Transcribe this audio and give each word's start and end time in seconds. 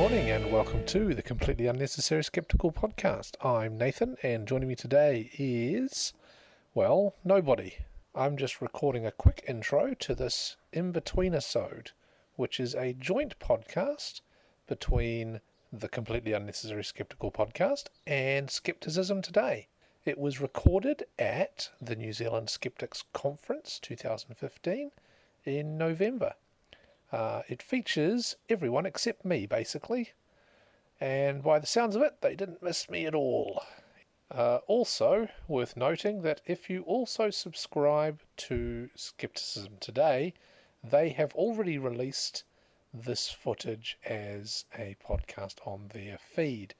morning 0.00 0.30
and 0.30 0.50
welcome 0.50 0.82
to 0.86 1.14
the 1.14 1.20
Completely 1.20 1.66
Unnecessary 1.66 2.24
Skeptical 2.24 2.72
podcast. 2.72 3.34
I'm 3.44 3.76
Nathan 3.76 4.16
and 4.22 4.48
joining 4.48 4.66
me 4.66 4.74
today 4.74 5.30
is, 5.38 6.14
well, 6.72 7.16
nobody. 7.22 7.74
I'm 8.14 8.38
just 8.38 8.62
recording 8.62 9.04
a 9.04 9.10
quick 9.10 9.44
intro 9.46 9.92
to 9.92 10.14
this 10.14 10.56
in 10.72 10.90
between 10.90 11.34
episode, 11.34 11.90
which 12.36 12.58
is 12.58 12.74
a 12.74 12.94
joint 12.94 13.38
podcast 13.38 14.22
between 14.66 15.42
the 15.70 15.86
Completely 15.86 16.32
Unnecessary 16.32 16.82
Skeptical 16.82 17.30
podcast 17.30 17.88
and 18.06 18.50
Skepticism 18.50 19.20
Today. 19.20 19.68
It 20.06 20.16
was 20.16 20.40
recorded 20.40 21.04
at 21.18 21.68
the 21.78 21.94
New 21.94 22.14
Zealand 22.14 22.48
Skeptics 22.48 23.04
Conference 23.12 23.78
2015 23.78 24.92
in 25.44 25.76
November. 25.76 26.36
Uh, 27.12 27.42
it 27.48 27.62
features 27.62 28.36
everyone 28.48 28.86
except 28.86 29.24
me, 29.24 29.46
basically. 29.46 30.10
And 31.00 31.42
by 31.42 31.58
the 31.58 31.66
sounds 31.66 31.96
of 31.96 32.02
it, 32.02 32.20
they 32.20 32.34
didn't 32.34 32.62
miss 32.62 32.88
me 32.88 33.06
at 33.06 33.14
all. 33.14 33.62
Uh, 34.30 34.58
also, 34.68 35.28
worth 35.48 35.76
noting 35.76 36.22
that 36.22 36.40
if 36.46 36.70
you 36.70 36.82
also 36.82 37.30
subscribe 37.30 38.20
to 38.36 38.88
Skepticism 38.94 39.74
Today, 39.80 40.34
they 40.88 41.08
have 41.10 41.34
already 41.34 41.78
released 41.78 42.44
this 42.94 43.28
footage 43.28 43.98
as 44.04 44.64
a 44.78 44.96
podcast 45.04 45.54
on 45.66 45.90
their 45.92 46.18
feed. 46.18 46.74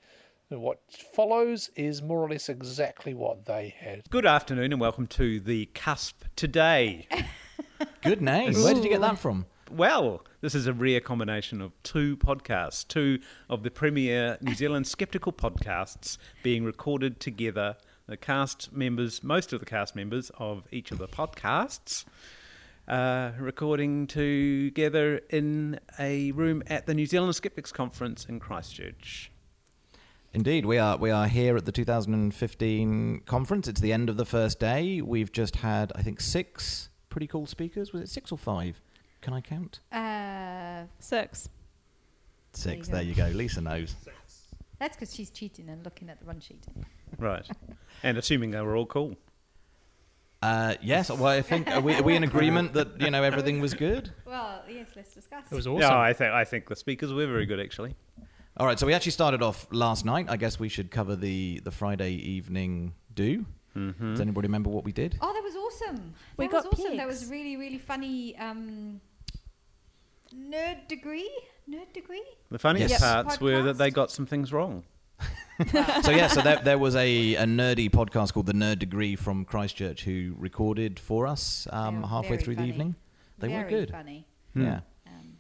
What 0.49 0.81
follows 0.91 1.71
is 1.77 2.03
more 2.03 2.21
or 2.21 2.29
less 2.29 2.49
exactly 2.49 3.15
what 3.15 3.47
they 3.47 3.75
had. 3.79 4.03
Good 4.11 4.27
afternoon 4.27 4.73
and 4.73 4.81
welcome 4.81 5.07
to 5.09 5.41
the 5.41 5.67
Cusp 5.75 6.25
Today. 6.37 7.07
Good 8.03 8.21
name. 8.21 8.55
Where 8.55 8.75
did 8.75 8.85
you 8.85 8.91
get 8.91 9.01
that 9.01 9.19
from? 9.19 9.47
Well, 9.71 10.25
this 10.41 10.57
is 10.57 10.67
a 10.67 10.73
rare 10.73 10.99
combination 10.99 11.61
of 11.61 11.81
two 11.85 12.17
podcasts, 12.17 12.87
two 12.87 13.21
of 13.49 13.63
the 13.63 13.71
premier 13.71 14.37
New 14.41 14.55
Zealand 14.55 14.89
skeptical 14.89 15.33
podcasts 15.33 16.19
being 16.43 16.65
recorded 16.65 17.21
together. 17.21 17.77
The 18.09 18.17
cast 18.17 18.73
members, 18.73 19.23
most 19.23 19.53
of 19.53 19.61
the 19.61 19.67
cast 19.67 19.95
members 19.95 20.33
of 20.39 20.67
each 20.73 20.91
of 20.91 20.99
the 20.99 21.07
podcasts, 21.07 22.05
uh, 22.89 23.31
recording 23.39 24.09
together 24.09 25.21
in 25.31 25.79
a 26.01 26.33
room 26.33 26.65
at 26.67 26.87
the 26.87 26.95
New 26.95 27.07
Zealand 27.07 27.37
Skeptics 27.37 27.71
Conference 27.71 28.25
in 28.25 28.41
Christchurch. 28.41 29.31
Indeed, 30.35 30.67
we 30.67 30.79
are 30.79 30.97
we 30.97 31.13
are 31.13 31.29
here 31.29 31.57
at 31.57 31.65
the 31.65 31.73
2015 31.73 33.21
conference. 33.25 33.69
It's 33.69 33.81
the 33.81 33.93
end 33.93 34.09
of 34.09 34.17
the 34.17 34.27
first 34.27 34.59
day. 34.59 35.01
We've 35.01 35.31
just 35.31 35.57
had, 35.57 35.93
I 35.95 36.03
think, 36.03 36.21
six 36.21 36.89
pretty 37.09 37.29
cool 37.29 37.47
speakers. 37.47 37.93
Was 37.93 38.03
it 38.03 38.09
six 38.09 38.33
or 38.33 38.39
five? 38.39 38.81
Can 39.21 39.35
I 39.35 39.41
count? 39.41 39.81
Uh, 39.93 40.85
Six. 40.99 41.49
Six. 42.53 42.89
There 42.89 42.97
There 42.97 43.03
you 43.05 43.11
you 43.11 43.15
go. 43.15 43.27
Lisa 43.37 43.61
knows. 43.61 43.95
that's 44.79 44.97
because 44.97 45.15
she's 45.15 45.31
cheating 45.31 45.69
and 45.69 45.85
looking 45.85 46.09
at 46.09 46.19
the 46.21 46.27
run 46.27 46.41
sheet. 46.41 46.65
Right. 47.19 47.47
and 48.03 48.17
assuming 48.19 48.51
they 48.51 48.61
were 48.61 48.77
all 48.77 48.87
cool. 48.87 49.17
Uh, 50.43 50.75
yes. 50.81 51.11
Well, 51.11 51.27
I 51.27 51.43
think 51.43 51.69
are 51.69 51.81
we, 51.81 51.95
are 51.95 52.03
we 52.03 52.17
in 52.17 52.25
agreement 52.25 52.73
that 52.73 52.99
you 53.01 53.11
know 53.11 53.23
everything 53.23 53.61
was 53.61 53.75
good? 53.75 54.11
Well, 54.25 54.63
yes, 54.69 54.89
let's 54.97 55.13
discuss. 55.15 55.45
It 55.51 55.55
was 55.55 55.67
awesome. 55.67 55.83
Yeah, 55.83 55.99
I 55.99 56.15
think 56.15 56.33
I 56.33 56.45
think 56.45 56.69
the 56.69 56.77
speakers 56.77 57.13
were 57.13 57.27
very 57.27 57.45
good 57.45 57.61
actually. 57.61 57.95
All 58.57 58.67
right. 58.67 58.79
So 58.79 58.87
we 58.87 58.95
actually 58.95 59.13
started 59.13 59.43
off 59.43 59.67
last 59.71 60.05
night. 60.07 60.27
I 60.31 60.39
guess 60.39 60.59
we 60.59 60.71
should 60.71 60.91
cover 60.91 61.15
the 61.15 61.61
the 61.63 61.71
Friday 61.71 62.13
evening 62.13 62.95
do. 63.15 63.45
Mm-hmm. 63.77 64.13
Does 64.13 64.21
anybody 64.21 64.47
remember 64.49 64.71
what 64.71 64.85
we 64.85 64.93
did? 64.93 65.17
Oh, 65.21 65.33
that 65.33 65.43
was 65.43 65.55
awesome. 65.55 66.15
We 66.39 66.47
that 66.47 66.53
was 66.55 66.65
got 66.65 66.73
awesome. 66.73 66.97
That 66.97 67.07
was 67.07 67.27
really, 67.27 67.57
really 67.57 67.79
funny. 67.79 68.37
Um, 68.39 69.01
nerd 70.35 70.89
degree, 70.89 71.31
nerd 71.69 71.93
degree. 71.93 72.23
The 72.51 72.59
funniest 72.59 72.91
Yes. 72.91 73.01
parts 73.01 73.41
were 73.41 73.63
that 73.63 73.79
they 73.79 73.91
got 73.91 74.11
some 74.11 74.27
things 74.27 74.53
wrong. 74.53 74.85
so 76.03 76.11
yeah, 76.11 76.29
so 76.29 76.41
there, 76.41 76.61
there 76.65 76.79
was 76.79 76.97
a, 76.97 77.35
a 77.35 77.45
nerdy 77.45 77.91
podcast 77.91 78.33
called 78.33 78.47
The 78.47 78.55
Nerd 78.55 78.79
Degree 78.79 79.15
from 79.17 79.45
Christchurch 79.45 80.05
who 80.05 80.35
recorded 80.39 80.99
for 80.99 81.27
us 81.27 81.67
um, 81.71 82.03
halfway 82.03 82.31
very 82.31 82.43
through 82.43 82.57
the 82.57 82.65
evening. 82.65 82.95
They 83.39 83.49
Very 83.49 83.65
were 83.65 83.71
good. 83.71 83.91
funny. 83.91 84.27
Yeah. 84.55 84.81
Um, 85.07 85.37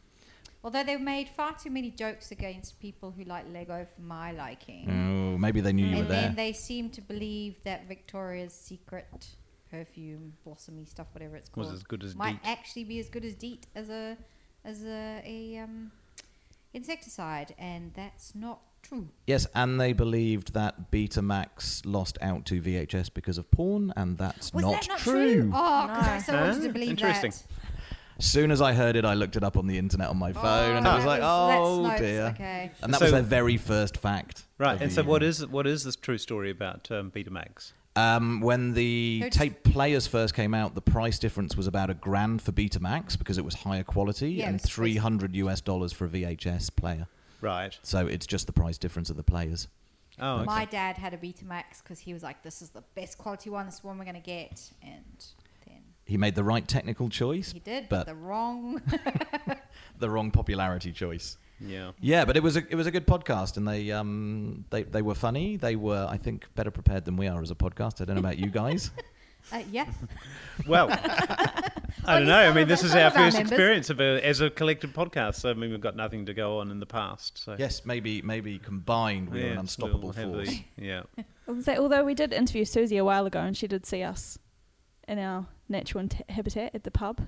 although 0.62 0.84
they 0.84 0.96
made 0.98 1.28
far 1.30 1.54
too 1.56 1.70
many 1.70 1.90
jokes 1.90 2.30
against 2.32 2.78
people 2.80 3.10
who 3.16 3.24
like 3.24 3.46
Lego 3.50 3.86
for 3.94 4.02
my 4.02 4.32
liking. 4.32 4.90
Oh, 5.34 5.38
maybe 5.38 5.62
they 5.62 5.72
knew 5.72 5.86
you 5.86 5.96
were 5.96 6.02
and 6.02 6.10
there. 6.10 6.20
then 6.22 6.34
they 6.34 6.52
seemed 6.52 6.92
to 6.94 7.00
believe 7.00 7.56
that 7.64 7.88
Victoria's 7.88 8.52
Secret 8.52 9.28
perfume, 9.70 10.34
blossomy 10.44 10.84
stuff, 10.86 11.06
whatever 11.12 11.36
it's 11.36 11.48
called, 11.48 11.66
Was 11.66 11.68
called, 11.68 11.78
as 11.78 11.82
good 11.84 12.04
as 12.04 12.14
might 12.16 12.42
DEET. 12.42 12.50
actually 12.50 12.84
be 12.84 12.98
as 12.98 13.08
good 13.08 13.24
as 13.24 13.34
DEET 13.34 13.66
as 13.74 13.88
a 13.88 14.18
as 14.64 14.84
a, 14.84 15.22
a 15.24 15.58
um, 15.58 15.90
insecticide, 16.74 17.54
and 17.58 17.92
that's 17.94 18.34
not 18.34 18.60
true. 18.82 19.08
Yes, 19.26 19.46
and 19.54 19.80
they 19.80 19.92
believed 19.92 20.54
that 20.54 20.90
Betamax 20.90 21.82
lost 21.84 22.18
out 22.22 22.44
to 22.46 22.60
VHS 22.60 23.12
because 23.12 23.38
of 23.38 23.50
porn, 23.50 23.92
and 23.96 24.18
that's 24.18 24.52
Was 24.52 24.64
not, 24.64 24.80
that 24.82 24.88
not 24.88 24.98
true. 25.00 25.50
Oh, 25.54 25.86
because 25.86 26.08
I 26.08 26.16
No. 26.16 26.22
so 26.22 26.32
wanted 26.40 26.60
to 26.62 26.66
Huh? 26.68 26.72
believe 26.72 26.90
Interesting. 26.90 27.30
that. 27.30 27.42
As 28.18 28.26
soon 28.26 28.50
as 28.50 28.60
I 28.60 28.74
heard 28.74 28.96
it, 28.96 29.06
I 29.06 29.14
looked 29.14 29.36
it 29.36 29.42
up 29.42 29.56
on 29.56 29.66
the 29.66 29.78
internet 29.78 30.08
on 30.08 30.18
my 30.18 30.32
phone, 30.34 30.76
and 30.76 30.86
I 30.86 30.94
was 30.96 31.06
like, 31.06 31.22
"Oh 31.22 31.82
nice. 31.84 31.98
dear!" 32.00 32.26
Okay. 32.34 32.70
And 32.82 32.92
that 32.92 32.98
So- 32.98 33.06
was 33.06 33.12
their 33.12 33.22
very 33.22 33.56
first 33.56 33.96
fact. 33.96 34.44
Right, 34.58 34.78
and 34.80 34.92
so 34.92 35.02
what 35.02 35.22
evening. 35.22 35.28
is 35.30 35.46
what 35.46 35.66
is 35.66 35.84
this 35.84 35.96
true 35.96 36.18
story 36.18 36.50
about 36.50 36.90
um, 36.90 37.10
Betamax? 37.10 37.72
Um, 37.96 38.40
when 38.40 38.72
the 38.74 39.20
just- 39.24 39.38
tape 39.38 39.64
players 39.64 40.06
first 40.06 40.34
came 40.34 40.54
out, 40.54 40.74
the 40.74 40.80
price 40.80 41.18
difference 41.18 41.56
was 41.56 41.66
about 41.66 41.90
a 41.90 41.94
grand 41.94 42.40
for 42.40 42.52
Betamax 42.52 43.18
because 43.18 43.36
it 43.36 43.44
was 43.44 43.54
higher 43.54 43.82
quality, 43.82 44.32
Yeah, 44.32 44.48
and 44.48 44.60
three 44.60 44.96
hundred 44.96 45.34
US 45.34 45.60
dollars 45.60 45.92
for 45.92 46.04
a 46.04 46.08
VHS 46.08 46.70
player. 46.74 47.08
Right. 47.40 47.76
So 47.82 48.06
it's 48.06 48.26
just 48.26 48.46
the 48.46 48.52
price 48.52 48.78
difference 48.78 49.10
of 49.10 49.16
the 49.16 49.22
players. 49.24 49.66
Oh, 50.20 50.36
okay. 50.36 50.44
My 50.44 50.64
dad 50.66 50.98
had 50.98 51.14
a 51.14 51.16
Betamax 51.16 51.82
because 51.82 51.98
he 51.98 52.12
was 52.12 52.22
like, 52.22 52.42
"This 52.42 52.62
is 52.62 52.70
the 52.70 52.82
best 52.94 53.18
quality 53.18 53.50
one. 53.50 53.66
This 53.66 53.76
is 53.76 53.80
the 53.80 53.86
one 53.88 53.98
we're 53.98 54.04
gonna 54.04 54.20
get." 54.20 54.70
And 54.82 55.24
then 55.66 55.82
He 56.04 56.16
made 56.16 56.34
the 56.34 56.44
right 56.44 56.66
technical 56.66 57.08
choice, 57.08 57.52
he 57.52 57.58
did, 57.60 57.88
but 57.88 58.00
but 58.00 58.06
the 58.06 58.14
wrong. 58.14 58.82
the 59.98 60.10
wrong 60.10 60.30
popularity 60.30 60.92
choice. 60.92 61.38
Yeah. 61.60 61.92
Yeah, 62.00 62.24
but 62.24 62.36
it 62.36 62.42
was 62.42 62.56
a 62.56 62.62
it 62.70 62.74
was 62.74 62.86
a 62.86 62.90
good 62.90 63.06
podcast, 63.06 63.56
and 63.56 63.66
they 63.66 63.90
um 63.90 64.64
they 64.70 64.82
they 64.82 65.02
were 65.02 65.14
funny. 65.14 65.56
They 65.56 65.76
were, 65.76 66.06
I 66.08 66.16
think, 66.16 66.46
better 66.54 66.70
prepared 66.70 67.04
than 67.04 67.16
we 67.16 67.28
are 67.28 67.40
as 67.42 67.50
a 67.50 67.54
podcast. 67.54 68.00
I 68.00 68.04
don't 68.04 68.16
know 68.16 68.20
about 68.20 68.38
you 68.38 68.48
guys. 68.48 68.90
uh, 69.52 69.62
yeah. 69.70 69.86
Well, 70.66 70.88
I 72.06 72.18
don't 72.18 72.26
know. 72.26 72.38
I 72.38 72.52
mean, 72.52 72.68
this 72.68 72.82
is 72.82 72.94
our 72.94 73.08
of 73.08 73.16
our 73.16 73.24
first 73.24 73.36
members. 73.36 73.52
experience 73.52 73.90
of 73.90 74.00
a, 74.00 74.24
as 74.24 74.40
a 74.40 74.50
collective 74.50 74.92
podcast. 74.92 75.36
So 75.36 75.50
I 75.50 75.54
mean, 75.54 75.70
we've 75.70 75.80
got 75.80 75.96
nothing 75.96 76.26
to 76.26 76.34
go 76.34 76.58
on 76.58 76.70
in 76.70 76.80
the 76.80 76.86
past. 76.86 77.38
So 77.44 77.56
yes, 77.58 77.84
maybe 77.84 78.22
maybe 78.22 78.58
combined 78.58 79.30
we're 79.30 79.46
yeah, 79.46 79.52
an 79.52 79.58
unstoppable 79.58 80.12
force. 80.12 80.48
the- 80.48 80.64
yeah. 80.76 81.02
I 81.18 81.52
was 81.52 81.64
say, 81.64 81.76
although 81.76 82.04
we 82.04 82.14
did 82.14 82.32
interview 82.32 82.64
Siouxsie 82.64 82.98
a 82.98 83.04
while 83.04 83.26
ago 83.26 83.40
and 83.40 83.56
she 83.56 83.66
did 83.66 83.84
see 83.84 84.02
us 84.02 84.38
in 85.08 85.18
our 85.18 85.46
natural 85.68 86.02
int- 86.02 86.22
habitat 86.30 86.74
at 86.74 86.84
the 86.84 86.90
pub. 86.90 87.20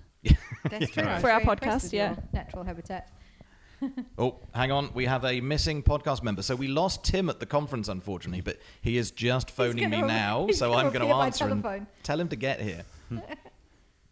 That's 0.71 0.91
true. 0.91 1.03
I 1.03 1.19
For 1.19 1.31
our 1.31 1.41
podcast, 1.41 1.93
yeah. 1.93 2.15
Natural 2.33 2.63
habitat. 2.63 3.11
Oh, 4.19 4.39
hang 4.55 4.71
on, 4.71 4.91
we 4.95 5.07
have 5.07 5.25
a 5.25 5.41
missing 5.41 5.83
podcast 5.83 6.23
member. 6.23 6.43
So 6.43 6.55
we 6.55 6.69
lost 6.69 7.05
Tim 7.05 7.29
at 7.29 7.41
the 7.41 7.47
conference, 7.47 7.89
unfortunately, 7.89 8.41
but 8.41 8.59
he 8.81 8.97
is 8.97 9.11
just 9.11 9.51
phoning 9.51 9.91
me 9.91 9.97
gonna- 10.01 10.07
now, 10.13 10.49
so 10.51 10.71
gonna 10.71 10.79
I'm 10.87 10.93
going 10.93 11.01
to 11.01 11.07
appear 11.07 11.15
by 11.15 11.27
answer 11.27 11.49
and 11.49 11.87
tell 12.03 12.21
him 12.21 12.29
to 12.29 12.37
get 12.37 12.61
here. 12.61 12.85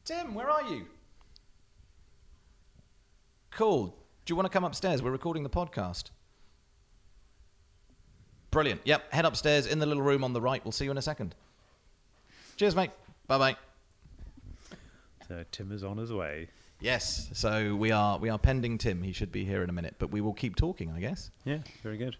Tim, 0.05 0.35
where 0.35 0.51
are 0.51 0.63
you? 0.65 0.87
Cool. 3.53 3.87
Do 4.25 4.33
you 4.33 4.37
want 4.37 4.47
to 4.47 4.51
come 4.51 4.65
upstairs? 4.65 5.03
We're 5.03 5.11
recording 5.11 5.43
the 5.43 5.51
podcast. 5.51 6.11
Brilliant. 8.51 8.81
Yep, 8.85 9.13
head 9.13 9.25
upstairs 9.25 9.67
in 9.67 9.79
the 9.79 9.87
little 9.87 10.03
room 10.03 10.25
on 10.25 10.33
the 10.33 10.41
right. 10.41 10.65
We'll 10.65 10.73
see 10.73 10.85
you 10.85 10.91
in 10.91 10.99
a 10.99 11.03
second. 11.03 11.35
Cheers, 12.57 12.75
mate. 12.75 12.91
Bye 13.29 13.39
bye. 13.39 13.57
So 15.29 15.45
Tim 15.53 15.71
is 15.71 15.85
on 15.85 15.99
his 15.99 16.13
way. 16.13 16.49
Yes, 16.81 17.29
so 17.35 17.75
we 17.77 17.91
are 17.91 18.19
we 18.19 18.31
are 18.31 18.39
pending 18.39 18.79
Tim. 18.79 19.03
He 19.03 19.13
should 19.13 19.31
be 19.31 19.45
here 19.45 19.63
in 19.63 19.69
a 19.69 19.73
minute, 19.73 19.97
but 19.99 20.11
we 20.11 20.21
will 20.21 20.33
keep 20.33 20.57
talking, 20.57 20.91
I 20.93 21.01
guess. 21.01 21.31
Yeah. 21.45 21.59
Very 21.83 21.99
good. 21.99 22.17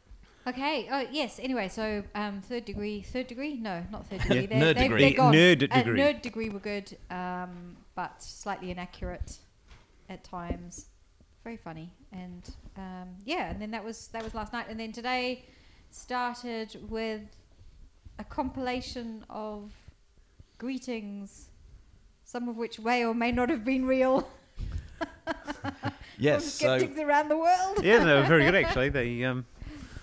Okay. 0.47 0.87
Oh 0.91 1.07
yes. 1.11 1.39
Anyway, 1.43 1.69
so 1.69 2.03
um, 2.15 2.41
third 2.43 2.65
degree. 2.67 3.01
Third 3.03 3.27
degree? 3.27 3.55
No, 3.57 3.83
not 3.91 4.07
third 4.09 4.21
degree. 4.23 4.41
Yeah, 4.43 4.47
They're- 4.47 4.59
nerd 4.59 4.75
they've- 4.75 4.83
degree. 4.83 5.01
they're 5.03 5.17
gone. 5.17 5.33
Nerd 5.35 5.69
Uh, 5.71 5.77
degree. 5.83 6.01
nerd 6.01 6.23
degree 6.23 6.49
were 6.51 6.59
good, 6.61 6.97
um, 7.11 7.77
but 7.95 8.23
slightly 8.23 8.71
inaccurate 8.71 9.39
at 10.11 10.25
times. 10.25 10.87
Very 11.45 11.57
funny, 11.57 11.91
and 12.13 12.51
um, 12.77 13.09
yeah. 13.25 13.49
And 13.51 13.63
then 13.63 13.71
that 13.71 13.83
was 13.83 14.09
that 14.09 14.23
was 14.23 14.35
last 14.35 14.53
night, 14.53 14.67
and 14.69 14.79
then 14.79 14.93
today 14.93 15.47
started 15.91 16.77
with 16.91 17.23
a 18.19 18.25
compilation 18.25 19.25
of 19.31 19.73
greetings, 20.59 21.49
some 22.25 22.47
of 22.49 22.57
which 22.59 22.79
may 22.79 23.05
or 23.07 23.15
may 23.15 23.33
not 23.33 23.49
have 23.49 23.65
been 23.65 23.87
real. 23.87 24.29
Yes, 26.19 26.61
from 26.61 26.69
so 26.69 26.79
skeptics 26.79 27.01
around 27.01 27.29
the 27.29 27.37
world. 27.39 27.83
Yeah, 27.83 28.05
no, 28.05 28.23
very 28.25 28.45
good 28.45 28.55
actually. 28.65 28.91
They 28.91 29.25
um, 29.25 29.47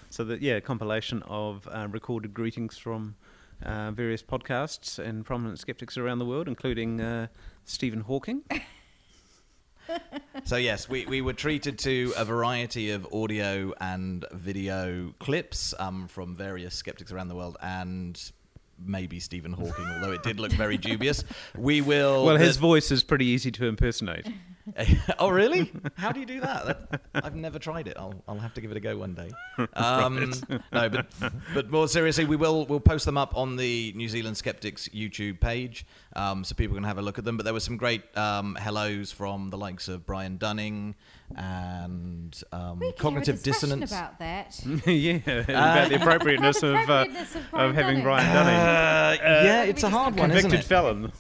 so 0.10 0.24
that 0.24 0.42
yeah, 0.42 0.60
compilation 0.60 1.22
of 1.24 1.68
uh, 1.72 1.88
recorded 1.92 2.34
greetings 2.34 2.78
from 2.78 3.16
uh, 3.64 3.92
various 3.92 4.24
podcasts 4.24 4.98
and 5.00 5.26
prominent 5.26 5.60
skeptics 5.60 5.98
around 5.98 6.20
the 6.20 6.26
world, 6.26 6.48
including 6.48 7.02
uh, 7.02 7.28
Stephen 7.66 8.02
Hawking. 8.02 8.44
so 10.44 10.56
yes, 10.56 10.90
we, 10.90 11.06
we 11.06 11.22
were 11.22 11.34
treated 11.34 11.78
to 11.80 12.14
a 12.18 12.26
variety 12.26 12.92
of 12.92 13.08
audio 13.14 13.74
and 13.80 14.26
video 14.34 15.14
clips 15.20 15.74
um, 15.80 16.08
from 16.08 16.36
various 16.36 16.76
skeptics 16.76 17.12
around 17.12 17.28
the 17.28 17.36
world 17.36 17.58
and 17.62 18.32
maybe 18.80 19.20
Stephen 19.20 19.54
Hawking, 19.54 19.86
although 19.86 20.12
it 20.12 20.24
did 20.24 20.40
look 20.40 20.52
very 20.52 20.78
dubious. 20.80 21.24
We 21.56 21.82
will. 21.82 22.26
Well, 22.26 22.38
his 22.38 22.56
the- 22.56 22.62
voice 22.62 22.92
is 22.92 23.04
pretty 23.04 23.26
easy 23.26 23.52
to 23.52 23.66
impersonate. 23.66 24.28
oh, 25.20 25.30
really? 25.30 25.72
How 25.96 26.12
do 26.12 26.20
you 26.20 26.26
do 26.26 26.42
that? 26.42 26.92
that? 27.14 27.26
I've 27.26 27.36
never 27.36 27.60
tried 27.60 27.88
it. 27.88 27.96
I'll, 27.98 28.24
I'll 28.28 28.40
have 28.40 28.54
to 28.56 28.62
give 28.62 28.72
it 28.72 28.78
a 28.78 28.80
go 28.80 28.98
one 28.98 29.14
day. 29.14 29.32
Um, 29.74 30.34
no, 30.72 30.90
but 30.90 31.08
but 31.54 31.70
more 31.72 31.88
seriously, 31.88 32.26
we 32.26 32.36
will 32.36 32.66
we'll 32.66 32.80
post 32.80 33.06
them 33.06 33.18
up 33.18 33.36
on 33.36 33.56
the 33.56 33.92
New 33.96 34.08
Zealand 34.08 34.38
Skeptics 34.38 34.88
YouTube 34.90 35.40
page, 35.40 35.86
um, 36.16 36.44
so 36.44 36.56
people 36.56 36.76
can 36.76 36.84
have 36.84 36.98
a 36.98 37.02
look 37.02 37.18
at 37.18 37.26
them. 37.26 37.38
But 37.38 37.44
there 37.44 37.54
were 37.54 37.60
some 37.60 37.78
great 37.78 38.04
um, 38.18 38.56
hellos 38.56 39.12
from 39.12 39.50
the 39.50 39.58
likes 39.58 39.88
of 39.88 40.06
Brian 40.06 40.38
Dunning 40.38 40.96
and 41.36 42.42
um, 42.52 42.80
We 42.80 42.88
could 42.88 42.94
have 42.94 43.00
a 43.00 43.02
cognitive 43.02 43.44
dissonance. 43.44 43.92
about 43.92 44.20
that. 44.20 44.60
yeah, 44.86 45.16
about 45.16 45.90
the 45.90 45.96
appropriateness 45.96 46.64
of, 46.64 46.76
uh, 46.76 46.78
Appropriateness 46.82 47.36
of 47.36 47.52
Brian 47.52 47.70
of 47.70 47.76
having 47.76 47.88
Dunning. 47.96 48.04
Brian 48.04 48.34
Dunning. 48.34 49.20
Uh, 49.22 49.42
yeah, 49.44 49.64
it's 49.64 49.84
a 49.84 49.90
hard 49.90 50.18
one, 50.18 50.32
isn't 50.32 50.42
Convicted 50.44 50.68
felon, 50.68 51.12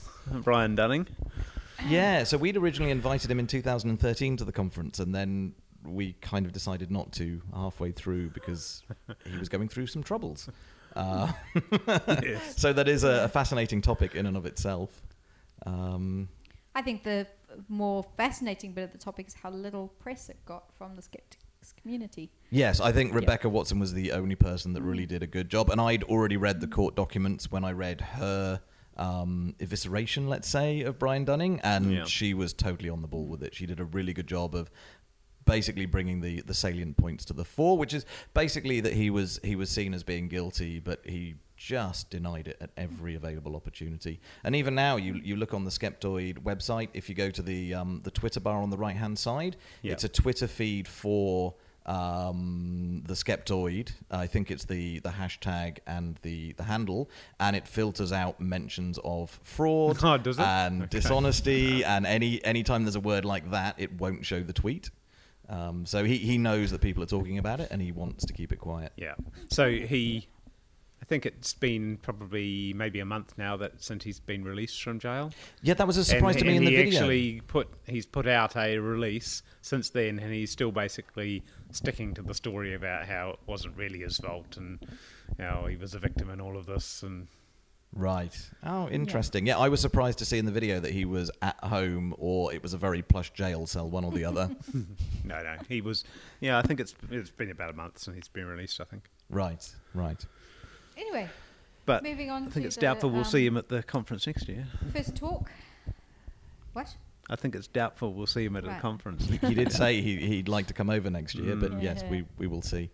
Brian 0.43 0.75
Dunning. 0.75 1.07
Yeah, 1.87 2.23
so 2.23 2.37
we'd 2.37 2.57
originally 2.57 2.91
invited 2.91 3.29
him 3.29 3.39
in 3.39 3.47
2013 3.47 4.37
to 4.37 4.45
the 4.45 4.51
conference, 4.51 4.99
and 4.99 5.13
then 5.13 5.53
we 5.83 6.13
kind 6.21 6.45
of 6.45 6.51
decided 6.51 6.91
not 6.91 7.11
to 7.13 7.41
halfway 7.53 7.91
through 7.91 8.29
because 8.31 8.83
he 9.25 9.37
was 9.37 9.47
going 9.49 9.69
through 9.69 9.87
some 9.87 10.03
troubles. 10.03 10.49
Uh, 10.95 11.31
Yes. 12.23 12.57
So 12.57 12.73
that 12.73 12.87
is 12.87 13.03
a, 13.03 13.25
a 13.25 13.27
fascinating 13.29 13.81
topic 13.81 14.15
in 14.15 14.25
and 14.25 14.35
of 14.35 14.45
itself. 14.45 15.01
Um, 15.65 16.29
I 16.75 16.81
think 16.81 17.03
the 17.03 17.27
more 17.69 18.03
fascinating 18.17 18.73
bit 18.73 18.83
of 18.83 18.91
the 18.91 18.97
topic 18.97 19.27
is 19.27 19.33
how 19.33 19.49
little 19.51 19.87
press 19.99 20.29
it 20.29 20.37
got 20.45 20.71
from 20.77 20.95
the 20.95 21.01
skeptics 21.01 21.43
community. 21.81 22.31
yes, 22.49 22.79
I 22.79 22.91
think 22.91 23.13
Rebecca 23.13 23.49
Watson 23.49 23.79
was 23.79 23.93
the 23.93 24.11
only 24.13 24.35
person 24.35 24.73
that 24.73 24.81
really 24.81 25.05
did 25.05 25.21
a 25.21 25.27
good 25.27 25.49
job, 25.49 25.69
and 25.69 25.81
I'd 25.81 26.03
already 26.03 26.37
read 26.37 26.61
the 26.61 26.67
court 26.67 26.95
documents 26.95 27.51
when 27.51 27.63
I 27.65 27.71
read 27.71 27.99
her 28.01 28.61
um, 28.97 29.55
evisceration, 29.59 30.27
let's 30.27 30.47
say, 30.49 30.81
of 30.81 30.97
Brian 30.99 31.25
Dunning, 31.25 31.59
and 31.63 31.91
Yeah. 31.91 32.05
she 32.05 32.33
was 32.33 32.53
totally 32.53 32.89
on 32.89 33.01
the 33.01 33.07
ball 33.07 33.25
with 33.27 33.43
it. 33.43 33.53
She 33.55 33.65
did 33.65 33.79
a 33.79 33.85
really 33.85 34.13
good 34.13 34.27
job 34.27 34.55
of 34.55 34.69
basically 35.45 35.85
bringing 35.85 36.19
the, 36.19 36.41
the 36.41 36.53
salient 36.53 36.97
points 36.97 37.23
to 37.25 37.33
the 37.33 37.45
fore, 37.45 37.77
which 37.77 37.93
is 37.93 38.05
basically 38.33 38.81
that 38.81 38.93
he 38.93 39.09
was 39.09 39.39
he 39.43 39.55
was 39.55 39.69
seen 39.69 39.93
as 39.93 40.03
being 40.03 40.27
guilty, 40.27 40.79
but 40.79 40.99
he 41.05 41.35
just 41.55 42.09
denied 42.09 42.47
it 42.47 42.57
at 42.61 42.69
every 42.77 43.15
available 43.15 43.55
opportunity. 43.55 44.19
And 44.43 44.55
even 44.55 44.75
now, 44.75 44.97
you 44.97 45.13
you 45.23 45.35
look 45.37 45.53
on 45.53 45.63
the 45.63 45.71
Skeptoid 45.71 46.39
website. 46.43 46.89
If 46.93 47.07
you 47.09 47.15
go 47.15 47.29
to 47.29 47.41
the 47.41 47.73
um, 47.73 48.01
the 48.03 48.11
Twitter 48.11 48.39
bar 48.41 48.61
on 48.61 48.69
the 48.69 48.77
right 48.77 48.95
hand 48.95 49.17
side, 49.17 49.55
Yeah. 49.81 49.93
it's 49.93 50.03
a 50.03 50.09
Twitter 50.09 50.47
feed 50.47 50.87
for 50.87 51.55
um, 51.87 53.03
the 53.05 53.13
Skeptoid. 53.13 53.91
I 54.11 54.27
think 54.27 54.51
it's 54.51 54.65
the 54.65 54.99
the 54.99 55.09
hashtag 55.09 55.77
and 55.87 56.17
the 56.21 56.53
the 56.53 56.63
handle, 56.63 57.09
and 57.39 57.55
it 57.55 57.67
filters 57.67 58.11
out 58.11 58.39
mentions 58.39 58.99
of 59.03 59.39
fraud 59.43 59.97
Oh, 60.03 60.17
does 60.17 60.37
it? 60.39 60.43
and 60.45 60.83
Okay. 60.83 60.89
dishonesty, 60.89 61.83
and 61.93 62.05
any 62.05 62.43
any 62.43 62.63
time 62.63 62.83
there's 62.83 62.95
a 62.95 62.99
word 63.01 63.25
like 63.25 63.51
that, 63.51 63.75
it 63.77 63.99
won't 63.99 64.25
show 64.25 64.41
the 64.41 64.53
tweet. 64.53 64.89
Um, 65.49 65.85
so 65.85 66.03
he, 66.03 66.17
he 66.17 66.37
knows 66.37 66.71
that 66.71 66.81
people 66.81 67.01
are 67.03 67.07
talking 67.07 67.37
about 67.37 67.61
it, 67.61 67.69
and 67.71 67.81
he 67.81 67.93
wants 67.93 68.25
to 68.25 68.33
keep 68.33 68.51
it 68.51 68.57
quiet. 68.59 68.91
Yeah. 68.97 69.15
So 69.49 69.69
he, 69.71 70.27
I 71.01 71.05
think 71.05 71.25
it's 71.25 71.53
been 71.53 71.97
probably 72.01 72.73
maybe 72.73 72.99
a 72.99 73.05
month 73.05 73.33
now 73.37 73.55
that 73.57 73.81
since 73.81 74.03
he's 74.03 74.19
been 74.19 74.43
released 74.43 74.81
from 74.81 74.99
jail. 74.99 75.31
Yeah, 75.61 75.75
that 75.75 75.87
was 75.87 75.97
a 75.97 76.03
surprise 76.03 76.35
and, 76.35 76.39
to 76.39 76.45
me 76.45 76.57
and 76.57 76.65
in 76.65 76.73
the 76.73 76.77
he 76.77 76.83
video. 76.83 76.99
actually 76.99 77.41
put 77.47 77.69
he's 77.85 78.05
put 78.05 78.27
out 78.27 78.57
a 78.57 78.77
release 78.77 79.43
since 79.61 79.89
then, 79.89 80.19
and 80.19 80.33
he's 80.33 80.51
still 80.51 80.71
basically 80.71 81.43
sticking 81.71 82.13
to 82.15 82.21
the 82.21 82.33
story 82.33 82.73
about 82.73 83.05
how 83.07 83.29
it 83.31 83.39
wasn't 83.45 83.75
really 83.77 83.99
his 83.99 84.17
fault 84.17 84.57
and 84.57 84.79
how 85.39 85.65
he 85.67 85.75
was 85.75 85.93
a 85.93 85.99
victim 85.99 86.29
in 86.29 86.41
all 86.41 86.57
of 86.57 86.65
this. 86.65 87.03
And 87.03 87.27
Right. 87.93 88.37
Oh, 88.63 88.89
interesting. 88.89 89.47
Yeah, 89.47 89.57
I 89.57 89.69
was 89.69 89.79
surprised 89.79 90.19
to 90.19 90.25
see 90.25 90.37
in 90.37 90.45
the 90.45 90.51
video 90.51 90.79
that 90.79 90.91
he 90.91 91.05
was 91.05 91.31
at 91.41 91.57
home 91.63 92.13
or 92.17 92.53
it 92.53 92.61
was 92.61 92.73
a 92.73 92.77
very 92.77 93.01
plush 93.01 93.31
jail 93.33 93.65
cell, 93.65 93.89
one 93.89 94.03
or 94.03 94.11
the 94.11 94.25
other. 94.25 94.49
no, 95.23 95.41
no, 95.41 95.55
he 95.67 95.81
was. 95.81 96.03
Yeah, 96.39 96.57
I 96.57 96.61
think 96.61 96.79
it's 96.79 96.93
it's 97.09 97.29
been 97.29 97.49
about 97.49 97.69
a 97.69 97.73
month 97.73 97.99
since 97.99 98.15
he's 98.15 98.27
been 98.27 98.45
released. 98.45 98.79
I 98.81 98.83
think, 98.83 99.09
right, 99.29 99.67
right. 99.93 100.23
Anyway, 100.97 101.29
but 101.85 102.03
moving 102.03 102.29
on 102.31 102.43
I 102.47 102.49
think 102.49 102.63
to 102.63 102.67
it's 102.67 102.75
the, 102.75 102.81
doubtful 102.81 103.09
we'll 103.09 103.23
see 103.23 103.47
um, 103.47 103.53
him 103.53 103.57
at 103.57 103.69
the 103.69 103.83
conference 103.83 104.25
next 104.27 104.47
year. 104.49 104.67
First 104.93 105.15
talk. 105.15 105.49
What? 106.73 106.95
I 107.29 107.35
think 107.35 107.55
it's 107.55 107.67
doubtful 107.67 108.13
we'll 108.13 108.25
see 108.27 108.45
him 108.45 108.55
at 108.55 108.63
a 108.63 108.67
Right. 108.67 108.81
conference. 108.81 109.25
He 109.41 109.53
did 109.53 109.71
say 109.71 110.01
he, 110.01 110.17
he'd 110.17 110.47
like 110.47 110.67
to 110.67 110.73
come 110.73 110.89
over 110.89 111.09
next 111.09 111.35
year, 111.35 111.55
but 111.55 111.71
Mm. 111.71 111.83
yes, 111.83 112.03
we, 112.09 112.25
we 112.37 112.47
will 112.47 112.61
see. 112.61 112.89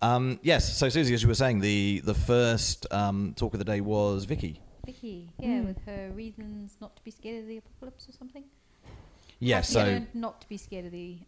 Um, 0.00 0.38
yes, 0.42 0.76
so 0.76 0.86
Siouxsie, 0.86 1.12
as 1.12 1.22
you 1.22 1.28
were 1.28 1.34
saying, 1.34 1.60
the, 1.60 2.00
the 2.04 2.14
first 2.14 2.86
um, 2.92 3.34
talk 3.36 3.54
of 3.54 3.58
the 3.58 3.64
day 3.64 3.80
was 3.80 4.24
Vicky. 4.24 4.60
Vicky, 4.86 5.30
yeah, 5.38 5.48
Mm. 5.48 5.66
with 5.66 5.84
her 5.86 6.10
reasons 6.14 6.76
not 6.80 6.94
to 6.96 7.02
be 7.02 7.10
scared 7.10 7.42
of 7.42 7.48
the 7.48 7.56
apocalypse 7.58 8.08
or 8.08 8.12
something. 8.12 8.44
Yes, 9.40 9.74
Have 9.74 9.88
you 9.88 9.98
so 9.98 10.06
not 10.14 10.40
to 10.42 10.48
be 10.48 10.56
scared 10.56 10.84
of 10.86 10.92
the 10.92 11.18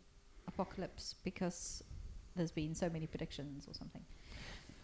apocalypse 0.46 1.14
because 1.24 1.82
there's 2.36 2.52
been 2.52 2.74
so 2.74 2.88
many 2.88 3.06
predictions 3.06 3.66
or 3.68 3.74
something. 3.74 4.02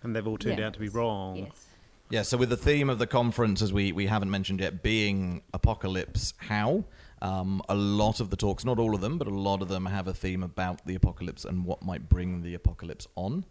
And 0.06 0.16
they've 0.16 0.26
all 0.26 0.38
turned 0.38 0.58
Yeah. 0.58 0.68
out 0.68 0.72
to 0.74 0.80
be 0.80 0.88
wrong. 0.88 1.36
Yes. 1.36 1.66
Yeah, 2.08 2.22
so 2.22 2.36
with 2.38 2.50
the 2.50 2.56
theme 2.56 2.88
of 2.88 2.98
the 3.00 3.06
conference, 3.06 3.60
as 3.62 3.72
we, 3.72 3.90
we 3.90 4.06
haven't 4.06 4.30
mentioned 4.30 4.60
yet, 4.60 4.80
being 4.82 5.42
apocalypse, 5.52 6.34
how? 6.38 6.84
Um, 7.20 7.60
a 7.68 7.74
lot 7.74 8.20
of 8.20 8.30
the 8.30 8.36
talks, 8.36 8.64
not 8.64 8.78
all 8.78 8.94
of 8.94 9.00
them, 9.00 9.18
but 9.18 9.26
a 9.26 9.30
lot 9.34 9.60
of 9.60 9.68
them 9.68 9.86
have 9.86 10.06
a 10.06 10.14
theme 10.14 10.42
about 10.44 10.86
the 10.86 10.94
apocalypse 10.94 11.44
and 11.44 11.64
what 11.64 11.82
might 11.82 12.08
bring 12.08 12.42
the 12.42 12.54
apocalypse 12.54 13.08
on. 13.16 13.44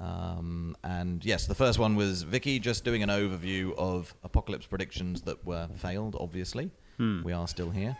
Um, 0.00 0.76
and 0.82 1.22
yes, 1.24 1.46
the 1.46 1.54
first 1.54 1.78
one 1.78 1.94
was 1.94 2.22
Vicky 2.22 2.58
just 2.58 2.84
doing 2.84 3.02
an 3.02 3.10
overview 3.10 3.74
of 3.76 4.14
apocalypse 4.24 4.66
predictions 4.66 5.22
that 5.22 5.44
were 5.44 5.68
failed, 5.76 6.16
obviously. 6.18 6.70
Hmm. 6.96 7.22
We 7.22 7.32
are 7.32 7.46
still 7.46 7.70
here. 7.70 7.96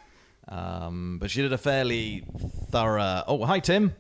Um, 0.49 1.19
but 1.21 1.31
she 1.31 1.43
did 1.43 1.53
a 1.53 1.59
fairly 1.59 2.25
thorough. 2.71 3.23
Oh, 3.27 3.45
hi, 3.45 3.61
Tim. 3.61 3.95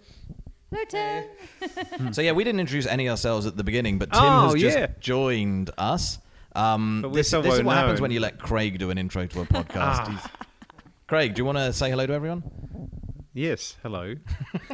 Hello, 0.74 2.12
So 2.12 2.20
yeah, 2.22 2.32
we 2.32 2.44
didn't 2.44 2.60
introduce 2.60 2.86
any 2.86 3.08
ourselves 3.08 3.46
at 3.46 3.56
the 3.56 3.64
beginning, 3.64 3.98
but 3.98 4.12
Tim 4.12 4.22
Oh, 4.22 4.50
has 4.52 4.60
just 4.60 4.78
yeah. 4.78 4.86
joined 5.00 5.70
us. 5.78 6.18
Um, 6.54 7.02
But 7.02 7.08
we're 7.10 7.16
this 7.16 7.30
so 7.30 7.42
this 7.42 7.52
is 7.54 7.58
well 7.60 7.66
what 7.66 7.76
happens 7.76 7.98
known. 7.98 8.02
when 8.02 8.10
you 8.12 8.20
let 8.20 8.38
Craig 8.38 8.78
do 8.78 8.90
an 8.90 8.98
intro 8.98 9.26
to 9.26 9.40
a 9.40 9.46
podcast. 9.46 9.74
Ah. 9.76 10.08
He's- 10.10 10.28
Craig, 11.06 11.34
do 11.34 11.40
you 11.40 11.44
want 11.44 11.58
to 11.58 11.72
say 11.72 11.90
hello 11.90 12.06
to 12.06 12.12
everyone? 12.12 12.42
Yes, 13.34 13.76
hello. 13.82 14.14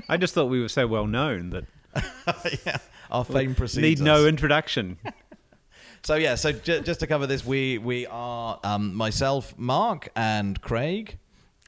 I 0.09 0.17
just 0.17 0.35
thought 0.35 0.47
we 0.47 0.61
were 0.61 0.69
so 0.69 0.87
well 0.87 1.07
known 1.07 1.51
that 1.51 1.65
yeah, 2.67 2.77
our 3.11 3.25
fame 3.25 3.55
precedes 3.55 4.01
need 4.01 4.05
no 4.05 4.27
introduction. 4.27 4.99
So 6.03 6.15
yeah, 6.15 6.35
so 6.37 6.51
j- 6.53 6.81
just 6.81 7.01
to 7.01 7.07
cover 7.07 7.27
this, 7.27 7.45
we 7.45 7.77
we 7.77 8.07
are 8.07 8.59
um, 8.65 8.95
myself, 8.95 9.53
Mark, 9.59 10.09
and 10.17 10.59
Craig. 10.63 11.19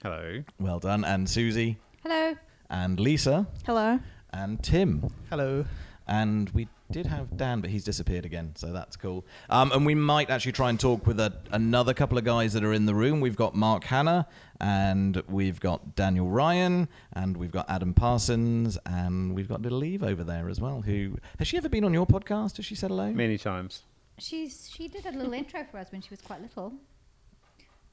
Hello. 0.02 0.42
Well 0.58 0.78
done, 0.78 1.04
and 1.04 1.26
Siouxsie, 1.26 1.76
Hello. 2.02 2.34
and 2.70 2.98
Lisa, 2.98 3.46
Hello. 3.66 4.00
And 4.32 4.62
Tim. 4.62 5.10
Hello. 5.30 5.64
And 6.06 6.50
we 6.50 6.68
did 6.90 7.06
have 7.06 7.36
Dan, 7.36 7.60
but 7.60 7.70
he's 7.70 7.84
disappeared 7.84 8.26
again, 8.26 8.52
so 8.56 8.72
that's 8.72 8.96
cool. 8.96 9.24
Um, 9.48 9.72
and 9.72 9.86
we 9.86 9.94
might 9.94 10.30
actually 10.30 10.52
try 10.52 10.68
and 10.68 10.78
talk 10.78 11.06
with 11.06 11.20
a, 11.20 11.32
another 11.52 11.94
couple 11.94 12.18
of 12.18 12.24
guys 12.24 12.52
that 12.52 12.64
are 12.64 12.72
in 12.72 12.86
the 12.86 12.94
room. 12.94 13.20
We've 13.20 13.36
got 13.36 13.54
Mark 13.54 13.84
Hanna, 13.84 14.26
and 14.60 15.22
we've 15.28 15.60
got 15.60 15.94
Daniel 15.94 16.28
Ryan, 16.28 16.88
and 17.12 17.36
we've 17.36 17.52
got 17.52 17.70
Adam 17.70 17.94
Parsons, 17.94 18.76
and 18.84 19.34
we've 19.34 19.48
got 19.48 19.62
little 19.62 19.84
Eve 19.84 20.02
over 20.02 20.24
there 20.24 20.48
as 20.48 20.60
well. 20.60 20.82
Who 20.82 21.16
has 21.38 21.48
she 21.48 21.56
ever 21.56 21.68
been 21.68 21.84
on 21.84 21.94
your 21.94 22.06
podcast? 22.06 22.56
Has 22.56 22.66
she 22.66 22.74
said 22.74 22.90
hello? 22.90 23.10
Many 23.12 23.38
times. 23.38 23.82
She's 24.18 24.68
she 24.70 24.88
did 24.88 25.06
a 25.06 25.12
little 25.12 25.32
intro 25.32 25.64
for 25.70 25.78
us 25.78 25.90
when 25.90 26.02
she 26.02 26.10
was 26.10 26.20
quite 26.20 26.42
little. 26.42 26.74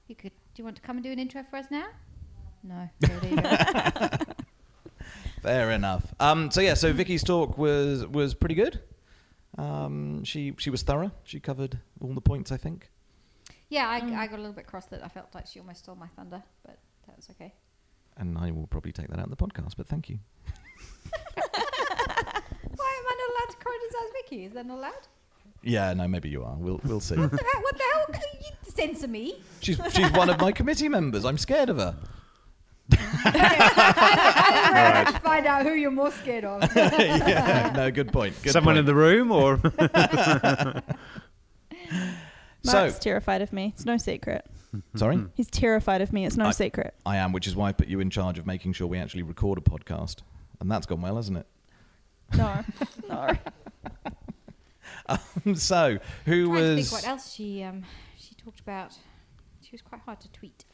You 0.08 0.16
could. 0.16 0.32
Do 0.32 0.62
you 0.62 0.64
want 0.66 0.76
to 0.76 0.82
come 0.82 0.98
and 0.98 1.04
do 1.04 1.12
an 1.12 1.20
intro 1.20 1.44
for 1.50 1.58
us 1.58 1.68
now? 1.72 1.88
No. 2.64 2.90
No, 3.08 3.20
there 3.20 3.30
you 3.30 3.42
go. 3.42 4.10
Fair 5.42 5.72
enough. 5.72 6.14
Um, 6.20 6.52
so 6.52 6.62
yeah, 6.62 6.74
so 6.74 6.92
Vicky's 6.94 7.24
talk 7.24 7.58
was 7.58 8.06
was 8.08 8.34
pretty 8.34 8.56
good. 8.56 8.82
Um, 9.58 10.24
she 10.24 10.54
she 10.58 10.70
was 10.70 10.84
thorough. 10.84 11.12
She 11.24 11.40
covered 11.40 11.80
all 12.02 12.14
the 12.14 12.22
points, 12.22 12.52
I 12.52 12.58
think. 12.58 12.90
yeah, 13.70 13.88
I, 13.88 13.98
I 13.98 14.28
got 14.28 14.36
a 14.36 14.42
little 14.42 14.54
bit 14.54 14.68
cross 14.68 14.86
that 14.88 15.04
I 15.04 15.08
felt 15.08 15.34
like 15.34 15.48
she 15.48 15.60
almost 15.60 15.80
stole 15.84 15.96
my 15.96 16.08
thunder, 16.16 16.44
but 16.66 16.78
that 17.08 17.16
was 17.16 17.30
okay. 17.32 17.54
And 18.18 18.38
I 18.38 18.52
will 18.52 18.68
probably 18.68 18.92
take 18.92 19.08
that 19.08 19.18
out 19.20 19.26
in 19.26 19.30
the 19.30 19.38
podcast, 19.38 19.74
but 19.78 19.88
thank 19.88 20.10
you. 20.10 20.20
Why 21.36 22.92
am 23.00 23.06
I 23.08 23.16
not 23.18 23.30
allowed 23.32 23.52
to 23.52 23.58
criticize 23.58 24.12
Vicky? 24.24 24.46
Is 24.46 24.54
that 24.54 24.66
not 24.66 24.78
allowed? 24.78 25.08
Yeah, 25.64 25.94
no, 25.94 26.08
maybe 26.08 26.30
you 26.30 26.44
are. 26.44 26.56
We'll 26.58 26.80
we'll 26.84 27.00
see. 27.02 27.16
What 27.16 27.32
the 27.32 27.38
hell? 27.54 27.62
What 27.62 27.78
the 27.78 27.84
hell? 27.94 28.22
You 28.42 28.72
censor 28.72 29.08
me? 29.08 29.42
she's 29.62 29.80
she's 29.94 30.12
one 30.12 30.30
of 30.30 30.40
my 30.40 30.52
committee 30.52 30.88
members. 30.90 31.26
I'm 31.26 31.38
scared 31.38 31.70
of 31.70 31.78
her. 31.78 31.96
I 33.26 34.72
really 34.74 35.06
have 35.06 35.14
to 35.16 35.20
find 35.22 35.46
out 35.46 35.64
who 35.64 35.74
you're 35.74 35.92
more 35.92 36.12
scared 36.12 36.46
of. 36.46 36.64
yeah, 36.76 37.72
no, 37.76 37.92
good 37.92 38.12
point. 38.12 38.36
Good 38.42 38.54
Someone 38.54 38.74
point. 38.76 38.80
in 38.80 38.86
the 38.86 38.96
room 38.96 39.32
or 39.32 39.60
So- 42.64 42.90
terrified 42.92 43.42
of 43.42 43.52
me. 43.54 43.72
It's 43.76 43.86
no 43.86 43.98
secret. 43.98 44.46
Sorry, 44.96 45.18
He's 45.34 45.50
terrified 45.50 46.02
of 46.02 46.14
me. 46.14 46.26
It's 46.28 46.38
no 46.38 46.46
I- 46.48 46.52
secret. 46.52 46.94
I 47.06 47.18
am, 47.18 47.32
which 47.32 47.48
is 47.48 47.56
why 47.56 47.70
I 47.70 47.72
put 47.72 47.88
you 47.88 48.00
in 48.02 48.10
charge 48.12 48.38
of 48.38 48.46
making 48.46 48.74
sure 48.74 48.86
we 48.88 49.00
actually 49.00 49.24
record 49.24 49.58
a 49.58 49.62
podcast, 49.62 50.18
and 50.60 50.70
that's 50.70 50.86
gone 50.86 51.02
well, 51.02 51.16
hasn't 51.16 51.40
it? 51.40 51.48
No, 52.38 52.64
no. 53.10 53.32
so, 55.56 55.98
who 56.26 56.48
Trying 56.50 56.56
to 56.56 56.76
think 56.76 56.78
was? 56.78 56.92
what 56.92 57.08
else 57.08 57.34
she 57.34 57.64
um 57.64 57.84
she 58.16 58.36
talked 58.36 58.60
about. 58.60 58.94
She 59.64 59.70
was 59.72 59.82
quite 59.82 60.02
hard 60.02 60.20
to 60.22 60.32
tweet. 60.32 60.66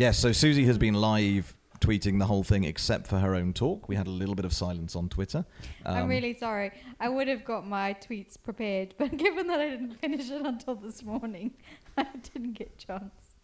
Yes, 0.00 0.18
so 0.18 0.30
Siouxsie 0.30 0.64
has 0.64 0.78
been 0.78 0.94
live 0.94 1.54
tweeting 1.80 2.18
the 2.18 2.24
whole 2.24 2.42
thing 2.42 2.64
except 2.64 3.06
for 3.06 3.18
her 3.18 3.34
own 3.34 3.52
talk. 3.52 3.86
We 3.86 3.96
had 3.96 4.06
a 4.06 4.10
little 4.10 4.34
bit 4.34 4.46
of 4.46 4.52
silence 4.54 4.96
on 4.96 5.10
Twitter. 5.10 5.44
I'm 5.84 6.04
Um, 6.04 6.08
really 6.08 6.32
sorry. 6.32 6.72
I 6.98 7.10
would 7.10 7.28
have 7.28 7.44
got 7.44 7.66
my 7.68 7.92
tweets 7.92 8.42
prepared, 8.42 8.94
but 8.98 9.14
given 9.18 9.46
that 9.48 9.60
I 9.60 9.68
didn't 9.68 10.00
finish 10.00 10.30
it 10.30 10.40
until 10.40 10.76
this 10.76 11.02
morning, 11.02 11.50
I 11.98 12.06
didn't 12.32 12.54
get 12.54 12.72
a 12.82 12.86
chance. 12.86 13.34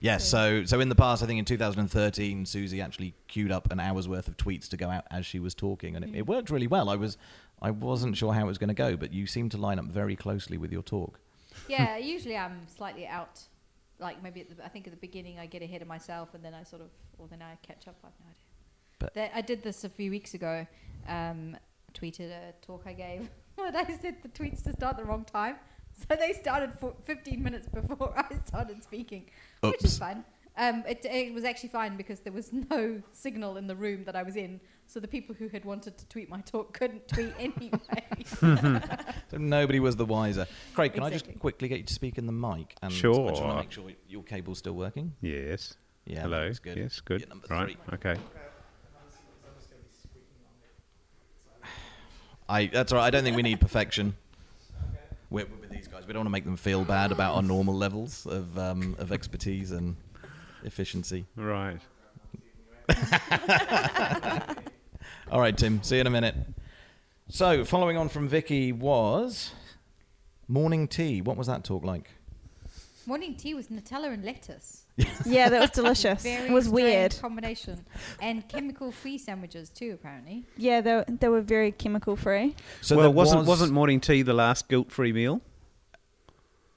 Yes, 0.00 0.28
so 0.28 0.64
so 0.64 0.80
in 0.80 0.88
the 0.88 0.96
past, 0.96 1.22
I 1.22 1.26
think 1.26 1.38
in 1.38 1.44
2013, 1.44 2.44
Siouxsie 2.44 2.82
actually 2.82 3.14
queued 3.28 3.52
up 3.52 3.70
an 3.70 3.78
hour's 3.78 4.08
worth 4.08 4.26
of 4.26 4.36
tweets 4.36 4.66
to 4.70 4.76
go 4.76 4.90
out 4.90 5.04
as 5.12 5.24
she 5.24 5.38
was 5.38 5.54
talking, 5.54 5.94
and 5.94 6.04
it, 6.04 6.10
it 6.12 6.26
worked 6.26 6.50
really 6.50 6.66
well. 6.66 6.90
I 6.90 6.96
was 6.96 7.16
I 7.62 7.70
wasn't 7.70 8.16
sure 8.16 8.32
how 8.32 8.40
it 8.40 8.46
was 8.46 8.58
going 8.58 8.66
to 8.66 8.74
go, 8.74 8.96
but 8.96 9.12
you 9.12 9.28
seemed 9.28 9.52
to 9.52 9.58
line 9.58 9.78
up 9.78 9.84
very 9.84 10.16
closely 10.16 10.58
with 10.58 10.72
your 10.72 10.82
talk. 10.82 11.20
Yeah, 11.68 11.98
usually 11.98 12.36
I'm 12.36 12.66
slightly 12.66 13.06
out. 13.06 13.42
Like 14.04 14.22
maybe 14.22 14.42
at 14.42 14.56
the, 14.56 14.64
I 14.64 14.68
think 14.68 14.86
at 14.86 14.92
the 14.92 15.00
beginning 15.08 15.38
I 15.38 15.46
get 15.46 15.62
ahead 15.62 15.82
of 15.82 15.88
myself, 15.88 16.34
and 16.34 16.44
then 16.44 16.54
I 16.54 16.62
sort 16.62 16.82
of, 16.82 16.90
or 17.18 17.26
then 17.26 17.42
I 17.42 17.56
catch 17.66 17.88
up. 17.88 17.96
I 18.04 18.08
have 18.08 18.14
no 18.20 18.26
idea. 18.26 18.36
But- 18.98 19.14
that, 19.14 19.30
I 19.34 19.40
did 19.40 19.62
this 19.62 19.82
a 19.82 19.88
few 19.88 20.10
weeks 20.10 20.34
ago. 20.34 20.66
Um, 21.08 21.56
tweeted 21.94 22.30
a 22.30 22.52
talk 22.60 22.82
I 22.86 22.92
gave, 22.92 23.30
but 23.56 23.74
I 23.74 23.84
said 23.96 24.16
the 24.22 24.28
tweets 24.28 24.62
to 24.64 24.72
start 24.72 24.96
the 24.96 25.04
wrong 25.04 25.24
time, 25.24 25.56
so 25.96 26.16
they 26.16 26.32
started 26.32 26.74
for 26.78 26.94
15 27.04 27.42
minutes 27.42 27.66
before 27.68 28.12
I 28.16 28.36
started 28.46 28.82
speaking, 28.82 29.30
which 29.60 29.74
Oops. 29.74 29.84
is 29.84 29.98
fun. 29.98 30.24
Um, 30.56 30.84
it, 30.86 31.04
it 31.04 31.34
was 31.34 31.44
actually 31.44 31.70
fine 31.70 31.96
because 31.96 32.20
there 32.20 32.32
was 32.32 32.52
no 32.52 33.00
signal 33.12 33.56
in 33.56 33.66
the 33.66 33.74
room 33.74 34.04
that 34.04 34.16
I 34.16 34.22
was 34.22 34.36
in, 34.36 34.60
so 34.94 35.00
the 35.00 35.08
people 35.08 35.34
who 35.34 35.48
had 35.48 35.64
wanted 35.64 35.98
to 35.98 36.06
tweet 36.06 36.28
my 36.28 36.40
talk 36.42 36.72
couldn't 36.72 37.08
tweet 37.14 37.32
anyway. 37.36 37.80
So 39.28 39.38
nobody 39.38 39.80
was 39.80 39.96
the 39.96 40.04
wiser. 40.04 40.46
Craig, 40.72 40.94
can 40.94 41.02
I 41.02 41.10
just 41.10 41.26
quickly 41.40 41.66
get 41.66 41.78
you 41.78 41.84
to 41.84 41.92
speak 41.92 42.16
in 42.16 42.26
the 42.26 42.32
mic? 42.32 42.76
And 42.80 42.84
I 42.84 42.88
just 42.90 43.00
Sure. 43.00 43.18
want 43.24 43.36
to 43.36 43.56
make 43.56 43.72
sure 43.72 43.90
your 44.08 44.22
cable's 44.22 44.58
still 44.58 44.74
working. 44.74 45.12
Yes. 45.20 45.74
Yeah, 46.06 46.20
Hello. 46.22 46.44
that's 46.46 46.60
good. 46.60 46.76
Yes, 46.76 47.00
good. 47.00 47.18
Get 47.20 47.28
number 47.28 47.48
right. 47.50 47.76
three. 47.88 47.94
Okay. 47.94 48.16
I 52.48 52.66
that's 52.66 52.92
all 52.92 52.98
right. 52.98 53.06
I 53.06 53.10
don't 53.10 53.24
think 53.24 53.34
we 53.34 53.42
need 53.42 53.60
perfection. 53.60 54.14
We're, 55.30 55.46
we're 55.46 55.56
with 55.62 55.70
these 55.70 55.88
guys. 55.88 56.06
We 56.06 56.12
don't 56.12 56.20
want 56.20 56.26
to 56.28 56.30
make 56.32 56.44
them 56.44 56.56
feel 56.56 56.84
bad 56.84 57.10
about 57.10 57.34
our 57.34 57.42
normal 57.42 57.74
levels 57.74 58.26
of 58.26 58.56
um, 58.56 58.94
of 59.00 59.10
expertise 59.10 59.72
and 59.72 59.96
efficiency. 60.62 61.24
Right. 61.34 61.80
All 65.30 65.40
right, 65.40 65.56
Tim. 65.56 65.82
See 65.82 65.96
you 65.96 66.00
in 66.02 66.06
a 66.06 66.10
minute. 66.10 66.34
So, 67.28 67.64
following 67.64 67.96
on 67.96 68.08
from 68.08 68.28
Vicky 68.28 68.72
was 68.72 69.52
morning 70.48 70.86
tea. 70.88 71.22
What 71.22 71.36
was 71.36 71.46
that 71.46 71.64
talk 71.64 71.84
like? 71.84 72.10
Morning 73.06 73.34
tea 73.34 73.54
was 73.54 73.68
Nutella 73.68 74.12
and 74.12 74.24
lettuce. 74.24 74.82
Yeah, 75.26 75.48
that 75.48 75.60
was 75.60 75.70
delicious. 75.70 76.22
Very 76.22 76.46
it 76.48 76.52
was 76.52 76.68
weird. 76.68 77.18
combination, 77.20 77.84
and 78.22 78.46
chemical-free 78.48 79.18
sandwiches 79.18 79.68
too. 79.70 79.92
Apparently, 79.94 80.44
Yeah, 80.56 80.80
they, 80.82 80.94
were- 80.94 81.04
they 81.08 81.28
were 81.28 81.40
very 81.40 81.72
chemical 81.72 82.14
free. 82.16 82.54
So 82.80 82.94
well, 82.96 83.04
there 83.04 83.10
wasn't 83.10 83.40
was, 83.40 83.48
wasn't 83.48 83.72
morning 83.72 84.00
tea 84.00 84.22
the 84.22 84.34
last 84.34 84.68
guilt-free 84.68 85.12
meal? 85.12 85.40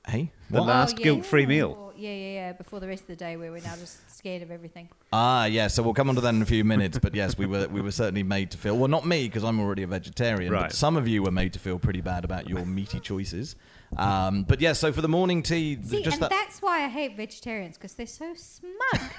Hey, 0.08 0.32
The 0.50 0.60
what? 0.60 0.68
last 0.68 0.98
guilt-free 0.98 1.46
meal. 1.46 1.87
Before- 1.98 2.10
Yeah, 2.10 2.16
yeah, 2.16 2.34
yeah. 2.34 2.54
Before 2.54 2.80
the 2.80 2.88
rest 2.88 3.02
of 3.02 3.08
the 3.08 3.16
day, 3.16 3.38
where 3.38 3.52
we're 3.52 3.62
now 3.62 3.76
just 3.76 3.98
scared 4.16 4.42
of 4.42 4.52
everything. 4.52 4.88
Ah, 5.12 5.46
yeah. 5.46 5.68
So 5.68 5.84
we'll 5.84 5.94
come 5.94 6.10
on 6.10 6.16
to 6.16 6.22
that 6.22 6.34
in 6.34 6.42
a 6.42 6.46
few 6.46 6.64
minutes. 6.64 7.00
But 7.00 7.16
yes, 7.16 7.38
we 7.38 7.46
were 7.46 7.68
we 7.68 7.82
were 7.82 7.92
certainly 7.92 8.24
made 8.24 8.52
to 8.52 8.58
feel. 8.58 8.78
Well, 8.78 8.88
not 8.88 9.06
me 9.06 9.28
because 9.28 9.44
I'm 9.44 9.60
already 9.60 9.84
a 9.84 9.88
vegetarian. 9.88 10.52
Right. 10.52 10.64
But 10.64 10.74
some 10.74 10.98
of 10.98 11.08
you 11.08 11.24
were 11.24 11.32
made 11.32 11.54
to 11.54 11.60
feel 11.60 11.80
pretty 11.80 12.02
bad 12.02 12.24
about 12.26 12.50
your 12.50 12.66
meaty 12.66 13.00
choices. 13.00 13.56
Um, 13.96 14.44
but 14.44 14.60
yeah, 14.60 14.74
so 14.74 14.92
for 14.92 15.02
the 15.02 15.08
morning 15.08 15.42
tea, 15.42 15.78
See, 15.82 16.04
just 16.04 16.16
and 16.16 16.24
that. 16.24 16.30
that's 16.30 16.62
why 16.62 16.84
I 16.84 16.88
hate 16.90 17.16
vegetarians 17.16 17.78
because 17.78 17.94
they're 17.94 18.06
so 18.06 18.34
smug. 18.36 19.12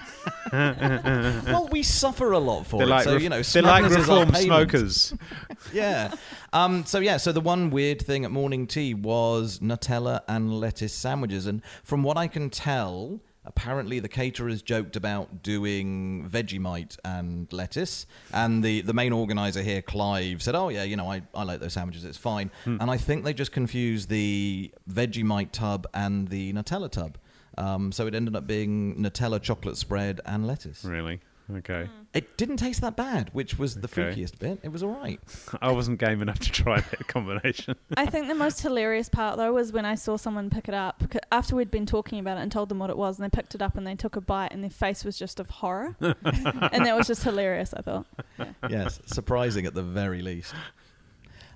well, 0.53 1.69
we 1.73 1.83
suffer 1.83 2.33
a 2.33 2.39
lot 2.39 2.67
for 2.67 2.79
They're 2.79 2.87
it. 2.87 2.91
like, 2.91 3.05
so 3.05 3.15
ref- 3.15 3.23
you 3.23 3.29
know, 3.31 3.43
they're 3.43 3.63
like 3.63 3.85
smugness 3.85 4.03
is 4.05 4.09
our 4.11 4.21
reformed 4.21 4.35
payment. 4.35 4.71
smokers. 4.71 5.15
yeah. 5.73 6.15
Um, 6.53 6.85
so 6.85 6.99
yeah, 6.99 7.17
so 7.17 7.33
the 7.33 7.41
one 7.41 7.71
weird 7.71 8.03
thing 8.03 8.25
at 8.25 8.31
morning 8.31 8.67
tea 8.67 8.95
was 8.95 9.59
Nutella 9.61 10.21
and 10.29 10.61
lettuce 10.61 10.93
sandwiches, 10.93 11.47
and 11.47 11.63
from 11.83 12.03
what 12.03 12.17
I 12.17 12.29
can 12.29 12.51
tell, 12.51 13.21
apparently 13.49 13.99
the 13.99 14.09
caterers 14.09 14.63
joked 14.63 14.95
about 14.95 15.43
doing 15.43 16.29
Vegemite 16.31 16.97
and 17.05 17.53
lettuce, 17.53 18.07
and 18.33 18.63
the 18.63 18.83
the 18.83 18.93
main 18.93 19.13
organizer 19.13 19.63
here, 19.63 19.83
Clive, 19.83 20.43
said, 20.43 20.55
"Oh 20.55 20.69
yeah, 20.69 20.85
you 20.85 20.97
know, 20.97 21.11
I, 21.11 21.23
I 21.35 21.43
like 21.43 21.59
those 21.61 21.73
sandwiches. 21.73 22.05
It's 22.05 22.19
fine." 22.19 22.51
And 22.65 22.91
I 22.91 22.97
think 22.97 23.25
they 23.25 23.33
just 23.35 23.51
confused 23.53 24.09
the 24.09 24.71
Vegemite 24.89 25.51
tub 25.53 25.87
and 25.93 26.29
the 26.29 26.53
Nutella 26.53 26.91
tub. 26.91 27.19
Um, 27.57 27.91
so 27.91 28.07
it 28.07 28.15
ended 28.15 28.37
up 28.37 28.47
being 28.47 28.95
Nutella 28.97 29.43
chocolate 29.43 29.77
spread 29.77 30.21
and 30.25 30.47
lettuce. 30.47 30.85
really? 30.85 31.21
Okay. 31.57 31.89
It 32.13 32.37
didn't 32.37 32.59
taste 32.59 32.83
that 32.83 32.95
bad, 32.95 33.31
which 33.33 33.59
was 33.59 33.77
the 33.77 33.87
Okay. 33.89 34.03
freakiest 34.15 34.39
bit. 34.39 34.61
It 34.63 34.69
was 34.71 34.83
all 34.83 34.91
right. 34.95 35.19
I 35.63 35.73
wasn't 35.73 35.99
game 35.99 36.21
enough 36.21 36.39
to 36.41 36.51
try 36.53 36.81
that 36.81 37.07
combination. 37.09 37.75
I 37.97 38.05
think 38.05 38.29
the 38.29 38.35
most 38.35 38.61
hilarious 38.61 39.09
part 39.09 39.39
though 39.39 39.55
was 39.55 39.73
when 39.73 39.87
I 39.87 39.95
saw 39.95 40.17
someone 40.19 40.51
pick 40.51 40.69
it 40.69 40.75
up 40.75 41.03
c- 41.11 41.19
after 41.33 41.57
we'd 41.57 41.71
been 41.71 41.87
talking 41.87 42.19
about 42.19 42.37
it 42.37 42.43
and 42.43 42.53
told 42.53 42.69
them 42.69 42.79
what 42.79 42.91
it 42.91 42.99
was, 42.99 43.19
and 43.19 43.25
they 43.25 43.35
picked 43.35 43.55
it 43.55 43.63
up 43.63 43.79
and 43.79 43.87
they 43.87 43.95
took 43.95 44.15
a 44.15 44.21
bite, 44.21 44.53
and 44.53 44.63
their 44.63 44.69
face 44.71 45.05
was 45.05 45.19
just 45.19 45.41
of 45.41 45.49
horror, 45.49 45.97
and 46.01 46.17
that 46.85 46.97
was 46.97 47.07
just 47.07 47.23
hilarious. 47.25 47.73
I 47.73 47.81
thought. 47.83 48.07
Yeah. 48.39 48.47
yes, 48.69 49.01
surprising 49.07 49.65
at 49.65 49.73
the 49.75 49.83
very 49.83 50.21
least. 50.21 50.55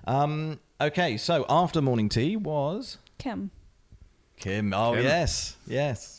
Um, 0.05 0.59
okay, 0.81 1.17
so 1.17 1.45
after 1.49 1.81
morning 1.81 2.09
tea 2.09 2.35
was 2.35 2.97
Kim. 3.17 3.51
Kim. 4.37 4.73
Oh 4.73 4.93
Kim. 4.95 5.03
yes, 5.03 5.55
yes. 5.67 6.12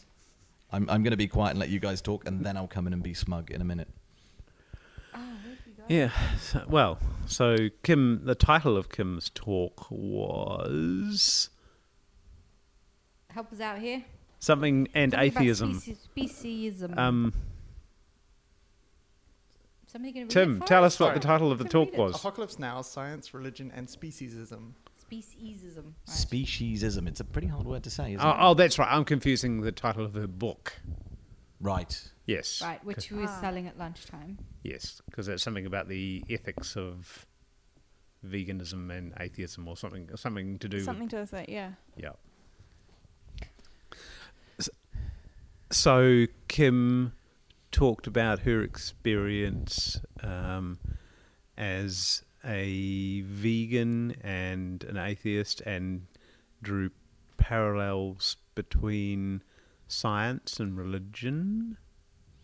I'm 0.75 0.91
I'm 0.91 1.03
going 1.03 1.13
to 1.13 1.17
be 1.17 1.29
quiet 1.29 1.51
and 1.51 1.59
let 1.61 1.69
you 1.69 1.79
guys 1.81 2.03
talk, 2.03 2.27
and 2.27 2.45
then 2.45 2.57
I'll 2.57 2.67
come 2.67 2.87
in 2.87 2.93
and 2.93 3.03
be 3.03 3.15
smug 3.15 3.51
in 3.51 3.61
a 3.61 3.65
minute. 3.65 3.89
Yeah. 5.89 6.11
So, 6.41 6.65
well, 6.67 6.99
so 7.27 7.69
Kim, 7.83 8.23
the 8.25 8.35
title 8.35 8.77
of 8.79 8.89
Kim's 8.89 9.31
talk 9.35 9.87
was 9.91 11.51
Help 13.29 13.53
us 13.53 13.61
out 13.61 13.79
here. 13.81 14.03
something 14.41 14.89
and 14.95 15.13
Something 15.13 15.29
about 15.29 15.41
atheism. 15.43 15.75
speci- 15.81 15.97
Speciesism. 16.17 16.97
Um, 16.99 17.33
Somebody 19.87 20.13
gonna 20.13 20.25
read 20.25 20.31
Tim, 20.31 20.61
tell 20.63 20.85
us? 20.85 20.95
us 20.95 21.01
what 21.01 21.15
the 21.15 21.21
title 21.21 21.53
of 21.53 21.59
the 21.59 21.65
Can 21.65 21.71
talk 21.87 21.97
was. 21.97 22.17
Apocalypse 22.17 22.59
Now: 22.59 22.81
Science, 22.83 23.33
Religion, 23.35 23.71
and 23.75 23.87
Speciesism. 23.87 24.73
Speciesism. 25.11 25.85
Right. 25.85 26.07
Speciesism. 26.07 27.07
It's 27.09 27.21
a 27.21 27.25
pretty 27.25 27.47
hard 27.49 27.67
word 27.67 27.83
to 27.85 27.91
say, 27.91 28.15
isn't 28.15 28.27
Oh, 28.27 28.31
it? 28.31 28.37
oh, 28.39 28.55
that's 28.55 28.79
right. 28.79 28.91
I'm 28.91 29.05
confusing 29.05 29.61
the 29.61 29.73
title 29.73 30.05
of 30.05 30.15
her 30.15 30.27
book. 30.27 30.81
Right. 31.61 32.11
Yes. 32.27 32.61
right, 32.63 32.83
which 32.85 33.11
we 33.11 33.19
were 33.19 33.29
Ah. 33.29 33.41
selling 33.41 33.67
at 33.67 33.79
lunchtime. 33.79 34.39
Yes, 34.63 35.01
because 35.07 35.29
it's 35.29 35.43
something 35.43 35.67
about 35.67 35.89
the 35.89 36.25
ethics 36.31 36.75
of 36.77 37.27
veganism 38.27 38.91
and 38.91 39.13
atheism, 39.21 39.69
or 39.69 39.77
something, 39.77 40.09
something 40.17 40.59
to 40.59 40.69
do. 40.69 40.81
Something 40.81 41.09
to 41.11 41.17
do 41.17 41.21
with 41.21 41.35
it. 41.35 41.49
Yeah. 41.51 41.73
Yeah. 41.97 42.13
S- 44.59 44.71
So 45.71 46.27
Kim 46.49 47.13
talked 47.71 48.07
about 48.07 48.41
her 48.41 48.63
experience 48.63 50.01
um, 50.23 50.79
as 51.59 52.23
a 52.45 53.23
vegan 53.23 54.17
and 54.23 54.85
an 54.85 54.97
atheist, 54.97 55.61
and 55.63 56.07
drew 56.63 56.91
parallels 57.37 58.37
between 58.55 59.43
science 59.87 60.61
and 60.61 60.77
religion. 60.77 61.77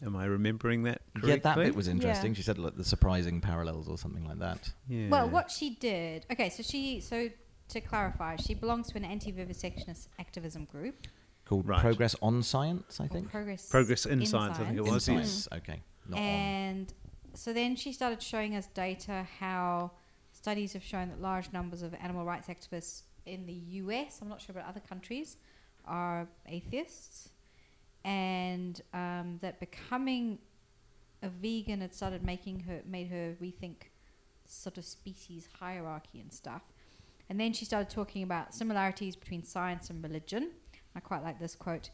Am 0.05 0.17
I 0.17 0.25
remembering 0.25 0.85
that 0.85 1.03
correctly? 1.15 1.31
Yeah, 1.31 1.37
that 1.37 1.57
bit 1.57 1.75
was 1.75 1.87
interesting. 1.89 2.33
Yeah. 2.33 2.37
She 2.37 2.43
said 2.43 2.59
like 2.59 2.77
the 2.77 2.85
surprising 2.85 3.41
parallels 3.41 3.89
or 3.89 3.99
something 3.99 4.27
like 4.27 4.39
that. 4.39 4.73
Yeah. 4.89 5.09
Well, 5.09 5.29
what 5.29 5.51
she 5.51 5.71
did. 5.77 6.25
Okay, 6.33 6.49
so 6.49 6.63
she. 6.63 7.01
So 7.01 7.29
to 7.69 7.81
clarify, 7.81 8.37
she 8.37 8.55
belongs 8.55 8.89
to 8.89 8.97
an 8.97 9.05
anti-vivisectionist 9.05 10.09
activism 10.19 10.65
group. 10.65 11.07
Called 11.45 11.69
Right. 11.69 11.81
Progress 11.81 12.15
on 12.23 12.43
Science, 12.43 13.01
I 13.01 13.05
or 13.05 13.09
think. 13.09 13.31
Progress. 13.31 13.69
Progress 13.69 14.07
in 14.07 14.25
Science, 14.25 14.59
I 14.59 14.65
think 14.65 14.79
it 14.79 14.87
In 14.87 14.93
was, 14.93 15.09
yes. 15.09 15.47
science. 15.47 15.49
Okay. 15.53 15.83
Not 16.09 16.19
on. 16.19 16.25
and 16.25 16.95
so 17.35 17.53
then 17.53 17.77
she 17.77 17.93
started 17.93 18.23
showing 18.23 18.57
us 18.57 18.67
data 18.67 19.27
how 19.39 19.93
studies 20.33 20.73
have 20.73 20.83
shown 20.83 21.09
that 21.09 21.21
large 21.21 21.53
numbers 21.53 21.83
of 21.83 21.95
animal 21.95 22.25
rights 22.25 22.49
activists 22.49 23.03
in 23.27 23.47
the 23.47 23.53
US, 23.53 24.21
I'm 24.21 24.29
not 24.29 24.41
sure 24.41 24.55
about 24.57 24.69
other 24.69 24.81
countries, 24.81 25.37
are 25.87 26.29
atheists, 26.47 27.31
and 28.05 28.81
um, 28.95 29.39
that 29.43 29.61
becoming 29.61 30.39
a 31.23 31.29
vegan 31.29 31.81
had 31.81 31.95
started 31.95 32.23
making 32.23 32.61
her 32.61 32.81
made 32.87 33.09
her 33.09 33.37
rethink 33.43 33.91
sort 34.47 34.79
of 34.79 34.85
species 34.85 35.49
hierarchy 35.59 36.21
and 36.21 36.33
stuff. 36.33 36.63
And 37.29 37.39
then 37.39 37.53
she 37.53 37.65
started 37.65 37.91
talking 37.91 38.23
about 38.23 38.55
similarities 38.55 39.15
between 39.15 39.45
science 39.45 39.91
and 39.91 40.03
religion. 40.03 40.51
I 40.97 41.01
quite 41.01 41.23
like 41.23 41.39
this 41.39 41.55
quote. 41.55 41.91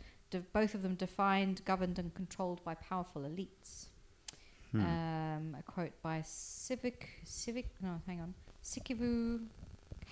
Both 0.52 0.74
of 0.74 0.82
them 0.82 0.94
defined, 0.94 1.64
governed, 1.64 1.98
and 1.98 2.14
controlled 2.14 2.64
by 2.64 2.74
powerful 2.74 3.22
elites. 3.22 3.86
Hmm. 4.72 4.80
Um, 4.80 5.56
a 5.58 5.62
quote 5.62 5.92
by 6.02 6.22
Civic 6.24 7.08
Civic. 7.24 7.68
No, 7.80 8.00
hang 8.06 8.20
on. 8.20 8.34
Sikivu 8.64 9.44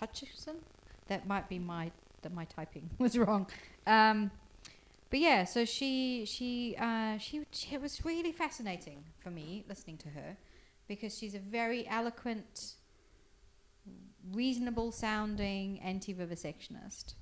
Hutchison. 0.01 0.57
That 1.09 1.27
might 1.27 1.49
be 1.49 1.59
my 1.59 1.91
that 2.23 2.33
my 2.33 2.45
typing 2.45 2.89
was 2.99 3.19
wrong. 3.19 3.47
Um, 3.87 4.31
but 5.11 5.19
yeah, 5.21 5.45
so 5.45 5.65
she 5.65 6.25
she 6.27 6.77
uh, 6.79 7.19
she 7.19 7.43
she- 7.53 7.75
it 7.75 7.81
was 7.81 8.05
really 8.05 8.33
fascinating 8.33 9.05
for 9.19 9.31
me 9.31 9.65
listening 9.69 9.99
to 9.99 10.09
her 10.11 10.37
because 10.89 11.17
she's 11.17 11.35
a 11.35 11.39
very 11.39 11.87
eloquent, 11.89 12.75
reasonable 14.33 14.93
sounding 14.93 15.81
anti-vivisectionist 15.81 17.15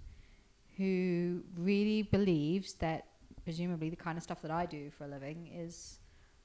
who 0.76 1.42
really 1.56 2.02
believes 2.02 2.74
that 2.74 3.06
presumably 3.44 3.90
the 3.90 3.96
kind 3.96 4.16
of 4.16 4.22
stuff 4.24 4.40
that 4.42 4.50
I 4.50 4.66
do 4.66 4.90
for 4.90 5.04
a 5.04 5.08
living 5.08 5.50
is 5.54 5.98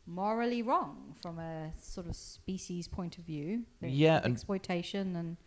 morally 0.08 0.62
wrong 0.62 1.16
from 1.22 1.38
a 1.40 1.72
sort 1.80 2.08
of 2.08 2.16
species 2.16 2.88
point 2.88 3.18
of 3.18 3.24
view. 3.26 3.64
Yeah, 3.82 4.22
and- 4.24 4.34
exploitation 4.34 5.16
and 5.16 5.38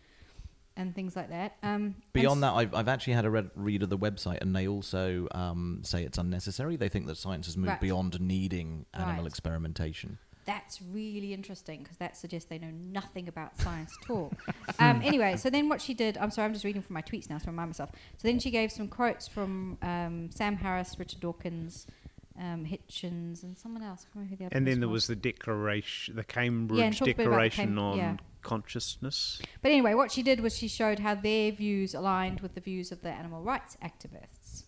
and 0.76 0.94
things 0.94 1.14
like 1.16 1.28
that. 1.28 1.56
Um, 1.62 1.96
Beyond 2.14 2.42
that, 2.42 2.52
I've, 2.54 2.74
I've 2.74 2.88
actually 2.88 3.12
had 3.14 3.26
a 3.26 3.30
read, 3.30 3.50
read 3.54 3.82
of 3.82 3.90
the 3.90 3.98
website, 3.98 4.40
and 4.40 4.54
they 4.56 4.66
also 4.66 5.26
um, 5.32 5.80
say 5.84 6.04
it's 6.04 6.16
unnecessary. 6.16 6.76
They 6.76 6.88
think 6.88 7.06
that 7.08 7.16
science 7.16 7.46
has 7.46 7.56
moved 7.56 7.70
Right. 7.70 7.80
beyond 7.80 8.18
needing 8.20 8.86
animal 8.94 9.16
Right. 9.24 9.26
experimentation. 9.26 10.18
That's 10.46 10.80
really 10.80 11.34
interesting 11.34 11.82
because 11.82 11.98
that 11.98 12.16
suggests 12.16 12.48
they 12.48 12.58
know 12.58 12.70
nothing 12.70 13.28
about 13.28 13.58
science 13.60 13.92
at 14.04 14.10
all. 14.10 14.32
um, 14.78 15.02
anyway, 15.04 15.36
so 15.36 15.50
then 15.50 15.68
what 15.68 15.82
she 15.82 15.92
did, 15.92 16.16
I'm 16.16 16.30
sorry, 16.30 16.46
I'm 16.46 16.54
just 16.54 16.64
reading 16.64 16.82
from 16.82 16.94
my 16.94 17.02
tweets 17.02 17.28
now 17.28 17.36
to 17.38 17.46
remind 17.50 17.68
myself. 17.70 17.90
So 18.16 18.26
then 18.26 18.38
she 18.38 18.50
gave 18.50 18.72
some 18.72 18.88
quotes 18.88 19.28
from 19.28 19.76
um, 19.82 20.30
Sam 20.30 20.56
Harris, 20.56 20.96
Richard 20.98 21.20
Dawkins, 21.20 21.86
um, 22.40 22.64
Hitchens, 22.64 23.42
and 23.42 23.56
someone 23.56 23.82
else. 23.82 24.00
I 24.00 24.04
can't 24.04 24.14
remember 24.14 24.30
who 24.30 24.36
the 24.36 24.44
other 24.46 24.56
And 24.56 24.66
then 24.66 24.80
there 24.80 24.88
was 24.88 25.06
the 25.06 25.16
declaration, 25.16 26.16
the 26.16 26.24
Cambridge 26.24 26.78
Yeah, 26.78 26.90
talk 26.90 27.08
a 27.08 27.12
bit 27.12 27.14
about 27.14 27.24
Declaration 27.24 27.66
Cam- 27.66 27.78
on 27.78 27.98
yeah. 27.98 28.16
Consciousness. 28.42 29.40
But 29.60 29.70
anyway, 29.70 29.94
what 29.94 30.10
she 30.10 30.22
did 30.22 30.40
was 30.40 30.56
she 30.56 30.66
showed 30.66 31.00
how 31.00 31.14
their 31.14 31.52
views 31.52 31.94
aligned 31.94 32.40
with 32.40 32.54
the 32.54 32.60
views 32.60 32.90
of 32.90 33.02
the 33.02 33.10
animal 33.10 33.42
rights 33.42 33.76
activists. 33.84 34.64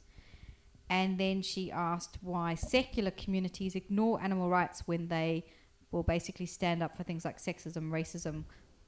And 0.91 1.19
then 1.19 1.41
she 1.41 1.73
asked 1.73 2.19
why 2.21 2.55
secular 2.55 3.11
communities 3.11 3.75
ignore 3.75 4.21
animal 4.21 4.51
rights 4.51 4.83
when 4.85 5.09
they 5.09 5.47
will 5.91 6.03
basically 6.03 6.47
stand 6.47 6.83
up 6.83 6.95
for 6.97 7.03
things 7.03 7.25
like 7.25 7.39
sexism, 7.39 7.91
racism, 7.91 8.45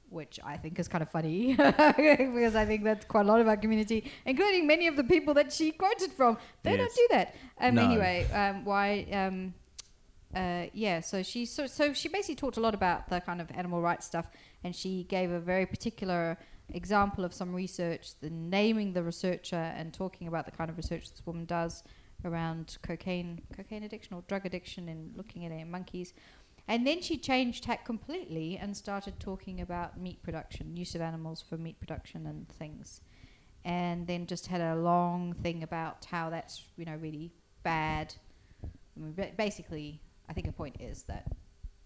which 0.09 0.39
I 0.43 0.57
think 0.57 0.79
is 0.79 0.87
kind 0.87 1.01
of 1.01 1.09
funny 1.09 1.53
because 1.55 2.55
I 2.55 2.65
think 2.65 2.83
that 2.83 3.07
quite 3.07 3.25
a 3.25 3.27
lot 3.27 3.41
of 3.41 3.47
our 3.47 3.57
community, 3.57 4.11
including 4.25 4.67
many 4.67 4.87
of 4.87 4.95
the 4.95 5.03
people 5.03 5.33
that 5.35 5.51
she 5.51 5.71
quoted 5.71 6.11
from, 6.11 6.37
they 6.63 6.77
don't 6.77 6.95
do 6.95 7.07
that. 7.11 7.35
Um, 7.59 7.75
No. 7.75 7.85
Anyway, 7.85 8.27
um, 8.31 8.65
why? 8.65 9.05
Um, 9.11 9.53
uh, 10.35 10.65
yeah, 10.73 10.99
so 10.99 11.23
she 11.23 11.45
so, 11.45 11.65
so 11.65 11.93
she 11.93 12.09
basically 12.09 12.35
talked 12.35 12.57
a 12.57 12.59
lot 12.59 12.73
about 12.73 13.09
the 13.09 13.21
kind 13.21 13.39
of 13.39 13.49
animal 13.51 13.81
rights 13.81 14.05
stuff, 14.05 14.27
and 14.63 14.75
she 14.75 15.03
gave 15.03 15.31
a 15.31 15.39
very 15.39 15.65
particular 15.65 16.37
example 16.73 17.23
of 17.23 17.33
some 17.33 17.53
research, 17.53 18.19
the 18.21 18.29
naming 18.29 18.93
the 18.93 19.03
researcher 19.03 19.73
and 19.77 19.93
talking 19.93 20.27
about 20.27 20.45
the 20.45 20.51
kind 20.51 20.69
of 20.69 20.77
research 20.77 21.11
this 21.11 21.25
woman 21.25 21.45
does 21.45 21.83
around 22.23 22.77
cocaine, 22.81 23.41
cocaine 23.55 23.83
addiction 23.83 24.15
or 24.15 24.23
drug 24.27 24.45
addiction, 24.45 24.89
and 24.89 25.15
looking 25.15 25.45
at 25.45 25.51
it 25.51 25.61
in 25.61 25.69
monkeys. 25.69 26.13
And 26.67 26.85
then 26.85 27.01
she 27.01 27.17
changed 27.17 27.63
tack 27.63 27.85
completely 27.85 28.57
and 28.57 28.75
started 28.75 29.19
talking 29.19 29.61
about 29.61 29.99
meat 29.99 30.23
production, 30.23 30.75
use 30.75 30.95
of 30.95 31.01
animals 31.01 31.43
for 31.47 31.57
meat 31.57 31.79
production 31.79 32.25
and 32.25 32.47
things. 32.49 33.01
And 33.63 34.07
then 34.07 34.25
just 34.25 34.47
had 34.47 34.61
a 34.61 34.75
long 34.75 35.33
thing 35.33 35.63
about 35.63 36.05
how 36.05 36.29
that's 36.29 36.63
you 36.77 36.85
know 36.85 36.95
really 36.95 37.31
bad. 37.63 38.13
I 38.63 38.99
mean, 38.99 39.31
basically, 39.37 40.01
I 40.29 40.33
think 40.33 40.45
her 40.47 40.51
point 40.51 40.77
is 40.79 41.03
that 41.03 41.25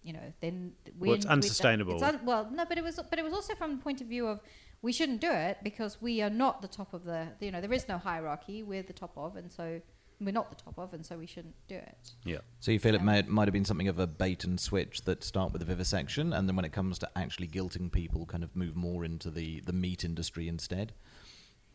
you 0.02 0.12
know 0.12 0.32
then 0.40 0.72
Well, 0.98 1.14
it's 1.14 1.26
unsustainable. 1.26 1.94
It's 1.94 2.02
un- 2.02 2.20
well, 2.24 2.48
no, 2.50 2.64
but 2.66 2.78
it 2.78 2.84
was 2.84 3.00
but 3.08 3.18
it 3.18 3.24
was 3.24 3.32
also 3.32 3.54
from 3.54 3.76
the 3.76 3.82
point 3.82 4.00
of 4.00 4.06
view 4.08 4.26
of 4.26 4.40
we 4.82 4.92
shouldn't 4.92 5.20
do 5.20 5.30
it 5.30 5.58
because 5.62 6.00
we 6.00 6.22
are 6.22 6.30
not 6.30 6.62
the 6.62 6.68
top 6.68 6.94
of 6.94 7.04
the 7.04 7.28
you 7.40 7.50
know 7.50 7.60
there 7.60 7.72
is 7.72 7.88
no 7.88 7.98
hierarchy. 7.98 8.62
We're 8.62 8.82
the 8.82 8.92
top 8.92 9.12
of, 9.16 9.36
and 9.36 9.50
so 9.50 9.80
we're 10.20 10.32
not 10.32 10.50
the 10.50 10.62
top 10.62 10.78
of, 10.78 10.92
and 10.92 11.04
so 11.04 11.16
we 11.16 11.26
shouldn't 11.26 11.54
do 11.66 11.76
it. 11.76 12.12
Yeah. 12.24 12.38
So 12.60 12.70
you 12.70 12.78
feel 12.78 12.94
it 12.94 12.98
Yeah. 12.98 13.04
may, 13.04 13.22
might 13.22 13.48
have 13.48 13.52
been 13.52 13.64
something 13.64 13.88
of 13.88 13.98
a 13.98 14.06
bait 14.06 14.44
and 14.44 14.60
switch 14.60 15.02
that 15.02 15.24
start 15.24 15.52
with 15.52 15.60
the 15.60 15.66
vivisection, 15.66 16.32
and 16.32 16.48
then 16.48 16.56
when 16.56 16.64
it 16.64 16.72
comes 16.72 16.98
to 17.00 17.10
actually 17.16 17.48
guilting 17.48 17.90
people, 17.90 18.26
kind 18.26 18.44
of 18.44 18.54
move 18.54 18.76
more 18.76 19.04
into 19.04 19.30
the, 19.30 19.60
the 19.60 19.72
meat 19.72 20.04
industry 20.04 20.46
instead. 20.48 20.92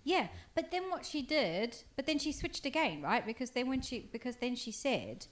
Yeah, 0.04 0.28
but 0.54 0.70
then 0.70 0.92
what 0.92 1.06
she 1.06 1.24
did, 1.24 1.84
but 1.96 2.06
then 2.06 2.20
she 2.20 2.32
switched 2.32 2.66
again, 2.68 3.02
right? 3.02 3.26
Because 3.26 3.50
then 3.52 3.68
when 3.68 3.82
she, 3.82 4.08
because 4.12 4.36
then 4.36 4.56
she 4.56 4.72
said 4.72 5.26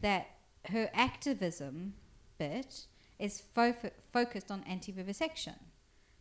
that 0.00 0.28
her 0.70 0.88
activism 0.94 1.92
bit 2.38 2.86
is 3.18 3.42
fo- 3.54 3.76
focused 4.12 4.50
on 4.50 4.64
anti-vivisection. 4.64 5.54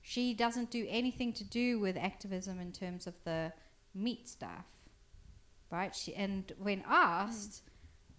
She 0.01 0.33
doesn't 0.33 0.69
do 0.69 0.85
anything 0.89 1.31
to 1.33 1.45
do 1.45 1.79
with 1.79 1.95
activism 1.95 2.59
in 2.59 2.73
terms 2.73 3.07
of 3.07 3.13
the 3.23 3.53
meat 3.95 4.27
stuff, 4.27 4.65
right? 5.73 5.93
She 5.95 6.13
and 6.15 6.53
when 6.57 6.83
asked, 6.87 7.63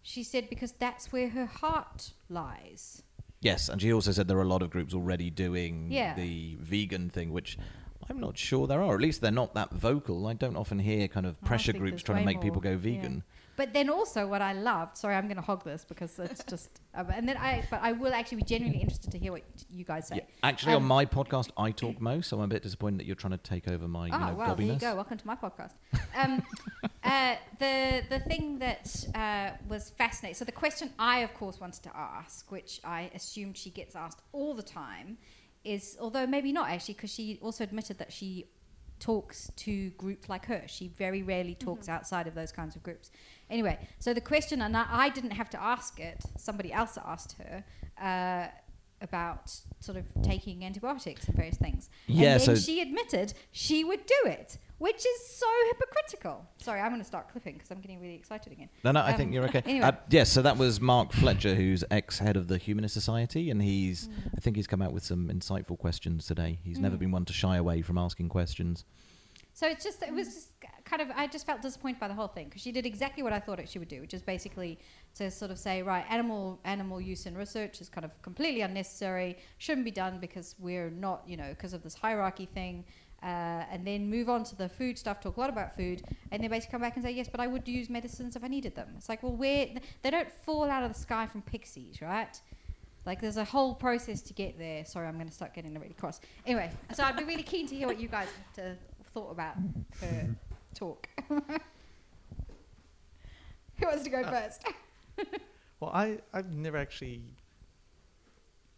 she 0.02 0.22
said 0.22 0.50
because 0.50 0.72
that's 0.72 1.12
where 1.12 1.28
her 1.30 1.46
heart 1.46 2.10
lies. 2.28 3.02
Yes, 3.40 3.68
and 3.68 3.80
she 3.80 3.92
also 3.92 4.10
said 4.10 4.26
there 4.26 4.38
are 4.38 4.42
a 4.42 4.48
lot 4.56 4.62
of 4.62 4.70
groups 4.70 4.92
already 4.92 5.30
doing 5.30 5.90
Yeah. 5.90 6.14
the 6.14 6.56
vegan 6.60 7.10
thing, 7.10 7.30
which 7.30 7.56
I'm 8.10 8.18
not 8.20 8.36
sure 8.36 8.66
there 8.66 8.82
are. 8.82 8.94
At 8.94 9.00
least 9.00 9.20
they're 9.20 9.30
not 9.30 9.54
that 9.54 9.70
vocal. 9.70 10.26
I 10.26 10.34
don't 10.34 10.56
often 10.56 10.78
hear 10.78 11.08
kind 11.08 11.26
of 11.26 11.38
oh, 11.42 11.46
pressure 11.46 11.72
groups 11.72 12.02
trying 12.02 12.18
to 12.18 12.24
make 12.24 12.40
people 12.40 12.60
go 12.60 12.76
vegan. 12.76 13.22
But 13.56 13.72
then 13.72 13.88
also 13.88 14.26
what 14.26 14.42
I 14.42 14.52
loved, 14.52 14.96
sorry, 14.96 15.14
I'm 15.14 15.24
going 15.26 15.36
to 15.36 15.42
hog 15.42 15.64
this 15.64 15.84
because 15.84 16.18
it's 16.18 16.42
just, 16.48 16.80
um, 16.94 17.08
and 17.10 17.28
then 17.28 17.36
I, 17.36 17.64
but 17.70 17.80
I 17.82 17.92
will 17.92 18.12
actually 18.12 18.38
be 18.38 18.42
genuinely 18.44 18.80
interested 18.80 19.10
to 19.12 19.18
hear 19.18 19.32
what 19.32 19.42
you 19.70 19.84
guys 19.84 20.08
say. 20.08 20.16
Yeah. 20.16 20.22
Actually, 20.42 20.74
on 20.74 20.82
Um, 20.82 20.88
my 20.88 21.06
podcast, 21.06 21.50
I 21.56 21.70
talk 21.70 22.00
most, 22.00 22.28
so 22.28 22.38
I'm 22.38 22.44
a 22.44 22.48
bit 22.48 22.62
disappointed 22.62 23.00
that 23.00 23.06
you're 23.06 23.14
trying 23.16 23.32
to 23.32 23.38
take 23.38 23.68
over 23.68 23.86
my 23.86 24.08
you 24.08 24.12
Oh 24.12 24.18
know, 24.18 24.34
well, 24.34 24.54
there 24.56 24.66
you 24.66 24.74
go. 24.74 24.96
Welcome 24.96 25.18
to 25.18 25.26
my 25.26 25.36
podcast. 25.36 25.72
Um, 26.16 26.42
uh, 27.04 27.36
the 27.58 28.02
the 28.08 28.20
thing 28.20 28.58
that 28.58 29.06
uh, 29.14 29.50
was 29.68 29.90
fascinating. 29.90 30.34
So 30.34 30.44
the 30.44 30.52
question 30.52 30.90
I, 30.98 31.20
of 31.20 31.32
course, 31.34 31.60
wanted 31.60 31.82
to 31.84 31.96
ask, 31.96 32.50
which 32.50 32.80
I 32.84 33.10
assumed 33.14 33.56
she 33.56 33.70
gets 33.70 33.94
asked 33.94 34.20
all 34.32 34.54
the 34.54 34.62
time, 34.62 35.18
is 35.64 35.96
although 36.00 36.26
maybe 36.26 36.50
not 36.52 36.68
actually, 36.70 36.94
because 36.94 37.12
she 37.12 37.38
also 37.40 37.62
admitted 37.64 37.98
that 37.98 38.12
she 38.12 38.46
talks 39.00 39.50
to 39.56 39.90
groups 39.90 40.28
like 40.28 40.46
her. 40.46 40.62
She 40.66 40.88
very 40.88 41.22
rarely 41.22 41.54
talks 41.54 41.88
outside 41.88 42.26
of 42.26 42.34
those 42.34 42.52
kinds 42.52 42.76
of 42.76 42.82
groups. 42.82 43.10
Anyway, 43.50 43.78
so 43.98 44.14
the 44.14 44.20
question, 44.20 44.62
and 44.62 44.76
I, 44.76 44.86
I 44.88 45.08
didn't 45.10 45.32
have 45.32 45.50
to 45.50 45.62
ask 45.62 46.00
it. 46.00 46.22
Somebody 46.38 46.72
else 46.72 46.98
asked 47.04 47.36
her. 47.38 47.64
Uh, 48.00 48.48
about 49.00 49.50
sort 49.80 49.98
of 49.98 50.04
taking 50.22 50.64
antibiotics 50.64 51.26
and 51.26 51.36
various 51.36 51.58
things. 51.58 51.90
Yeah, 52.06 52.32
and 52.36 52.40
then 52.40 52.46
so- 52.46 52.54
she 52.54 52.80
admitted 52.80 53.34
she 53.52 53.84
would 53.84 54.06
do 54.06 54.14
it, 54.24 54.56
which 54.78 54.96
is 54.96 55.28
so 55.36 55.46
hypocritical. 55.68 56.46
Sorry, 56.56 56.80
I'm 56.80 56.88
going 56.90 57.02
to 57.02 57.06
start 57.06 57.28
clipping 57.30 57.54
because 57.54 57.70
I'm 57.70 57.80
getting 57.82 58.00
really 58.00 58.14
excited 58.14 58.50
again. 58.50 58.70
No, 58.82 58.92
no, 58.92 59.00
I 59.00 59.10
Um, 59.10 59.16
think 59.18 59.34
you're 59.34 59.44
okay. 59.44 59.62
anyway. 59.66 59.88
Uh, 59.88 59.92
yes, 60.08 60.30
so 60.30 60.40
that 60.40 60.56
was 60.56 60.80
Mark 60.80 61.12
Fletcher, 61.12 61.54
who's 61.54 61.84
ex-head 61.90 62.36
of 62.38 62.48
the 62.48 62.56
Humanist 62.56 62.94
Society, 62.94 63.50
and 63.50 63.60
he's, 63.60 64.08
Mm. 64.08 64.12
I 64.38 64.40
think 64.40 64.56
he's 64.56 64.68
come 64.68 64.80
out 64.80 64.94
with 64.94 65.04
some 65.04 65.28
insightful 65.28 65.76
questions 65.76 66.26
today. 66.26 66.58
He's 66.64 66.78
never 66.78 66.96
Mm. 66.96 67.00
been 67.00 67.10
one 67.10 67.24
to 67.26 67.32
shy 67.34 67.56
away 67.56 67.82
from 67.82 67.98
asking 67.98 68.30
questions. 68.30 68.86
So 69.52 69.66
it's 69.66 69.84
just, 69.84 70.02
it 70.02 70.14
was 70.14 70.28
just 70.28 70.48
kind 70.84 71.02
of, 71.02 71.08
I 71.16 71.26
just 71.26 71.46
felt 71.46 71.62
disappointed 71.62 72.00
by 72.00 72.08
the 72.08 72.14
whole 72.14 72.28
thing 72.28 72.46
because 72.46 72.62
she 72.62 72.72
did 72.72 72.86
exactly 72.86 73.22
what 73.22 73.32
I 73.32 73.40
thought 73.40 73.58
it 73.58 73.68
she 73.68 73.78
would 73.78 73.88
do, 73.88 74.00
which 74.00 74.14
is 74.14 74.22
basically 74.22 74.78
to 75.16 75.30
sort 75.30 75.50
of 75.50 75.58
say, 75.58 75.82
right, 75.82 76.04
animal 76.08 76.60
animal 76.64 77.00
use 77.00 77.26
in 77.26 77.36
research 77.36 77.80
is 77.80 77.88
kind 77.88 78.04
of 78.04 78.10
completely 78.22 78.60
unnecessary, 78.60 79.38
shouldn't 79.58 79.84
be 79.84 79.90
done 79.90 80.18
because 80.20 80.54
we're 80.58 80.90
not, 80.90 81.22
you 81.26 81.36
know, 81.36 81.48
because 81.50 81.72
of 81.72 81.82
this 81.82 81.94
hierarchy 81.94 82.46
thing. 82.46 82.84
Uh, 83.22 83.64
and 83.70 83.86
then 83.86 84.10
move 84.10 84.28
on 84.28 84.44
to 84.44 84.54
the 84.54 84.68
food 84.68 84.98
stuff, 84.98 85.18
talk 85.18 85.38
a 85.38 85.40
lot 85.40 85.48
about 85.48 85.74
food, 85.74 86.02
and 86.30 86.42
then 86.42 86.50
basically 86.50 86.72
come 86.72 86.82
back 86.82 86.94
and 86.94 87.02
say, 87.02 87.10
yes, 87.10 87.26
but 87.26 87.40
I 87.40 87.46
would 87.46 87.66
use 87.66 87.88
medicines 87.88 88.36
if 88.36 88.44
I 88.44 88.48
needed 88.48 88.74
them. 88.74 88.88
It's 88.98 89.08
like, 89.08 89.22
well, 89.22 89.34
where 89.34 89.68
they 90.02 90.10
don't 90.10 90.28
fall 90.42 90.68
out 90.68 90.82
of 90.82 90.92
the 90.92 90.98
sky 90.98 91.26
from 91.26 91.40
pixies, 91.40 92.02
right? 92.02 92.38
Like 93.06 93.22
there's 93.22 93.38
a 93.38 93.44
whole 93.44 93.74
process 93.74 94.20
to 94.22 94.34
get 94.34 94.58
there. 94.58 94.84
Sorry, 94.84 95.06
I'm 95.06 95.14
going 95.14 95.28
to 95.28 95.32
start 95.34 95.54
getting 95.54 95.72
really 95.72 95.94
cross. 95.94 96.20
Anyway, 96.46 96.70
so 96.92 97.02
I'd 97.02 97.16
be 97.16 97.24
really 97.24 97.42
keen 97.42 97.66
to 97.68 97.74
hear 97.74 97.86
what 97.86 97.98
you 97.98 98.08
guys 98.08 98.28
to, 98.56 98.76
thought 99.14 99.30
about 99.30 99.54
her 100.00 100.34
talk. 100.74 101.08
Who 101.28 101.42
wants 103.86 104.04
to 104.04 104.10
go 104.10 104.22
first? 104.24 104.64
Well, 105.80 105.90
I 105.92 106.18
I've 106.32 106.54
never 106.54 106.78
actually 106.78 107.20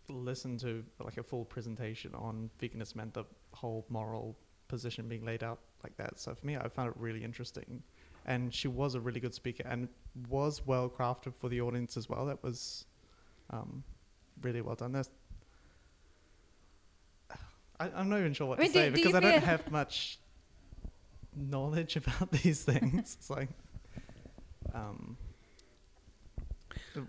listened 0.08 0.58
to 0.60 0.82
like 0.98 1.18
a 1.18 1.22
full 1.22 1.44
presentation 1.44 2.12
on 2.14 2.50
veganism 2.60 3.00
and 3.02 3.12
the 3.12 3.24
whole 3.52 3.84
moral 3.90 4.34
position 4.66 5.06
being 5.06 5.24
laid 5.24 5.44
out 5.44 5.58
like 5.84 5.96
that. 5.98 6.18
So 6.18 6.34
for 6.34 6.44
me, 6.46 6.56
I 6.56 6.68
found 6.68 6.88
it 6.88 6.94
really 6.98 7.22
interesting, 7.22 7.82
and 8.24 8.52
she 8.52 8.66
was 8.66 8.94
a 8.94 9.00
really 9.00 9.20
good 9.20 9.34
speaker 9.34 9.62
and 9.68 9.88
was 10.28 10.66
well 10.66 10.88
crafted 10.88 11.34
for 11.34 11.48
the 11.48 11.60
audience 11.60 11.96
as 11.96 12.08
well. 12.08 12.24
That 12.26 12.42
was 12.42 12.86
um, 13.50 13.84
really 14.42 14.62
well 14.62 14.74
done. 14.74 14.92
That's, 14.92 15.10
I, 17.78 17.90
I'm 17.94 18.08
not 18.08 18.18
even 18.20 18.32
sure 18.32 18.48
what 18.48 18.58
I 18.58 18.62
mean, 18.62 18.72
to 18.72 18.74
do- 18.74 18.80
say 18.80 18.88
do 18.90 18.94
because 18.96 19.14
I 19.14 19.20
don't 19.20 19.44
have 19.44 19.70
much 19.70 20.18
knowledge 21.36 21.96
about 22.02 22.30
these 22.32 22.62
things. 22.62 23.16
it's 23.18 23.30
like, 23.30 23.48
um, 24.74 25.16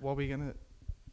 what 0.01 0.11
are 0.11 0.15
we 0.15 0.27
gonna 0.27 0.53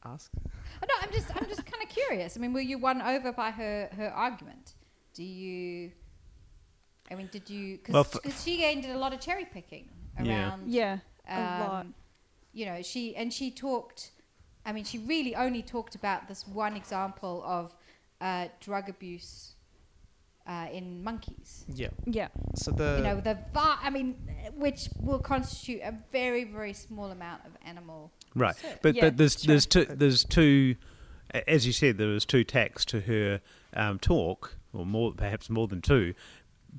ask? 0.05 0.31
Oh, 0.37 0.87
no, 0.89 0.95
I'm 1.01 1.13
just 1.13 1.35
I'm 1.37 1.47
just 1.47 1.65
kind 1.65 1.83
of 1.83 1.89
curious. 1.89 2.37
I 2.37 2.41
mean, 2.41 2.53
were 2.53 2.61
you 2.61 2.79
won 2.79 3.01
over 3.03 3.33
by 3.33 3.51
her 3.51 3.89
her 3.97 4.09
argument? 4.11 4.75
Do 5.15 5.23
you? 5.25 5.93
I 7.11 7.15
mean, 7.15 7.29
did 7.31 7.49
you? 7.51 7.77
Because 7.79 7.93
Well, 7.95 8.07
f- 8.25 8.43
she 8.43 8.55
again 8.57 8.81
did 8.81 8.91
a 8.91 8.99
lot 8.99 9.13
of 9.13 9.21
cherry 9.21 9.45
picking 9.45 9.89
Yeah. 10.23 10.49
around. 10.51 10.73
Yeah, 10.73 10.99
a 11.29 11.41
lot. 11.41 11.81
um, 11.87 11.95
You 12.53 12.67
know, 12.67 12.83
she 12.83 13.15
and 13.17 13.33
she 13.33 13.51
talked. 13.51 14.11
I 14.67 14.73
mean, 14.73 14.85
she 14.85 14.99
really 14.99 15.37
only 15.37 15.63
talked 15.63 15.95
about 15.95 16.27
this 16.27 16.47
one 16.49 16.75
example 16.75 17.43
of 17.45 17.75
uh, 18.23 18.49
drug 18.61 18.89
abuse 18.89 19.54
uh, 20.47 20.67
in 20.73 21.03
monkeys. 21.03 21.65
Yeah. 21.75 21.89
Yeah. 22.07 22.29
So 22.55 22.71
the 22.71 22.97
you 22.99 23.03
know, 23.03 23.21
the 23.21 23.39
va- 23.53 23.79
I 23.83 23.91
mean, 23.91 24.17
which 24.55 24.89
will 25.01 25.19
constitute 25.19 25.81
a 25.83 25.95
very 26.13 26.45
very 26.45 26.73
small 26.73 27.11
amount 27.11 27.43
of 27.47 27.53
animal. 27.65 28.13
Right, 28.35 28.55
research. 28.57 28.79
but 28.83 28.95
Yeah, 28.95 29.03
but 29.05 29.17
there's 29.17 29.41
sure. 29.41 29.49
there's 29.49 29.67
two 29.67 29.85
there's 29.85 30.25
two, 30.25 30.77
as 31.47 31.67
you 31.67 31.73
said, 31.73 31.99
there 31.99 32.09
was 32.09 32.25
two 32.25 32.45
tacks 32.45 32.85
to 32.87 33.01
her 33.01 33.41
um, 33.75 33.99
talk, 33.99 34.57
or 34.73 34.85
more 34.85 35.13
perhaps 35.13 35.49
more 35.49 35.67
than 35.67 35.81
two. 35.81 36.15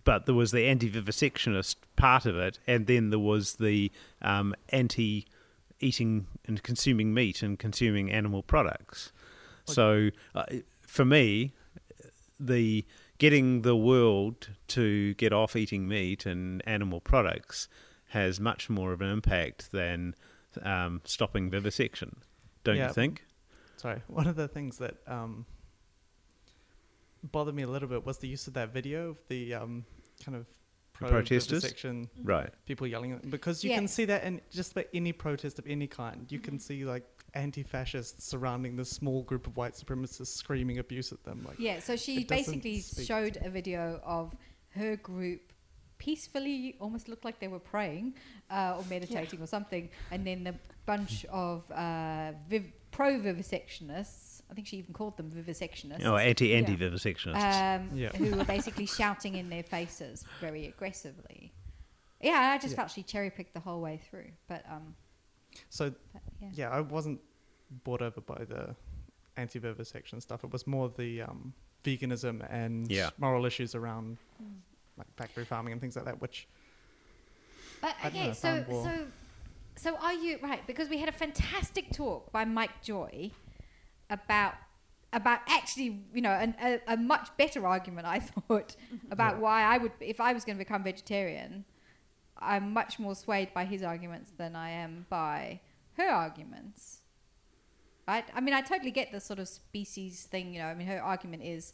But 0.04 0.26
there 0.26 0.36
was 0.36 0.52
the 0.52 0.68
anti-vivisectionist 0.68 1.78
part 1.96 2.26
of 2.26 2.36
it, 2.38 2.60
and 2.68 2.86
then 2.86 3.12
there 3.12 3.20
was 3.20 3.54
the 3.54 3.92
um, 4.22 4.54
anti-eating 4.70 6.28
and 6.46 6.62
consuming 6.62 7.14
meat 7.14 7.42
and 7.42 7.58
consuming 7.58 8.12
animal 8.12 8.44
products. 8.44 9.14
So, 9.64 10.10
uh, 10.36 10.44
for 10.82 11.06
me, 11.06 11.54
the 12.40 12.84
getting 13.18 13.62
the 13.62 13.76
world 13.76 14.50
to 14.70 15.14
get 15.16 15.32
off 15.34 15.56
eating 15.56 15.88
meat 15.88 16.26
and 16.26 16.62
animal 16.68 17.00
products 17.00 17.68
has 18.10 18.40
much 18.40 18.70
more 18.70 18.92
of 18.94 19.02
an 19.02 19.10
impact 19.10 19.72
than 19.72 20.16
um, 20.62 21.02
stopping 21.06 21.50
vivisection, 21.50 22.18
don't 22.64 22.78
Yeah. 22.78 22.88
you 22.88 22.94
think? 22.94 23.26
sorry, 23.78 24.02
one 24.08 24.28
of 24.28 24.36
the 24.36 24.48
things 24.48 24.78
that 24.78 24.96
um, 25.08 25.46
bothered 27.24 27.56
me 27.56 27.64
a 27.64 27.68
little 27.68 27.90
bit 27.90 28.06
was 28.06 28.18
the 28.20 28.28
use 28.28 28.48
of 28.48 28.54
that 28.54 28.74
video 28.74 29.10
of 29.12 29.18
the 29.28 29.54
um, 29.54 29.86
kind 30.24 30.36
of 30.38 30.46
pro 30.94 31.10
protesters? 31.10 31.62
section 31.64 32.10
Right. 32.24 32.50
people 32.66 32.88
yelling 32.88 33.12
at 33.14 33.30
because 33.30 33.64
you 33.64 33.72
can 33.72 33.88
see 33.88 34.06
that 34.06 34.24
in 34.24 34.42
just 34.52 34.72
about 34.72 34.86
any 34.94 35.12
protest 35.12 35.60
of 35.60 35.68
any 35.68 35.88
kind. 35.88 36.26
You 36.32 36.40
can 36.40 36.58
see 36.60 36.86
like 36.86 37.04
anti-fascists 37.36 38.26
surrounding 38.26 38.76
this 38.76 38.90
small 38.90 39.24
group 39.24 39.46
of 39.48 39.56
white 39.58 39.74
supremacists 39.74 40.28
screaming 40.28 40.80
abuse 40.80 41.12
at 41.12 41.24
them. 41.24 41.44
Like, 41.48 41.60
Yeah, 41.60 41.80
so 41.80 41.96
she 41.96 42.24
basically 42.24 42.82
showed 42.82 43.38
a 43.42 43.50
video 43.50 44.00
of 44.04 44.34
her 44.72 44.96
group 44.96 45.52
peacefully, 45.98 46.76
almost 46.80 47.08
looked 47.08 47.24
like 47.26 47.40
they 47.40 47.48
were 47.48 47.60
praying 47.60 48.16
uh, 48.50 48.76
or 48.78 48.84
meditating 48.90 49.42
or 49.42 49.48
something, 49.48 49.90
and 50.12 50.26
then 50.26 50.44
the 50.44 50.56
bunch 50.86 51.26
of 51.26 51.70
uh, 51.72 52.32
viv- 52.50 52.72
pro 52.92 53.12
vivisectionists, 53.20 54.42
I 54.50 54.54
think 54.54 54.68
she 54.68 54.78
even 54.78 54.94
called 54.94 55.18
them 55.18 55.32
vivisectionists, 55.32 56.04
Oh, 56.06 56.18
anti 56.18 56.54
anti 56.56 56.76
vivisectionists. 56.76 57.80
um, 57.80 57.90
Yeah. 57.98 58.10
who 58.10 58.36
were 58.36 58.44
basically 58.46 58.86
shouting 58.86 59.36
in 59.36 59.50
their 59.50 59.64
faces 59.64 60.26
very 60.42 60.68
aggressively. 60.68 61.54
Yeah, 62.22 62.54
I 62.54 62.58
just 62.58 62.72
Yeah. 62.72 62.76
felt 62.78 62.92
she 62.92 63.04
cherry 63.04 63.30
picked 63.30 63.54
the 63.54 63.60
whole 63.62 63.82
way 63.82 64.00
through, 64.10 64.32
but 64.48 64.64
um, 64.70 64.96
so 65.70 65.94
but, 66.14 66.22
yeah. 66.42 66.50
yeah, 66.54 66.70
I 66.70 66.82
wasn't 66.82 67.20
bought 67.84 68.02
over 68.02 68.22
by 68.22 68.44
the 68.46 68.76
anti-vivisection 69.38 70.22
stuff. 70.22 70.44
It 70.44 70.52
was 70.52 70.66
more 70.68 70.90
the 70.90 71.22
um, 71.24 71.54
veganism 71.84 72.46
and 72.50 72.90
Yeah. 72.92 73.10
moral 73.18 73.46
issues 73.46 73.76
around 73.76 74.18
Mm. 74.42 74.60
like 74.98 75.08
factory 75.16 75.46
farming 75.46 75.72
and 75.74 75.82
things 75.82 75.96
like 75.96 76.06
that, 76.06 76.22
which 76.22 76.48
But 77.82 77.96
I 78.04 78.10
don't 78.10 78.14
okay, 78.14 78.28
know, 78.28 78.34
so 78.34 78.64
so 78.84 79.08
so 79.78 79.96
are 79.98 80.14
you 80.14 80.40
right? 80.42 80.66
Because 80.68 80.90
we 80.90 80.98
had 81.00 81.10
a 81.10 81.14
fantastic 81.14 81.92
talk 81.92 82.32
by 82.32 82.46
Mike 82.46 82.82
Joy 82.82 83.32
about 84.10 84.54
about 85.14 85.40
actually, 85.48 86.02
you 86.14 86.22
know, 86.22 86.32
an, 86.32 86.56
a, 86.62 86.80
a 86.88 86.98
much 86.98 87.30
better 87.38 87.66
argument 87.66 88.06
I 88.08 88.20
thought 88.48 88.76
about 89.12 89.36
Yeah. 89.36 89.42
why 89.42 89.62
I 89.64 89.78
would, 89.78 89.94
if 90.02 90.20
I 90.20 90.34
was 90.34 90.44
going 90.44 90.58
to 90.58 90.64
become 90.64 90.84
vegetarian, 90.84 91.64
I'm 92.38 92.74
much 92.74 93.00
more 93.00 93.16
swayed 93.16 93.54
by 93.54 93.66
his 93.66 93.82
arguments 93.84 94.32
than 94.38 94.56
I 94.56 94.70
am 94.72 95.06
by 95.10 95.62
her 95.98 96.10
arguments. 96.10 97.00
Right? 98.08 98.26
I 98.36 98.42
mean, 98.42 98.54
I 98.54 98.62
totally 98.62 98.92
get 98.92 99.12
the 99.12 99.20
sort 99.20 99.40
of 99.40 99.48
species 99.48 100.24
thing. 100.24 100.54
You 100.54 100.60
know, 100.60 100.68
I 100.68 100.76
mean, 100.76 100.88
her 100.88 101.02
argument 101.02 101.44
is 101.44 101.74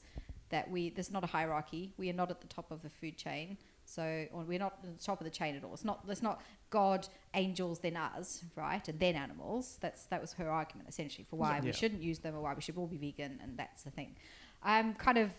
that 0.50 0.70
we 0.70 0.90
there's 0.90 1.12
not 1.12 1.24
a 1.24 1.28
hierarchy. 1.28 1.94
We 1.98 2.10
are 2.10 2.14
not 2.14 2.32
at 2.32 2.40
the 2.42 2.48
top 2.48 2.72
of 2.72 2.82
the 2.84 2.90
food 2.90 3.18
chain. 3.18 3.58
So, 3.84 4.28
or 4.32 4.44
we're 4.44 4.60
not 4.60 4.80
at 4.84 4.98
the 4.98 5.04
top 5.04 5.20
of 5.20 5.26
the 5.26 5.32
chain 5.32 5.56
at 5.56 5.64
all. 5.66 5.74
It's 5.74 5.84
not. 5.84 6.06
It's 6.08 6.22
not 6.22 6.42
God, 6.70 7.08
angels, 7.34 7.80
then 7.80 7.98
us, 7.98 8.44
right, 8.56 8.88
and 8.88 8.98
then 9.00 9.16
animals. 9.16 9.78
That's 9.82 10.06
that 10.06 10.22
was 10.22 10.34
her 10.34 10.50
argument 10.50 10.88
essentially 10.88 11.26
for 11.30 11.36
why 11.36 11.60
we 11.60 11.68
Yeah. 11.68 11.74
shouldn't 11.74 12.02
use 12.02 12.20
them 12.20 12.36
or 12.36 12.42
why 12.42 12.54
we 12.54 12.62
should 12.62 12.78
all 12.78 12.88
be 12.88 12.98
vegan, 12.98 13.40
and 13.44 13.58
that's 13.58 13.84
the 13.84 13.92
thing. 13.92 14.16
I'm 14.64 14.94
kind 14.94 15.18
of 15.18 15.32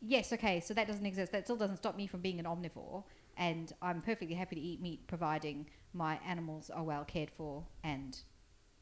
yes, 0.00 0.32
okay. 0.32 0.58
So 0.60 0.74
that 0.74 0.88
doesn't 0.88 1.06
exist. 1.06 1.30
That 1.30 1.44
still 1.44 1.56
doesn't 1.56 1.76
stop 1.76 1.96
me 1.96 2.08
from 2.08 2.20
being 2.20 2.40
an 2.40 2.46
omnivore, 2.46 3.04
and 3.36 3.72
I'm 3.82 4.00
perfectly 4.00 4.34
happy 4.34 4.56
to 4.56 4.60
eat 4.60 4.80
meat, 4.80 5.06
providing 5.06 5.66
my 5.92 6.18
animals 6.26 6.70
are 6.70 6.82
well 6.82 7.04
cared 7.04 7.30
for 7.30 7.64
and 7.82 8.18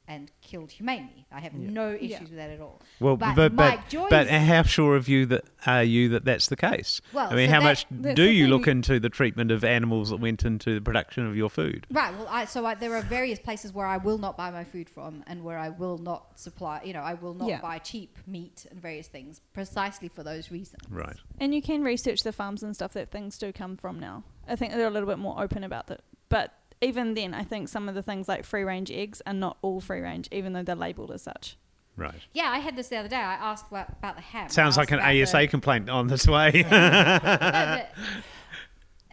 and 0.09 0.31
killed 0.41 0.73
humanely. 0.73 1.27
I 1.31 1.41
have 1.41 1.55
Yeah. 1.55 1.71
no 1.71 1.93
issues 1.93 2.11
Yeah. 2.11 2.21
with 2.23 2.35
that 2.37 2.51
at 2.51 2.61
all. 2.61 2.81
well, 3.01 3.17
but 3.17 3.35
but 3.37 3.55
but, 3.57 3.71
Mike 3.71 3.89
Joyce- 3.89 4.11
but 4.11 4.29
how 4.29 4.63
sure 4.65 4.97
of 4.97 5.09
you 5.09 5.27
that 5.27 5.45
are 5.65 5.85
you 5.85 6.09
that 6.11 6.25
that's 6.25 6.49
the 6.49 6.57
case? 6.57 7.01
Well, 7.13 7.31
I 7.31 7.35
mean, 7.37 7.49
so 7.49 7.55
how 7.55 7.61
that- 7.61 7.87
much 8.01 8.15
do 8.17 8.25
you 8.29 8.49
look 8.49 8.67
into 8.67 8.99
the 8.99 9.09
treatment 9.09 9.51
of 9.53 9.63
animals 9.65 10.11
that 10.11 10.17
went 10.19 10.45
into 10.45 10.75
the 10.75 10.81
production 10.81 11.27
of 11.27 11.37
your 11.37 11.49
food? 11.49 11.87
Right. 11.91 12.13
Well, 12.17 12.27
I, 12.29 12.45
so 12.47 12.67
I, 12.67 12.75
there 12.75 12.95
are 12.97 13.03
various 13.03 13.39
places 13.39 13.73
where 13.73 13.87
I 13.87 13.97
will 13.97 14.19
not 14.19 14.37
buy 14.37 14.51
my 14.51 14.65
food 14.65 14.91
from, 14.91 15.23
and 15.27 15.45
where 15.45 15.57
I 15.59 15.69
will 15.69 15.99
not 15.99 16.39
supply. 16.39 16.83
You 16.85 16.93
know, 16.95 17.01
I 17.03 17.15
will 17.15 17.35
not 17.35 17.49
Yeah. 17.49 17.61
buy 17.61 17.79
cheap 17.79 18.19
meat 18.27 18.67
and 18.71 18.81
various 18.81 19.07
things 19.09 19.41
precisely 19.55 20.09
for 20.09 20.23
those 20.23 20.51
reasons. 20.51 20.83
Right. 20.91 21.17
And 21.41 21.55
you 21.55 21.63
can 21.63 21.83
research 21.83 22.19
the 22.25 22.33
farms 22.33 22.63
and 22.63 22.75
stuff 22.75 22.93
that 22.95 23.11
things 23.11 23.39
do 23.39 23.53
come 23.53 23.77
from 23.77 24.01
now. 24.01 24.25
I 24.49 24.57
think 24.57 24.73
they're 24.73 24.87
a 24.87 24.91
little 24.91 25.09
bit 25.09 25.19
more 25.19 25.41
open 25.41 25.63
about 25.65 25.87
that. 25.87 26.01
But 26.29 26.53
even 26.83 27.15
then, 27.15 27.33
I 27.33 27.45
think 27.45 27.69
some 27.69 27.89
of 27.89 27.95
the 27.95 28.03
things 28.03 28.29
like 28.29 28.45
free 28.45 28.65
range 28.65 28.91
eggs 28.91 29.23
are 29.27 29.33
not 29.33 29.57
all 29.63 29.81
free 29.81 30.01
range, 30.01 30.29
even 30.33 30.53
though 30.53 30.63
they're 30.63 30.75
labelled 30.77 31.11
as 31.13 31.23
such. 31.23 31.57
Right. 31.97 32.21
Yeah, 32.33 32.49
I 32.51 32.59
had 32.59 32.75
this 32.77 32.89
the 32.89 32.97
other 32.97 33.09
day. 33.09 33.17
I 33.17 33.35
asked 33.35 33.67
about, 33.69 33.89
about 33.91 34.17
the 34.17 34.23
ham. 34.23 34.49
Sounds 34.49 34.77
like 34.77 34.91
an 34.93 34.99
ASA 35.01 35.39
the- 35.39 35.47
complaint 35.49 35.89
on 35.91 36.09
this 36.09 36.27
way. 36.27 36.65
No, 36.73 37.85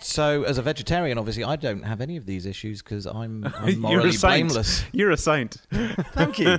So, 0.02 0.44
as 0.44 0.58
a 0.58 0.62
vegetarian, 0.62 1.18
obviously, 1.18 1.44
I 1.44 1.58
don't 1.58 1.84
have 1.84 2.00
any 2.00 2.16
of 2.16 2.26
these 2.26 2.46
issues 2.46 2.82
because 2.82 3.06
I'm, 3.06 3.44
I'm 3.58 3.68
You're 3.68 3.76
a 3.76 3.80
morally 3.80 4.12
saint. 4.14 4.48
blameless. 4.48 4.86
You're 4.94 5.12
a 5.12 5.18
saint. 5.18 5.58
Thank 5.72 6.40
you. 6.40 6.58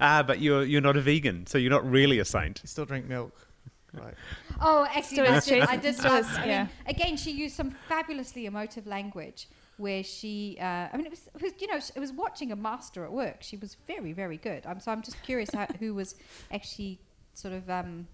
Ah, 0.00 0.24
but 0.26 0.40
you're 0.40 0.64
you're 0.64 0.80
not 0.80 0.96
a 0.96 1.00
vegan, 1.00 1.46
so 1.46 1.56
you're 1.58 1.70
not 1.70 1.88
really 1.88 2.18
a 2.18 2.24
saint. 2.24 2.60
you 2.62 2.66
still 2.66 2.84
drink 2.84 3.06
milk, 3.06 3.46
right? 3.94 4.14
Oh, 4.60 4.84
actually, 4.84 5.02
Still 5.02 5.24
that's 5.24 5.46
is 5.46 5.52
it. 5.52 5.60
cheese. 5.60 5.68
I 5.68 5.76
did 5.76 6.04
love. 6.04 6.24
is, 6.30 6.36
I 6.36 6.44
yeah. 6.46 6.62
mean, 6.62 6.70
again, 6.86 7.16
she 7.16 7.30
used 7.30 7.56
some 7.56 7.70
fabulously 7.88 8.46
emotive 8.46 8.86
language 8.86 9.48
where 9.76 10.02
she. 10.02 10.58
Uh, 10.60 10.88
I 10.92 10.96
mean, 10.96 11.06
it 11.06 11.10
was, 11.10 11.28
it 11.34 11.42
was, 11.42 11.52
you 11.60 11.66
know, 11.66 11.76
it 11.76 12.00
was 12.00 12.12
watching 12.12 12.52
a 12.52 12.56
master 12.56 13.04
at 13.04 13.12
work. 13.12 13.38
She 13.40 13.56
was 13.56 13.76
very, 13.86 14.12
very 14.12 14.36
good. 14.36 14.66
I'm 14.66 14.80
so 14.80 14.92
I'm 14.92 15.02
just 15.02 15.22
curious 15.22 15.50
how, 15.52 15.66
who 15.78 15.94
was 15.94 16.14
actually 16.52 17.00
sort 17.34 17.54
of, 17.54 17.68
um, 17.70 18.06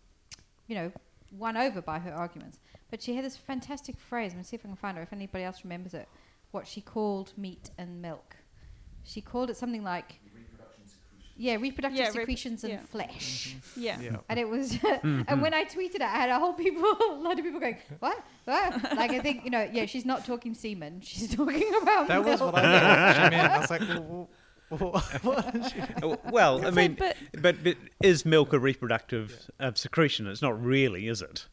you 0.66 0.74
know, 0.76 0.92
won 1.32 1.56
over 1.56 1.82
by 1.82 1.98
her 1.98 2.12
arguments. 2.12 2.60
But 2.90 3.02
she 3.02 3.14
had 3.16 3.24
this 3.24 3.36
fantastic 3.36 3.98
phrase. 3.98 4.32
I'm 4.32 4.38
gonna 4.38 4.44
see 4.44 4.56
if 4.56 4.64
I 4.64 4.68
can 4.68 4.76
find 4.76 4.96
her. 4.96 5.02
If 5.02 5.12
anybody 5.12 5.44
else 5.44 5.64
remembers 5.64 5.94
it, 5.94 6.08
what 6.52 6.66
she 6.66 6.80
called 6.80 7.32
meat 7.36 7.70
and 7.76 8.00
milk. 8.00 8.36
She 9.04 9.20
called 9.20 9.50
it 9.50 9.56
something 9.56 9.82
like. 9.84 10.20
Yeah, 11.38 11.56
reproductive 11.56 11.98
Yeah, 11.98 12.04
rep- 12.06 12.12
secretions 12.14 12.64
and 12.64 12.72
yeah. 12.74 12.80
flesh. 12.88 13.56
Yeah. 13.76 14.00
Yeah. 14.00 14.16
And 14.28 14.38
it 14.40 14.48
was, 14.48 14.78
and 15.02 15.42
when 15.42 15.52
I 15.52 15.64
tweeted 15.64 15.96
it, 15.96 16.02
I 16.02 16.06
had 16.08 16.30
a 16.30 16.38
whole 16.38 16.54
people, 16.54 16.82
a 17.10 17.18
lot 17.20 17.38
of 17.38 17.44
people 17.44 17.60
going, 17.60 17.76
what? 17.98 18.18
what? 18.44 18.82
Like 18.96 19.10
I 19.10 19.18
think 19.20 19.44
you 19.44 19.50
know, 19.50 19.68
yeah, 19.72 19.84
she's 19.86 20.04
not 20.06 20.24
talking 20.24 20.54
semen. 20.54 21.00
She's 21.04 21.34
talking 21.34 21.74
about 21.82 22.08
That 22.08 22.24
was 22.24 22.40
milk. 22.40 22.54
what 22.54 22.64
I 22.64 23.28
meant. 23.30 23.34
I 23.52 23.58
was 23.58 23.70
like, 23.70 23.80
well, 23.82 24.30
well, 24.70 25.04
what 25.22 25.54
is 25.54 25.70
she? 25.72 25.78
Oh, 26.02 26.18
Well, 26.30 26.66
I 26.66 26.70
mean, 26.70 26.96
like, 26.98 27.16
but, 27.40 27.62
but 27.62 27.76
is 28.02 28.24
milk 28.24 28.52
a 28.52 28.58
reproductive 28.58 29.50
uh, 29.60 29.72
secretion? 29.74 30.26
It's 30.26 30.42
not 30.42 30.60
really, 30.60 31.06
is 31.06 31.20
it? 31.22 31.46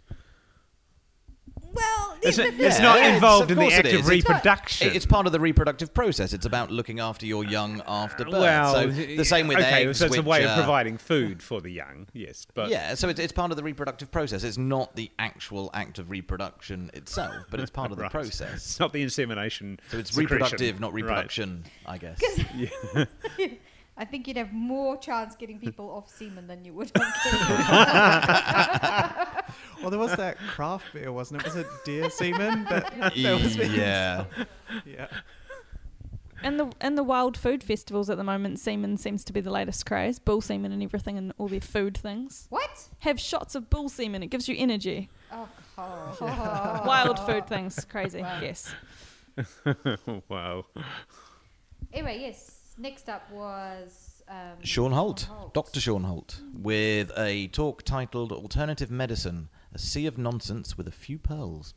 Well, 1.62 2.13
It's, 2.26 2.38
it's 2.38 2.58
Yeah, 2.58 2.82
not 2.82 2.96
yeah, 2.98 3.02
it's- 3.04 3.16
involved 3.16 3.52
of 3.52 3.58
in 3.58 3.68
the 3.68 3.74
act 3.74 3.88
of. 3.88 3.94
It's 3.94 4.08
reproduction. 4.08 4.92
It's 4.96 5.06
part 5.06 5.26
of 5.26 5.32
the 5.32 5.40
reproductive 5.40 5.94
process. 5.94 6.34
It's 6.34 6.46
about 6.46 6.72
looking 6.72 7.00
after 7.00 7.26
your 7.26 7.44
young 7.44 7.82
after 7.88 8.26
birth. 8.26 8.34
well, 8.34 8.74
so 8.74 8.88
the 8.90 9.24
same 9.26 9.48
with 9.48 9.58
okay, 9.58 9.86
eggs. 9.88 10.00
so 10.00 10.06
it's 10.06 10.18
a 10.18 10.22
way 10.22 10.44
uh, 10.46 10.50
of 10.52 10.58
providing 10.58 10.98
food 10.98 11.42
for 11.44 11.62
the 11.62 11.70
young. 11.70 12.08
Yes, 12.14 12.46
but 12.54 12.70
yeah, 12.70 12.96
so 12.96 13.10
it's, 13.10 13.20
it's 13.20 13.34
part 13.34 13.52
of 13.52 13.58
the 13.58 13.64
reproductive 13.64 14.12
process. 14.12 14.44
It's 14.44 14.58
not 14.58 14.96
the 14.96 15.12
actual 15.20 15.70
act 15.74 16.00
of 16.00 16.10
reproduction 16.10 16.90
itself, 16.94 17.46
but 17.50 17.60
it's 17.60 17.72
part 17.72 17.92
of 17.92 17.98
the 17.98 18.04
Right. 18.04 18.12
process. 18.12 18.54
it's 18.56 18.80
not 18.80 18.94
the 18.94 19.02
insemination. 19.02 19.80
So 19.92 19.98
it's 19.98 20.12
secretion. 20.12 20.34
reproductive, 20.36 20.80
not 20.80 20.94
Right. 20.94 21.04
reproduction, 21.04 21.64
I 21.86 21.98
guess. 21.98 22.20
I 23.96 24.06
think 24.06 24.28
you'd 24.28 24.38
have 24.38 24.52
more 24.52 24.98
chance 24.98 25.36
getting 25.36 25.60
people 25.68 25.90
off 25.90 26.10
semen 26.10 26.48
than 26.48 26.66
you 26.66 26.74
would 26.74 26.92
on 26.98 27.06
Well, 29.82 29.92
there 29.92 30.00
was 30.00 30.16
that 30.16 30.38
craft 30.38 30.94
beer, 30.94 31.12
wasn't 31.12 31.42
it? 31.42 31.46
Was 31.46 31.56
it 31.56 31.68
deer 31.86 32.10
semen? 32.10 32.64
That, 32.66 32.94
that 32.98 33.42
was 33.42 33.56
yeah. 33.58 34.26
Yeah. 34.86 35.08
And 36.42 36.60
the 36.60 36.72
in 36.82 36.96
the 36.96 37.04
wild 37.04 37.38
food 37.38 37.64
festivals 37.64 38.10
at 38.10 38.18
the 38.18 38.24
moment, 38.24 38.60
semen 38.60 38.98
seems 38.98 39.24
to 39.26 39.34
be 39.34 39.42
the 39.42 39.52
latest 39.52 39.86
craze. 39.86 40.20
Bull 40.20 40.42
semen 40.42 40.72
and 40.72 40.82
everything, 40.82 41.18
and 41.18 41.34
all 41.38 41.48
their 41.48 41.62
food 41.62 41.98
things. 41.98 42.48
What? 42.50 42.90
Have 43.00 43.20
shots 43.20 43.56
of 43.56 43.70
bull 43.70 43.90
semen. 43.90 44.24
It 44.24 44.28
gives 44.28 44.50
you 44.50 44.56
energy. 44.58 45.10
Oh, 45.32 45.48
oh. 45.78 46.82
Wild 46.86 47.20
food 47.20 47.48
things, 47.48 47.86
crazy. 47.86 48.22
Wow. 48.22 48.40
Yes. 48.42 48.74
wow. 50.30 50.66
Anyway, 51.94 52.20
yes. 52.22 52.63
Next 52.78 53.08
up 53.10 53.30
was 53.32 54.24
um, 54.28 54.64
Shaun 54.64 54.92
Holt, 54.92 55.24
Holt. 55.24 55.54
Dr. 55.54 55.80
Shaun 55.80 56.04
Holt, 56.04 56.42
with 56.54 57.12
a 57.18 57.48
talk 57.48 57.84
titled 57.84 58.32
Alternative 58.32 58.90
Medicine 58.90 59.50
A 59.74 59.80
Sea 59.80 60.08
of 60.08 60.18
Nonsense 60.18 60.78
with 60.78 60.88
a 60.88 60.92
Few 60.92 61.20
Pearls. 61.20 61.76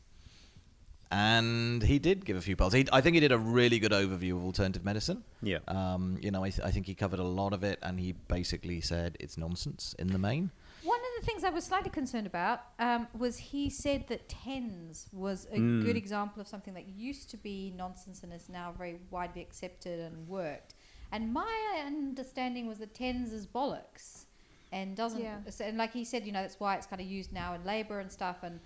And 1.09 1.83
he 1.83 1.99
did 1.99 2.25
give 2.25 2.35
a 2.35 2.41
few 2.41 2.57
pearls. 2.57 2.73
He, 2.73 2.85
I 2.91 2.99
think 2.99 3.13
he 3.13 3.21
did 3.21 3.31
a 3.31 3.37
really 3.37 3.79
good 3.79 3.93
overview 3.93 4.31
of 4.35 4.43
alternative 4.43 4.83
medicine. 4.83 5.23
Yeah. 5.41 5.59
Um, 5.69 6.17
you 6.21 6.31
know, 6.31 6.43
I, 6.43 6.49
th- 6.49 6.67
I 6.67 6.71
think 6.71 6.85
he 6.85 6.95
covered 6.95 7.19
a 7.19 7.23
lot 7.23 7.53
of 7.53 7.63
it, 7.63 7.79
and 7.81 7.97
he 7.97 8.11
basically 8.11 8.81
said 8.81 9.15
it's 9.17 9.37
nonsense 9.37 9.95
in 9.97 10.07
the 10.07 10.17
main. 10.17 10.51
One 10.83 10.99
of 10.99 11.21
the 11.21 11.25
things 11.25 11.45
I 11.45 11.49
was 11.49 11.63
slightly 11.63 11.89
concerned 11.91 12.27
about 12.27 12.59
um, 12.79 13.07
was 13.17 13.37
he 13.37 13.69
said 13.69 14.07
that 14.09 14.27
TENS 14.27 15.07
was 15.13 15.47
a 15.51 15.57
Mm. 15.57 15.85
good 15.85 15.95
example 15.95 16.41
of 16.41 16.47
something 16.47 16.73
that 16.73 16.87
used 16.89 17.29
to 17.31 17.37
be 17.37 17.73
nonsense 17.77 18.21
and 18.23 18.33
is 18.33 18.49
now 18.49 18.73
very 18.77 18.99
widely 19.09 19.41
accepted 19.41 20.01
and 20.01 20.27
worked. 20.27 20.73
And 21.11 21.33
my 21.33 21.83
understanding 21.85 22.67
was 22.67 22.79
that 22.79 22.93
TENS 22.93 23.31
is 23.33 23.47
bollocks 23.47 24.25
and 24.71 24.95
doesn't. 24.95 25.21
Yeah. 25.21 25.37
And 25.61 25.77
like 25.77 25.93
he 25.93 26.03
said, 26.03 26.25
you 26.25 26.31
know, 26.31 26.41
that's 26.41 26.59
why 26.59 26.75
it's 26.75 26.85
kind 26.87 27.01
of 27.01 27.07
used 27.07 27.31
now 27.31 27.53
in 27.53 27.63
labour 27.63 27.99
and 27.99 28.11
stuff. 28.11 28.37
And 28.43 28.59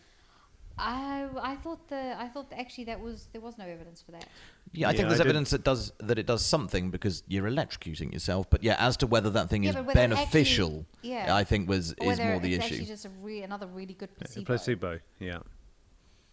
I, 0.78 1.28
I 1.42 1.56
thought 1.58 1.88
the, 1.90 2.16
I 2.18 2.28
thought 2.30 2.50
that 2.50 2.60
actually 2.60 2.86
that 2.86 3.00
was 3.00 3.28
there 3.32 3.42
was 3.42 3.58
no 3.58 3.66
evidence 3.66 4.02
for 4.02 4.12
that. 4.14 4.26
Yeah, 4.74 4.88
I 4.88 4.92
Yeah, 4.92 4.98
think 4.98 5.10
there's 5.10 5.20
I 5.20 5.24
did- 5.24 5.30
evidence 5.30 5.50
that 5.52 5.64
does 5.64 5.92
that 6.00 6.18
it 6.18 6.26
does 6.26 6.44
something 6.44 6.90
because 6.90 7.24
you're 7.28 7.48
electrocuting 7.50 8.12
yourself. 8.14 8.50
But 8.50 8.64
yeah, 8.64 8.76
as 8.80 8.98
to 8.98 9.08
whether 9.08 9.30
that 9.32 9.50
thing 9.50 9.64
Yeah, 9.64 9.70
is 9.72 9.76
but 9.76 9.86
whether 9.86 10.00
it 10.00 10.10
beneficial, 10.10 10.86
actually- 10.96 11.10
yeah. 11.12 11.36
I 11.36 11.44
think 11.44 11.70
was 11.70 11.94
Or 12.02 12.12
is 12.14 12.18
whether 12.18 12.24
more 12.32 12.40
the 12.40 12.56
it's 12.56 12.66
issue. 12.66 12.74
actually 12.76 12.88
just 12.88 13.06
a 13.06 13.10
re- 13.22 13.44
another 13.44 13.68
really 13.68 13.94
good 13.94 14.16
placebo. 14.16 14.46
Placebo. 14.46 15.00
Yeah. 15.20 15.40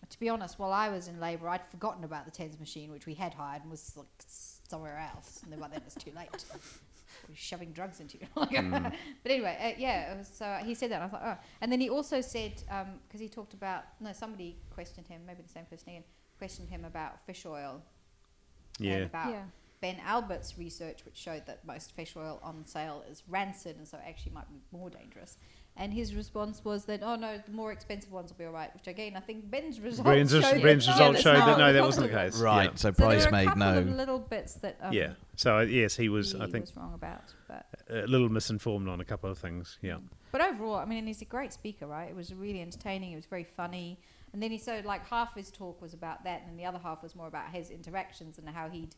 To 0.09 0.19
be 0.21 0.31
honest, 0.31 0.59
while 0.59 0.73
I 0.73 0.89
was 0.89 1.07
in 1.09 1.21
labour, 1.21 1.51
I'd 1.51 1.67
forgotten 1.71 2.03
about 2.03 2.25
the 2.25 2.31
TENS 2.31 2.59
machine, 2.59 2.91
which 2.91 3.05
we 3.05 3.13
had 3.13 3.35
hired 3.35 3.61
and 3.63 3.71
was 3.71 3.95
like 3.95 4.07
s- 4.21 4.58
somewhere 4.69 4.99
else. 5.15 5.41
And 5.43 5.53
then 5.53 5.61
by 5.61 5.69
then 5.69 5.83
it's 5.87 5.95
too 5.95 6.13
late. 6.17 6.29
We're 7.29 7.35
shoving 7.35 7.73
drugs 7.73 8.01
into 8.01 8.19
you. 8.19 8.27
Mm. 8.37 8.93
but 9.23 9.33
anyway, 9.33 9.57
uh, 9.61 9.79
yeah. 9.79 10.13
It 10.13 10.19
was, 10.19 10.29
so 10.29 10.59
he 10.65 10.75
said 10.75 10.91
that. 10.91 11.03
And 11.03 11.05
I 11.05 11.09
thought, 11.09 11.23
oh. 11.25 11.45
And 11.61 11.71
then 11.73 11.81
he 11.81 11.91
also 11.91 12.21
said, 12.21 12.63
because 13.07 13.21
he 13.21 13.29
talked 13.29 13.55
about, 13.55 13.85
no, 14.01 14.13
somebody 14.13 14.57
questioned 14.71 15.07
him, 15.07 15.23
maybe 15.27 15.43
the 15.43 15.49
same 15.49 15.65
person 15.65 15.89
again, 15.91 16.05
questioned 16.39 16.69
him 16.69 16.85
about 16.85 17.25
fish 17.27 17.45
oil. 17.47 17.83
And 18.79 18.89
Yeah. 18.89 18.97
about 18.99 19.31
Yeah. 19.31 19.43
Ben 19.81 20.01
Albert's 20.05 20.59
research, 20.59 21.05
which 21.05 21.17
showed 21.17 21.47
that 21.47 21.65
most 21.65 21.93
fish 21.93 22.17
oil 22.17 22.41
on 22.43 22.65
sale 22.67 23.05
is 23.11 23.23
rancid 23.29 23.77
and 23.77 23.87
so 23.87 23.99
actually 24.07 24.33
might 24.33 24.49
be 24.49 24.61
more 24.73 24.91
dangerous. 24.91 25.37
And 25.81 25.95
his 25.95 26.13
response 26.17 26.65
was 26.65 26.87
that, 26.87 27.05
oh 27.05 27.15
no, 27.15 27.39
the 27.39 27.53
more 27.53 27.71
expensive 27.71 28.11
ones 28.11 28.31
will 28.31 28.39
be 28.39 28.45
all 28.47 28.53
right. 28.53 28.75
Which 28.75 28.89
again, 28.89 29.15
I 29.17 29.21
think 29.21 29.49
Ben's 29.49 29.79
results 29.81 30.09
Ben's, 30.09 30.33
showed 30.33 30.43
that 30.43 30.63
Ben's 30.63 30.87
no, 30.89 30.93
results 30.93 31.13
that's 31.13 31.23
showed 31.23 31.37
that 31.37 31.59
no, 31.59 31.73
that 31.73 31.83
wasn't 31.83 32.11
the 32.11 32.17
case. 32.17 32.41
Right, 32.41 32.65
Yeah. 32.65 32.71
so 32.71 32.77
So 32.77 32.91
there 32.91 33.07
price 33.07 33.25
are 33.25 33.29
a 33.29 33.33
made 33.33 33.47
couple 33.47 33.61
no. 33.61 33.79
of 33.79 33.89
little 33.89 34.19
bits 34.19 34.55
that 34.55 34.77
um, 34.83 34.93
yeah. 34.93 35.13
So 35.37 35.59
uh, 35.59 35.61
yes, 35.63 35.95
he 35.95 36.09
was. 36.09 36.33
he 36.33 36.41
I 36.41 36.47
think 36.51 36.65
was 36.67 36.77
wrong 36.77 36.95
about, 36.95 37.23
but 37.47 37.67
a 37.89 38.07
little 38.09 38.29
misinformed 38.29 38.89
on 38.89 39.01
a 39.01 39.05
couple 39.05 39.31
of 39.31 39.39
things. 39.39 39.79
Yeah. 39.81 39.99
but 40.33 40.41
overall, 40.41 40.75
I 40.75 40.85
mean, 40.85 41.07
he's 41.07 41.23
a 41.23 41.27
great 41.27 41.53
speaker, 41.53 41.87
right? 41.87 42.09
It 42.09 42.17
was 42.17 42.35
really 42.35 42.61
entertaining. 42.61 43.13
It 43.13 43.17
was 43.17 43.27
very 43.27 43.45
funny, 43.45 44.01
and 44.33 44.43
then 44.43 44.51
he 44.51 44.59
so 44.59 44.83
like 44.85 45.07
half 45.07 45.37
his 45.37 45.53
talk 45.53 45.81
was 45.81 45.95
about 45.95 46.25
that, 46.25 46.43
and 46.49 46.59
the 46.59 46.65
other 46.65 46.81
half 46.83 47.05
was 47.05 47.15
more 47.15 47.29
about 47.29 47.51
his 47.51 47.71
interactions 47.71 48.39
and 48.39 48.49
how 48.49 48.69
he'd 48.69 48.97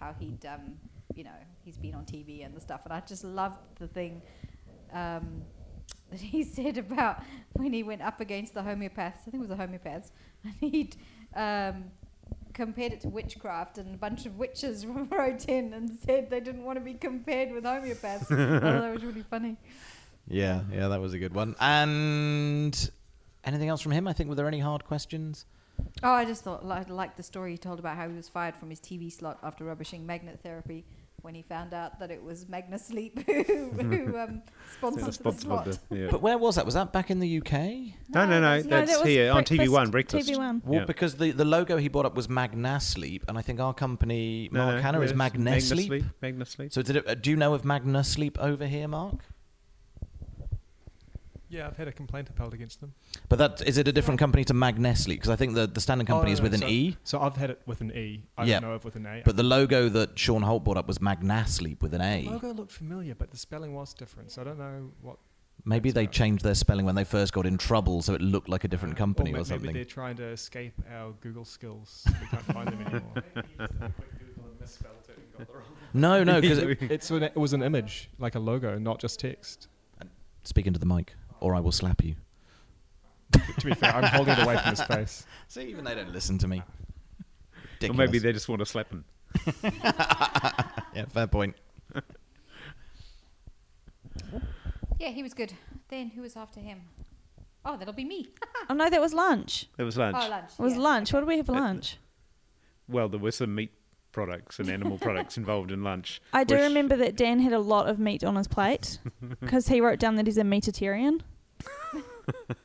how 0.00 0.12
he'd 0.18 0.44
um, 0.44 0.76
you 1.14 1.22
know 1.22 1.30
he's 1.64 1.76
been 1.76 1.94
on 1.94 2.04
TV 2.04 2.44
and 2.44 2.52
the 2.52 2.60
stuff. 2.60 2.80
And 2.84 2.92
I 2.92 3.00
just 3.00 3.22
loved 3.22 3.60
the 3.78 3.86
thing 3.86 4.20
um, 4.92 5.42
that 6.10 6.20
he 6.20 6.42
said 6.56 6.78
about 6.78 7.22
when 7.54 7.72
he 7.72 7.82
went 7.82 8.02
up 8.02 8.20
against 8.20 8.54
the 8.54 8.62
homeopaths. 8.62 9.26
I 9.26 9.30
think 9.30 9.34
it 9.34 9.40
was 9.40 9.48
the 9.48 9.56
homeopaths, 9.56 10.10
and 10.44 10.54
he'd. 10.60 10.96
Um, 11.34 11.84
compared 12.54 12.90
it 12.90 13.02
to 13.02 13.08
witchcraft 13.10 13.76
and 13.76 13.94
a 13.94 13.98
bunch 13.98 14.24
of 14.24 14.38
witches 14.38 14.86
wrote 15.10 15.44
in 15.44 15.74
and 15.74 15.90
said 16.06 16.30
they 16.30 16.40
didn't 16.40 16.64
want 16.64 16.78
to 16.78 16.80
be 16.82 16.94
compared 16.94 17.52
with 17.52 17.64
homeopaths. 17.64 18.32
I 18.32 18.60
thought 18.60 18.80
that 18.80 18.94
was 18.94 19.04
really 19.04 19.22
funny. 19.22 19.58
Yeah, 20.26 20.62
yeah, 20.72 20.88
that 20.88 21.00
was 21.00 21.12
a 21.12 21.18
good 21.18 21.34
one. 21.34 21.54
And 21.60 22.90
anything 23.44 23.68
else 23.68 23.82
from 23.82 23.92
him? 23.92 24.08
I 24.08 24.14
think 24.14 24.30
were 24.30 24.34
there 24.34 24.48
any 24.48 24.58
hard 24.58 24.84
questions? 24.84 25.44
Oh, 26.02 26.12
I 26.12 26.24
just 26.24 26.42
thought 26.42 26.64
I 26.64 26.82
liked 26.88 27.18
the 27.18 27.22
story 27.22 27.52
he 27.52 27.58
told 27.58 27.78
about 27.78 27.96
how 27.96 28.08
he 28.08 28.16
was 28.16 28.28
fired 28.28 28.56
from 28.56 28.70
his 28.70 28.80
TV 28.80 29.12
slot 29.12 29.38
after 29.42 29.64
rubbishing 29.64 30.06
magnet 30.06 30.40
therapy 30.42 30.84
when 31.26 31.34
he 31.34 31.42
found 31.42 31.74
out 31.74 31.98
that 31.98 32.12
it 32.12 32.22
was 32.22 32.48
Magna 32.48 32.78
Sleep 32.78 33.18
who, 33.26 33.42
who 33.42 34.16
um, 34.22 34.42
sponsored 34.78 35.02
the 35.02 35.06
Responsible. 35.08 35.56
slot. 35.64 35.72
to- 35.72 35.80
yeah. 35.90 36.06
But 36.08 36.22
where 36.22 36.38
was 36.38 36.54
that? 36.54 36.64
Was 36.64 36.74
that 36.74 36.92
back 36.92 37.10
in 37.10 37.18
the 37.18 37.38
UK? 37.38 37.52
No, 37.52 38.24
no, 38.26 38.40
no. 38.40 38.40
that's- 38.40 38.64
No, 38.64 38.76
That's 38.80 38.98
that 38.98 39.06
here 39.08 39.32
on 39.32 39.42
TV 39.42 39.68
One. 39.68 39.90
Breakfast. 39.90 40.30
TV1. 40.30 40.62
Well, 40.64 40.80
Yeah. 40.80 40.84
because 40.86 41.16
the, 41.16 41.32
the 41.32 41.44
logo 41.44 41.78
he 41.78 41.88
brought 41.88 42.06
up 42.06 42.14
was 42.14 42.28
Magna 42.28 42.78
Sleep, 42.78 43.24
and 43.26 43.36
I 43.36 43.42
think 43.42 43.58
our 43.58 43.74
company, 43.74 44.48
No, 44.52 44.60
Mark 44.66 44.76
no, 44.76 44.82
Hanna, 44.82 45.00
is 45.00 45.10
yes, 45.10 45.16
Magna, 45.16 45.60
Sleep. 45.60 46.04
Magna 46.22 46.46
Sleep. 46.46 46.72
So 46.72 46.80
did 46.82 46.94
it, 46.96 47.08
uh, 47.08 47.14
do 47.14 47.30
you 47.30 47.36
know 47.36 47.54
of 47.54 47.64
Magna 47.64 48.04
Sleep 48.04 48.38
over 48.38 48.66
here, 48.66 48.86
Mark? 48.86 49.16
Yeah, 51.56 51.68
I've 51.68 51.76
had 51.78 51.88
a 51.88 51.92
complaint 51.92 52.28
upheld 52.28 52.52
against 52.52 52.80
them. 52.82 52.92
But 53.30 53.38
that 53.38 53.62
is 53.66 53.78
it 53.78 53.88
a 53.88 53.92
different 53.92 54.20
company 54.20 54.44
to 54.44 54.52
Magna 54.54 54.94
Sleep? 54.94 55.18
Because 55.20 55.30
I 55.30 55.36
think 55.36 55.54
the, 55.54 55.66
the 55.66 55.80
standard 55.80 56.06
company 56.06 56.32
Oh, 56.32 56.34
is 56.34 56.40
no, 56.40 56.44
with 56.44 56.54
an 56.54 56.60
so, 56.60 56.66
E, 56.68 56.96
So 57.02 57.20
I've 57.20 57.36
had 57.36 57.50
it 57.50 57.62
with 57.64 57.80
an 57.80 57.92
E. 57.92 58.24
I 58.36 58.44
Yeah. 58.44 58.60
don't 58.60 58.68
know 58.70 58.76
if 58.76 58.84
with 58.84 58.96
an 58.96 59.06
A. 59.06 59.22
but 59.24 59.36
the 59.36 59.42
logo 59.42 59.88
that 59.88 60.18
Shaun 60.18 60.42
Holt 60.42 60.64
brought 60.64 60.76
up 60.76 60.86
was 60.86 61.00
Magna 61.00 61.46
Sleep 61.46 61.82
with 61.82 61.94
an 61.94 62.02
the 62.02 62.28
A. 62.28 62.30
logo 62.30 62.52
looked 62.52 62.72
familiar, 62.72 63.14
but 63.14 63.30
the 63.30 63.38
spelling 63.38 63.72
was 63.74 63.94
different. 63.94 64.30
So 64.32 64.42
I 64.42 64.44
don't 64.44 64.58
know 64.58 64.90
what. 65.00 65.16
Maybe 65.64 65.90
they 65.90 66.02
about. 66.02 66.12
changed 66.12 66.44
their 66.44 66.54
spelling 66.54 66.84
when 66.84 66.94
they 66.94 67.04
first 67.04 67.32
got 67.32 67.46
in 67.46 67.56
trouble, 67.56 68.02
so 68.02 68.12
it 68.12 68.20
looked 68.20 68.50
like 68.50 68.64
a 68.64 68.68
different 68.68 68.94
uh, 68.96 68.98
company 68.98 69.32
ma- 69.32 69.38
or 69.38 69.40
Maybe 69.40 69.48
something. 69.48 69.72
they're 69.72 69.84
trying 69.86 70.16
to 70.16 70.24
escape 70.24 70.74
our 70.92 71.12
Google 71.22 71.46
skills. 71.46 72.04
We 72.20 72.26
can't 72.26 72.42
find 72.44 72.68
them 72.68 72.80
anymore. 72.82 73.14
Google 73.58 74.44
and 74.50 74.60
misspelled 74.60 74.94
it 75.08 75.16
and 75.16 75.32
got 75.38 75.46
the 75.46 75.52
wrong. 75.54 75.62
No, 75.94 76.22
no, 76.22 76.40
because 76.42 76.58
It's 76.90 77.10
an, 77.10 77.22
it 77.22 77.34
was 77.36 77.54
an 77.54 77.62
image, 77.62 78.10
like 78.18 78.34
a 78.34 78.38
logo, 78.38 78.78
not 78.78 79.00
just 79.00 79.18
text. 79.20 79.68
Speaking 80.44 80.72
to 80.74 80.78
the 80.78 80.86
mic, 80.86 81.14
or 81.40 81.54
I 81.54 81.60
will 81.60 81.72
slap 81.72 82.02
you. 82.04 82.14
to 83.32 83.66
be 83.66 83.74
fair, 83.74 83.94
I'm 83.94 84.04
holding 84.04 84.34
it 84.36 84.42
away 84.42 84.56
from 84.58 84.70
his 84.70 84.82
face. 84.94 85.26
See, 85.48 85.62
even 85.62 85.84
they 85.84 85.94
don't 85.94 86.12
listen 86.12 86.38
to 86.38 86.48
me. 86.48 86.58
Or 86.58 86.64
Ridiculous. 87.80 87.98
maybe 87.98 88.18
they 88.18 88.32
just 88.32 88.48
want 88.48 88.60
to 88.60 88.66
slap 88.66 88.90
him. 88.90 89.04
yeah, 89.62 91.04
fair 91.08 91.26
point. 91.26 91.56
Yeah, 94.98 95.10
he 95.10 95.22
was 95.22 95.34
good. 95.34 95.52
Then 95.88 96.08
who 96.08 96.22
was 96.22 96.36
after 96.36 96.58
him? 96.60 96.80
Oh, 97.64 97.76
that'll 97.76 97.92
be 97.92 98.04
me. 98.04 98.28
Oh 98.70 98.74
no, 98.74 98.88
that 98.88 99.00
was 99.00 99.12
lunch. 99.12 99.66
It 99.76 99.82
was 99.82 99.96
lunch. 99.98 100.16
Oh, 100.18 100.28
lunch. 100.28 100.50
It 100.58 100.62
was 100.62 100.72
yeah. 100.74 100.80
lunch. 100.80 101.12
What 101.12 101.20
did 101.20 101.26
we 101.28 101.36
have 101.36 101.46
for 101.46 101.54
Uh, 101.54 101.60
lunch? 101.60 101.98
Well, 102.88 103.08
there 103.08 103.20
was 103.20 103.36
some 103.36 103.54
meat 103.54 103.72
products 104.16 104.58
and 104.58 104.70
animal 104.70 104.96
products 104.96 105.36
involved 105.42 105.70
in 105.70 105.84
lunch. 105.84 106.22
I 106.32 106.42
do 106.42 106.54
which- 106.54 106.62
remember 106.62 106.96
that 106.96 107.16
Dan 107.16 107.38
had 107.40 107.52
a 107.52 107.58
lot 107.58 107.86
of 107.86 107.98
meat 107.98 108.24
on 108.24 108.34
his 108.36 108.48
plate 108.48 108.98
because 109.40 109.68
he 109.68 109.78
wrote 109.82 109.98
down 109.98 110.16
that 110.16 110.26
he's 110.26 110.38
a 110.38 110.42
meatitarian. 110.42 111.20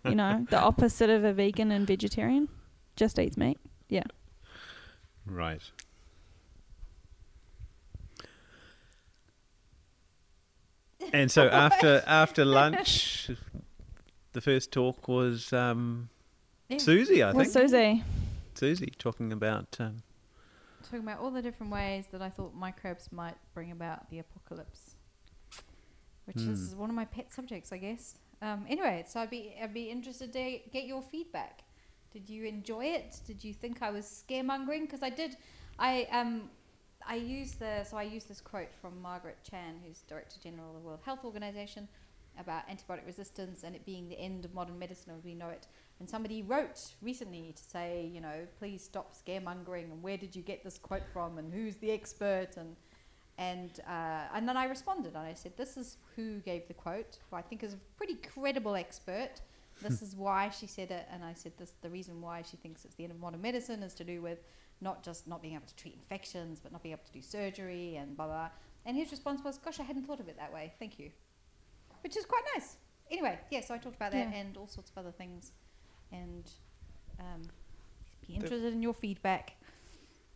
you 0.06 0.16
know, 0.16 0.46
the 0.50 0.58
opposite 0.58 1.10
of 1.10 1.26
a 1.26 1.34
vegan 1.34 1.70
and 1.70 1.86
vegetarian. 1.86 2.48
Just 2.96 3.20
eats 3.20 3.36
meat. 3.36 3.60
Yeah. 3.90 4.04
Right. 5.26 5.62
And 11.14 11.30
so 11.32 11.48
after 11.68 12.04
after 12.08 12.46
lunch, 12.46 13.30
the 14.34 14.42
first 14.42 14.72
talk 14.72 15.08
was 15.08 15.52
um, 15.54 16.10
Yeah. 16.70 16.78
Siouxsie, 16.78 17.26
I 17.26 17.32
think. 17.34 17.48
Siouxsie. 17.50 18.04
Siouxsie 18.56 18.98
talking 18.98 19.34
about 19.34 19.76
um, 19.80 20.04
Talking 20.92 21.08
about 21.08 21.20
all 21.20 21.32
the 21.32 21.42
different 21.42 21.72
ways 21.72 22.08
that 22.12 22.22
I 22.22 22.30
thought 22.30 22.54
microbes 22.54 23.14
might 23.14 23.38
bring 23.54 23.72
about 23.72 24.10
the 24.10 24.20
apocalypse, 24.20 24.96
which 26.26 26.42
is 26.42 26.76
one 26.76 26.90
of 26.90 26.96
my 26.98 27.06
pet 27.06 27.32
subjects, 27.32 27.72
I 27.72 27.78
guess. 27.78 28.16
Um, 28.42 28.66
anyway, 28.68 29.06
so 29.08 29.22
I'd 29.22 29.30
be 29.30 29.56
I'd 29.64 29.74
be 29.74 29.90
interested 29.90 30.34
to 30.34 30.60
get 30.74 30.84
your 30.84 31.02
feedback. 31.02 31.64
Did 32.12 32.30
you 32.30 32.44
enjoy 32.44 32.88
it? 32.88 33.22
Did 33.26 33.42
you 33.42 33.54
think 33.54 33.82
I 33.82 33.90
was 33.90 34.06
scaremongering? 34.06 34.82
Because 34.82 35.02
I 35.02 35.10
did. 35.10 35.38
I 35.80 36.10
um 36.12 36.50
I 37.08 37.16
used 37.16 37.60
the 37.60 37.86
so 37.86 37.96
I 37.96 38.04
use 38.04 38.26
this 38.26 38.42
quote 38.42 38.74
from 38.82 39.02
Margaret 39.02 39.38
Chan, 39.50 39.80
who's 39.88 40.02
Director 40.10 40.42
General 40.44 40.76
of 40.76 40.82
the 40.82 40.86
World 40.86 41.00
Health 41.06 41.24
Organization, 41.24 41.88
about 42.38 42.68
antibiotic 42.68 43.06
resistance 43.06 43.64
and 43.64 43.76
it 43.76 43.86
being 43.86 44.10
the 44.10 44.20
end 44.20 44.44
of 44.44 44.54
modern 44.54 44.78
medicine 44.78 45.14
as 45.18 45.24
we 45.24 45.36
know 45.36 45.48
it. 45.48 45.68
And 46.02 46.10
somebody 46.10 46.42
wrote 46.42 46.80
recently 47.02 47.54
to 47.56 47.64
say, 47.64 48.10
you 48.14 48.22
know, 48.22 48.48
please 48.60 48.84
stop 48.84 49.14
scaremongering 49.16 49.92
and 49.92 50.02
where 50.02 50.18
did 50.18 50.36
you 50.36 50.42
get 50.42 50.64
this 50.64 50.78
quote 50.78 51.08
from 51.14 51.38
and 51.38 51.54
who's 51.54 51.76
the 51.76 51.92
expert 51.92 52.58
and 52.58 52.76
and 53.38 53.80
uh, 53.88 54.36
and 54.36 54.48
then 54.50 54.58
I 54.58 54.66
responded 54.66 55.14
and 55.16 55.26
I 55.26 55.34
said, 55.36 55.54
this 55.58 55.78
is 55.78 55.98
who 56.16 56.40
gave 56.40 56.68
the 56.68 56.74
quote, 56.74 57.20
who 57.30 57.36
I 57.38 57.44
think 57.44 57.64
is 57.64 57.74
a 57.74 57.78
pretty 57.98 58.16
credible 58.16 58.76
expert 58.76 59.42
this 59.82 60.02
is 60.02 60.16
why 60.16 60.50
she 60.50 60.68
said 60.68 60.92
it, 60.92 61.08
and 61.12 61.24
I 61.24 61.34
said 61.34 61.54
this. 61.58 61.74
The 61.82 61.90
reason 61.90 62.22
why 62.22 62.44
she 62.44 62.58
thinks 62.58 62.86
it's 62.86 62.96
the 62.96 63.04
end 63.04 63.12
of 63.12 63.20
modern 63.20 63.42
medicine 63.42 63.82
is 63.84 63.94
to 63.96 64.04
do 64.04 64.22
with 64.22 64.44
not 64.80 65.04
just 65.04 65.28
not 65.28 65.42
being 65.42 65.56
able 65.56 65.66
to 65.68 65.76
treat 65.76 65.94
infections, 65.96 66.60
but 66.60 66.72
not 66.72 66.84
being 66.84 66.94
able 66.94 67.06
to 67.06 67.12
do 67.12 67.22
surgery 67.22 67.96
and 67.96 68.16
blah 68.16 68.28
blah. 68.28 68.50
And 68.86 68.96
his 68.96 69.12
response 69.12 69.44
was, 69.44 69.58
"Gosh, 69.58 69.80
I 69.80 69.84
hadn't 69.84 70.06
thought 70.06 70.20
of 70.20 70.28
it 70.28 70.38
that 70.38 70.54
way. 70.54 70.74
Thank 70.80 71.00
you," 71.00 71.12
which 72.04 72.16
is 72.16 72.26
quite 72.26 72.44
nice. 72.56 72.78
Anyway, 73.10 73.40
yeah. 73.50 73.62
So 73.62 73.74
I 73.74 73.78
talked 73.78 73.96
about 73.96 74.12
that 74.12 74.30
Yeah. 74.32 74.40
and 74.40 74.56
all 74.58 74.68
sorts 74.68 74.90
of 74.92 74.98
other 74.98 75.12
things, 75.12 75.52
and 76.12 76.52
um, 77.20 77.42
be 78.28 78.34
interested 78.34 78.74
in 78.74 78.82
your 78.82 78.94
feedback. 78.94 79.54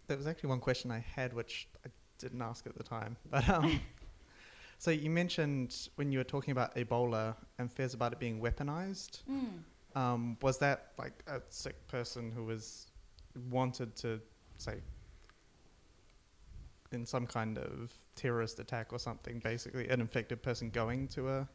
There 0.08 0.18
was 0.18 0.28
actually 0.28 0.50
one 0.50 0.60
question 0.60 0.92
I 0.92 1.00
had 1.00 1.34
which 1.34 1.68
I 1.86 1.90
didn't 2.20 2.42
ask 2.42 2.66
at 2.68 2.78
the 2.78 2.84
time, 2.84 3.18
but 3.32 3.48
um, 3.50 3.80
so 4.78 4.92
you 4.92 5.10
mentioned 5.10 5.90
when 5.96 6.12
you 6.12 6.20
were 6.20 6.24
talking 6.24 6.52
about 6.52 6.76
Ebola 6.76 7.36
and 7.58 7.72
fears 7.72 7.94
about 7.94 8.14
it 8.14 8.20
being 8.20 8.40
weaponized. 8.40 9.24
Mm. 9.30 9.60
Um, 9.96 10.38
was 10.42 10.58
that 10.58 10.92
like 10.98 11.24
a 11.28 11.42
sick 11.50 11.88
person 11.88 12.30
who 12.30 12.44
was 12.44 12.88
wanted 13.50 13.96
to 13.98 14.20
say 14.58 14.82
in 16.92 17.06
some 17.06 17.26
kind 17.26 17.58
of 17.58 17.94
terrorist 18.16 18.60
attack 18.60 18.92
or 18.92 19.00
something? 19.00 19.40
Basically, 19.40 19.88
an 19.88 20.02
infected 20.02 20.44
person 20.44 20.70
going 20.70 21.08
to 21.10 21.30
a 21.30 21.48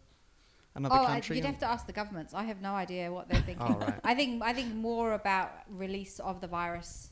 another 0.74 0.94
oh, 0.96 1.02
I, 1.04 1.06
country. 1.06 1.37
you'd 1.37 1.44
have 1.44 1.59
to 1.61 1.66
ask 1.66 1.87
the 1.87 1.92
governments. 1.92 2.35
I 2.35 2.44
have 2.44 2.61
no 2.61 2.72
idea 2.74 3.12
what 3.12 3.28
they're 3.28 3.40
thinking. 3.42 3.66
Oh, 3.66 3.78
right. 3.78 4.00
I 4.04 4.14
think 4.14 4.42
I 4.42 4.52
think 4.52 4.74
more 4.74 5.12
about 5.12 5.50
release 5.68 6.18
of 6.20 6.40
the 6.40 6.46
virus. 6.46 7.11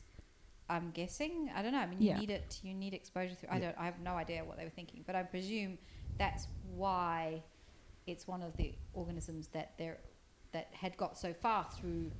I'm 0.69 0.91
guessing. 0.91 1.49
I 1.55 1.61
don't 1.63 1.71
know. 1.73 1.79
I 1.79 1.87
mean, 1.87 1.99
you 2.01 2.09
Yeah. 2.09 2.19
need 2.19 2.29
it. 2.29 2.59
You 2.63 2.73
need 2.75 2.93
exposure 2.93 3.33
through. 3.35 3.49
I 3.49 3.55
Yeah. 3.57 3.61
don't. 3.71 3.77
I 3.79 3.85
have 3.85 3.99
no 3.99 4.13
idea 4.13 4.43
what 4.45 4.57
they 4.57 4.63
were 4.65 4.69
thinking, 4.69 5.03
but 5.05 5.15
I 5.15 5.23
presume 5.23 5.77
that's 6.17 6.47
why 6.75 7.41
it's 8.05 8.27
one 8.27 8.41
of 8.43 8.55
the 8.57 8.73
organisms 8.93 9.47
that 9.49 9.77
there 9.77 9.97
that 10.51 10.67
had 10.73 10.95
got 10.97 11.17
so 11.17 11.33
far 11.33 11.63
through 11.77 12.11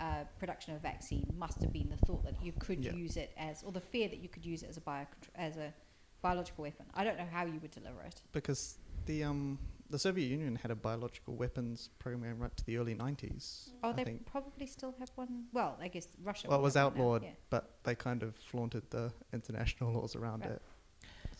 uh, 0.00 0.24
production 0.38 0.74
of 0.74 0.80
vaccine 0.82 1.24
must 1.38 1.60
have 1.60 1.72
been 1.72 1.88
the 1.88 1.96
thought 2.06 2.24
that 2.24 2.34
you 2.42 2.52
could 2.58 2.82
Yeah. 2.84 2.92
use 2.94 3.16
it 3.16 3.32
as, 3.36 3.62
or 3.62 3.70
the 3.72 3.80
fear 3.80 4.08
that 4.08 4.18
you 4.18 4.28
could 4.28 4.44
use 4.44 4.62
it 4.62 4.68
as 4.70 4.76
a 4.76 4.80
bio 4.80 5.06
as 5.36 5.56
a 5.56 5.72
biological 6.20 6.62
weapon. 6.62 6.86
I 6.94 7.04
don't 7.04 7.16
know 7.16 7.26
how 7.30 7.44
you 7.44 7.58
would 7.60 7.70
deliver 7.70 8.02
it. 8.02 8.20
because 8.32 8.78
the 9.06 9.22
um 9.24 9.58
the 9.94 9.98
Soviet 10.00 10.26
Union 10.26 10.56
had 10.56 10.72
a 10.72 10.74
biological 10.74 11.36
weapons 11.36 11.90
program 12.00 12.40
right 12.40 12.54
to 12.56 12.64
the 12.66 12.76
early 12.78 12.96
90s. 12.96 13.68
Oh, 13.84 13.90
I 13.90 13.92
they 13.92 14.02
think. 14.04 14.26
probably 14.26 14.66
still 14.66 14.92
have 14.98 15.08
one. 15.14 15.44
Well, 15.52 15.78
I 15.80 15.86
guess 15.86 16.08
Russia. 16.20 16.48
Well, 16.48 16.58
it 16.58 16.62
was 16.62 16.74
have 16.74 16.86
one 16.86 16.94
now, 16.98 17.00
outlawed, 17.04 17.22
Yeah. 17.22 17.30
but 17.48 17.76
they 17.84 17.94
kind 17.94 18.24
of 18.24 18.34
flaunted 18.34 18.90
the 18.90 19.12
international 19.32 19.92
laws 19.92 20.16
around 20.16 20.40
Right. 20.40 20.50
it. 20.50 20.62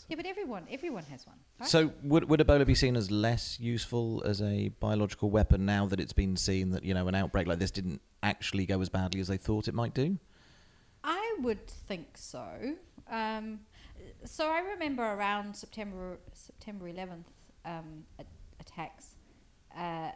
yeah, 0.08 0.14
but 0.16 0.24
everyone, 0.26 0.68
everyone 0.70 1.02
has 1.06 1.26
one. 1.26 1.38
Right? 1.58 1.68
So 1.68 1.92
would 2.04 2.28
would 2.30 2.38
Ebola 2.38 2.64
be 2.64 2.76
seen 2.76 2.94
as 2.94 3.10
less 3.10 3.58
useful 3.58 4.22
as 4.24 4.40
a 4.40 4.68
biological 4.78 5.30
weapon 5.30 5.66
now 5.66 5.86
that 5.86 5.98
it's 5.98 6.12
been 6.12 6.36
seen 6.36 6.70
that 6.70 6.84
you 6.84 6.94
know 6.94 7.08
an 7.08 7.16
outbreak 7.16 7.48
like 7.48 7.58
this 7.58 7.72
didn't 7.72 8.00
actually 8.22 8.66
go 8.66 8.80
as 8.80 8.88
badly 8.88 9.20
as 9.20 9.26
they 9.26 9.36
thought 9.36 9.66
it 9.66 9.74
might 9.74 9.94
do? 9.94 10.18
I 11.02 11.36
would 11.40 11.66
think 11.66 12.16
so. 12.16 12.76
Um, 13.10 13.60
so 14.24 14.48
I 14.48 14.60
remember 14.60 15.02
around 15.02 15.56
September 15.56 16.18
September 16.32 16.86
11th 16.88 17.26
um, 17.64 18.04
a- 18.18 18.24
attacks, 18.66 19.14
uh, 19.76 20.10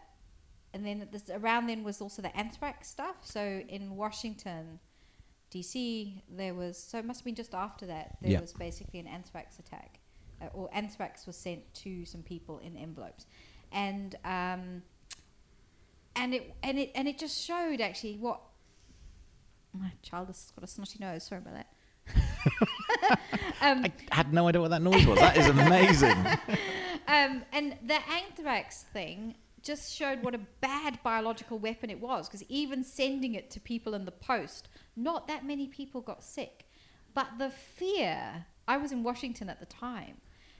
and 0.75 0.85
then 0.85 1.09
this, 1.11 1.31
around 1.31 1.67
then 1.67 1.83
was 1.85 2.01
also 2.01 2.23
the 2.23 2.37
anthrax 2.37 2.89
stuff. 2.89 3.17
So 3.23 3.63
in 3.69 3.97
Washington, 3.97 4.79
D.C., 5.51 6.23
there 6.31 6.55
was 6.55 6.77
so 6.79 6.99
it 6.99 7.05
must 7.05 7.21
have 7.21 7.25
been 7.25 7.35
just 7.35 7.55
after 7.55 7.87
that 7.87 8.17
there 8.21 8.33
Yeah. 8.33 8.41
was 8.41 8.53
basically 8.53 9.01
an 9.01 9.07
anthrax 9.07 9.59
attack, 9.59 9.99
uh, 10.43 10.47
or 10.53 10.69
anthrax 10.73 11.27
was 11.27 11.37
sent 11.37 11.63
to 11.75 12.05
some 12.05 12.23
people 12.23 12.59
in 12.59 12.77
envelopes, 12.77 13.27
and 13.73 14.15
um, 14.25 14.83
and 16.17 16.35
it 16.35 16.55
and 16.63 16.79
it 16.79 16.91
and 16.95 17.09
it 17.09 17.19
just 17.19 17.43
showed 17.43 17.81
actually 17.81 18.17
what 18.19 18.41
my 19.73 19.91
child 20.03 20.27
has 20.29 20.53
got 20.55 20.65
a 20.65 20.67
snotty 20.67 20.99
nose. 21.01 21.25
Sorry 21.25 21.41
about 21.41 21.55
that. 21.55 21.67
um, 23.61 23.85
I 24.13 24.15
had 24.15 24.33
no 24.33 24.49
idea 24.49 24.61
what 24.61 24.71
that 24.71 24.83
noise 24.83 25.07
was. 25.07 25.19
That 25.19 25.37
is 25.37 25.47
amazing. 25.49 26.17
um, 27.09 27.43
and 27.53 27.77
the 27.85 27.99
anthrax 28.09 28.85
thing 28.93 29.35
just 29.63 29.93
showed 29.93 30.23
what 30.23 30.35
a 30.35 30.41
bad 30.61 30.99
biological 31.03 31.59
weapon 31.59 31.91
it 31.91 32.01
was 32.01 32.29
because 32.29 32.45
even 32.49 32.85
sending 32.85 33.35
it 33.35 33.51
to 33.51 33.61
people 33.61 33.95
in 33.95 34.05
the 34.05 34.13
post, 34.13 34.69
not 34.97 35.27
that 35.27 35.45
many 35.45 35.67
people 35.67 36.01
got 36.01 36.23
sick. 36.23 36.67
But 37.15 37.27
the 37.39 37.51
fear, 37.51 38.47
I 38.69 38.77
was 38.77 38.93
in 38.93 39.03
Washington 39.03 39.49
at 39.49 39.59
the 39.59 39.67
time. 39.67 40.19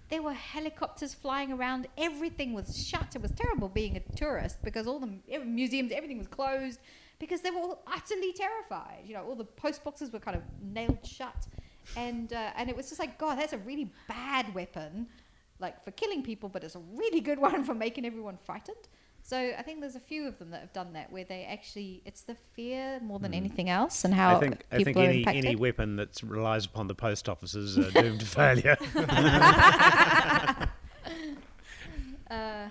There 0.09 0.23
were 0.23 0.33
helicopters 0.33 1.13
flying 1.13 1.53
around. 1.53 1.87
Everything 1.99 2.55
was 2.55 2.87
shut. 2.87 3.15
It 3.15 3.23
was 3.23 3.31
terrible 3.33 3.69
being 3.69 3.97
a 3.97 4.17
tourist 4.17 4.57
because 4.65 4.87
all 4.87 4.99
the 4.99 5.13
museums, 5.45 5.93
everything 5.93 6.19
was 6.19 6.27
closed 6.27 6.81
because 7.19 7.43
they 7.43 7.51
were 7.51 7.59
all 7.59 7.83
utterly 7.87 8.33
terrified. 8.33 9.03
You 9.05 9.15
know, 9.15 9.25
all 9.25 9.37
the 9.37 9.45
post 9.45 9.85
boxes 9.85 10.13
were 10.13 10.19
kind 10.19 10.37
of 10.37 10.43
nailed 10.63 11.07
shut, 11.07 11.47
and 11.97 12.33
uh, 12.33 12.51
and 12.57 12.71
it 12.71 12.77
was 12.77 12.89
just 12.89 12.99
like, 12.99 13.19
God, 13.19 13.39
that's 13.39 13.53
a 13.53 13.59
really 13.59 13.93
bad 14.09 14.55
weapon, 14.55 15.09
like 15.61 15.85
for 15.85 15.91
killing 15.91 16.23
people, 16.23 16.49
but 16.49 16.65
it's 16.65 16.75
a 16.75 16.83
really 16.95 17.21
good 17.21 17.39
one 17.49 17.65
for 17.65 17.75
making 17.75 18.05
everyone 18.07 18.37
frightened. 18.37 18.89
So 19.23 19.37
I 19.59 19.61
think 19.63 19.81
there's 19.81 19.97
a 19.97 20.01
few 20.01 20.27
of 20.27 20.39
them 20.39 20.51
that 20.53 20.61
have 20.61 20.73
done 20.73 20.95
that, 20.95 21.13
where 21.13 21.25
they 21.25 21.45
actually 21.45 22.03
it's 22.07 22.23
the 22.23 22.35
fear 22.55 22.99
more 23.03 23.19
than 23.19 23.35
anything 23.35 23.69
else, 23.69 24.05
and 24.05 24.15
how 24.15 24.37
I 24.37 24.41
think 24.41 24.65
I 24.73 24.83
think 24.83 24.97
are 24.97 25.01
any 25.01 25.19
impacted. 25.19 25.45
any 25.45 25.57
weapon 25.57 25.97
that 25.97 26.23
relies 26.23 26.65
upon 26.65 26.87
the 26.87 26.95
post 26.95 27.29
offices 27.29 27.79
are 27.79 27.91
doomed 28.03 28.21
to 28.21 28.27
failure. 28.27 28.77
Uh, 32.31 32.69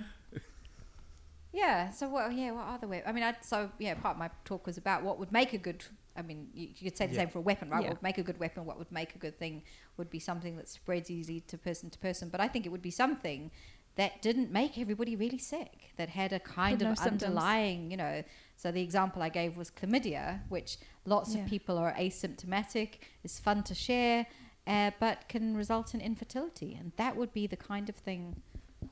yeah. 1.51 1.89
So 1.89 2.07
what? 2.09 2.31
Yeah. 2.31 2.51
What 2.51 2.67
other 2.67 2.87
way? 2.87 3.01
I 3.05 3.11
mean, 3.11 3.23
I, 3.23 3.35
so 3.41 3.71
yeah. 3.79 3.95
Part 3.95 4.15
of 4.15 4.19
my 4.19 4.29
talk 4.45 4.67
was 4.67 4.77
about 4.77 5.01
what 5.01 5.17
would 5.17 5.31
make 5.31 5.53
a 5.53 5.57
good. 5.57 5.83
I 6.17 6.21
mean, 6.23 6.49
you, 6.53 6.69
you 6.75 6.89
could 6.89 6.97
say 6.97 7.05
the 7.07 7.13
Yeah. 7.13 7.19
same 7.21 7.29
for 7.29 7.39
a 7.39 7.41
weapon, 7.41 7.69
right? 7.69 7.81
Yeah. 7.83 7.89
What 7.89 7.97
would 7.97 8.03
make 8.03 8.17
a 8.17 8.23
good 8.23 8.39
weapon? 8.39 8.65
What 8.65 8.77
would 8.79 8.91
make 8.91 9.15
a 9.15 9.19
good 9.19 9.37
thing? 9.37 9.63
Would 9.97 10.09
be 10.09 10.19
something 10.19 10.57
that 10.57 10.67
spreads 10.67 11.09
easily 11.11 11.41
to 11.41 11.57
person 11.57 11.89
to 11.91 11.99
person. 11.99 12.29
But 12.29 12.41
I 12.41 12.47
think 12.47 12.65
it 12.65 12.69
would 12.69 12.81
be 12.81 12.91
something 12.91 13.51
that 13.95 14.21
didn't 14.21 14.51
make 14.51 14.77
everybody 14.77 15.15
really 15.15 15.37
sick. 15.37 15.91
That 15.97 16.09
had 16.09 16.33
a 16.33 16.39
kind 16.39 16.81
Had 16.81 16.89
of 16.91 16.97
no 16.97 17.03
symptoms. 17.03 17.23
underlying, 17.23 17.91
you 17.91 17.97
know. 17.97 18.23
So 18.55 18.71
the 18.71 18.81
example 18.81 19.21
I 19.21 19.29
gave 19.29 19.57
was 19.57 19.69
chlamydia, 19.71 20.41
which 20.49 20.77
lots 21.05 21.33
Yeah. 21.35 21.43
of 21.43 21.49
people 21.49 21.77
are 21.77 21.93
asymptomatic. 21.93 22.95
Is 23.23 23.39
fun 23.39 23.63
to 23.63 23.75
share. 23.75 24.27
Uh, 24.65 24.91
but 24.99 25.29
can 25.29 25.55
result 25.55 25.93
in 25.93 26.01
infertility, 26.01 26.75
and 26.75 26.91
that 26.97 27.15
would 27.15 27.31
be 27.31 27.47
the 27.47 27.55
kind 27.55 27.87
of 27.87 27.95
thing 27.95 28.41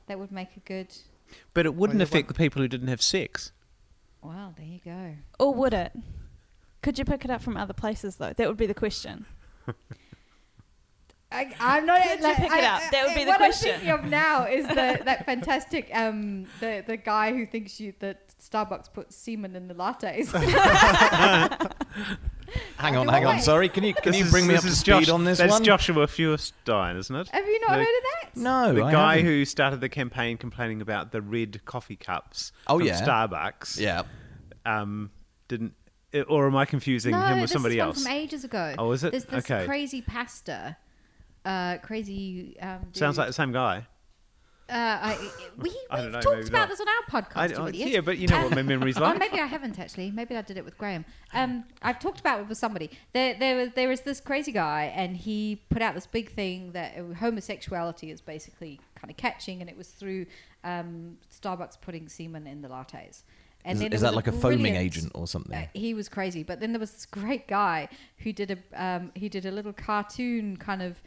that 0.06 0.18
would 0.18 0.32
make 0.32 0.56
a 0.56 0.60
good 0.60 0.96
but 1.52 1.66
it 1.66 1.74
wouldn't 1.74 1.98
yeah, 1.98 2.04
affect 2.04 2.28
one- 2.28 2.28
the 2.28 2.34
people 2.38 2.62
who 2.62 2.68
didn't 2.68 2.88
have 2.88 3.02
sex. 3.02 3.52
Well, 4.22 4.54
there 4.56 4.64
you 4.66 4.80
go. 4.84 5.16
Or 5.38 5.52
would 5.52 5.74
it? 5.74 5.92
Could 6.86 7.00
you 7.00 7.04
pick 7.04 7.24
it 7.24 7.32
up 7.32 7.42
from 7.42 7.56
other 7.56 7.72
places 7.72 8.14
though? 8.14 8.32
That 8.32 8.46
would 8.46 8.56
be 8.56 8.66
the 8.66 8.72
question. 8.74 9.26
I, 11.32 11.52
I'm 11.58 11.84
not. 11.84 12.00
Could 12.00 12.20
you 12.20 12.34
pick 12.36 12.52
it 12.52 12.62
up? 12.62 12.80
That 12.92 13.06
would 13.06 13.14
be 13.16 13.24
the 13.24 13.30
what 13.30 13.38
question. 13.38 13.70
I'm 13.74 13.80
thinking 13.80 13.90
of 13.98 14.04
now 14.04 14.46
is 14.46 14.68
the, 14.68 14.74
that 15.04 15.26
fantastic 15.26 15.90
um 15.92 16.46
the 16.60 16.84
the 16.86 16.96
guy 16.96 17.32
who 17.32 17.44
thinks 17.44 17.80
you 17.80 17.92
that 17.98 18.28
Starbucks 18.38 18.92
puts 18.92 19.16
semen 19.16 19.56
in 19.56 19.66
the 19.66 19.74
lattes. 19.74 20.30
hang 22.78 22.96
on, 22.96 23.08
hang 23.08 23.26
on. 23.26 23.40
Sorry, 23.40 23.68
can 23.68 23.82
you 23.82 23.92
can 23.92 24.12
This 24.12 24.20
you 24.20 24.26
is- 24.26 24.30
bring 24.30 24.46
me 24.46 24.54
up 24.54 24.62
to 24.62 24.70
speed 24.70 25.06
Josh- 25.06 25.08
on 25.08 25.24
this 25.24 25.38
that's 25.38 25.50
one? 25.50 25.64
That's 25.64 25.86
Joshua 25.86 26.06
Feuerstein, 26.06 26.96
isn't 26.98 27.16
it? 27.16 27.28
Have 27.30 27.46
you 27.48 27.58
not 27.62 27.70
The- 27.70 27.74
heard 27.74 27.82
of 27.82 28.34
that? 28.34 28.36
No, 28.36 28.72
the 28.72 28.84
I 28.84 28.92
guy 28.92 29.16
haven't. 29.16 29.26
who 29.32 29.44
started 29.44 29.80
the 29.80 29.88
campaign 29.88 30.36
complaining 30.36 30.80
about 30.80 31.10
the 31.10 31.20
red 31.20 31.64
coffee 31.64 31.96
cups 31.96 32.52
Oh, 32.68 32.78
from 32.78 32.86
yeah. 32.86 33.04
Starbucks. 33.04 33.80
Yeah. 33.80 34.02
Um, 34.64 35.10
didn't, 35.48 35.74
or 36.28 36.46
am 36.46 36.56
I 36.56 36.64
confusing 36.64 37.12
no, 37.12 37.20
him 37.26 37.40
with 37.40 37.50
somebody 37.50 37.78
else? 37.80 38.02
from 38.02 38.12
ages 38.12 38.44
ago. 38.44 38.74
Oh, 38.78 38.92
is 38.92 39.04
it? 39.04 39.10
There's 39.12 39.24
this 39.24 39.44
Okay. 39.50 39.66
crazy 39.66 40.02
pasta, 40.02 40.76
uh, 41.44 41.78
crazy. 41.78 42.58
Um, 42.60 42.88
Sounds 42.92 43.18
like 43.18 43.26
the 43.26 43.32
same 43.32 43.52
guy. 43.52 43.86
Uh, 44.68 44.72
I, 45.00 45.30
we 45.58 45.62
we've 45.70 45.74
don't 45.92 46.10
know, 46.10 46.20
talked 46.20 46.48
about 46.48 46.58
not. 46.58 46.68
this 46.70 46.80
on 46.80 46.88
our 46.88 47.22
podcast, 47.22 47.56
I, 47.56 47.68
yeah, 47.70 48.00
but 48.00 48.18
you 48.18 48.26
know 48.26 48.42
what 48.42 48.50
my 48.56 48.62
memory's 48.62 48.96
Oh, 48.98 49.02
like. 49.02 49.20
maybe 49.20 49.38
I 49.40 49.46
haven't 49.46 49.78
actually. 49.78 50.10
Maybe 50.10 50.36
I 50.36 50.42
did 50.42 50.56
it 50.56 50.64
with 50.64 50.76
Graham. 50.76 51.04
Um, 51.34 51.64
I've 51.82 52.00
talked 52.00 52.18
about 52.18 52.40
it 52.40 52.48
with 52.48 52.58
somebody. 52.58 52.90
There, 53.12 53.34
there 53.38 53.56
was 53.56 53.68
there 53.76 53.88
was 53.88 54.00
this 54.00 54.20
crazy 54.20 54.50
guy, 54.50 54.92
and 54.94 55.16
he 55.16 55.62
put 55.70 55.82
out 55.82 55.94
this 55.94 56.06
big 56.08 56.32
thing 56.32 56.72
that 56.72 56.96
homosexuality 56.96 58.10
is 58.10 58.20
basically 58.20 58.80
kind 58.96 59.08
of 59.08 59.16
catching, 59.16 59.60
and 59.60 59.70
it 59.70 59.76
was 59.76 59.88
through 59.88 60.26
um, 60.64 61.18
Starbucks 61.30 61.80
putting 61.80 62.08
semen 62.08 62.48
in 62.48 62.62
the 62.62 62.68
lattes. 62.68 63.22
And 63.66 63.74
Is, 63.76 63.82
then 63.82 63.92
is 63.92 64.00
that 64.02 64.14
like 64.14 64.28
a 64.28 64.32
foaming 64.32 64.76
agent 64.76 65.10
or 65.16 65.26
something? 65.26 65.52
uh, 65.58 65.66
he 65.74 65.92
was 65.92 66.08
crazy. 66.08 66.44
But 66.44 66.60
then 66.60 66.72
there 66.72 66.78
was 66.78 66.92
this 66.92 67.04
great 67.04 67.48
guy 67.48 67.88
who 68.18 68.32
did 68.32 68.52
a 68.52 68.82
um, 68.82 69.10
he 69.16 69.28
did 69.28 69.44
a 69.44 69.50
little 69.50 69.72
cartoon 69.72 70.56
kind 70.56 70.80
of 70.82 71.02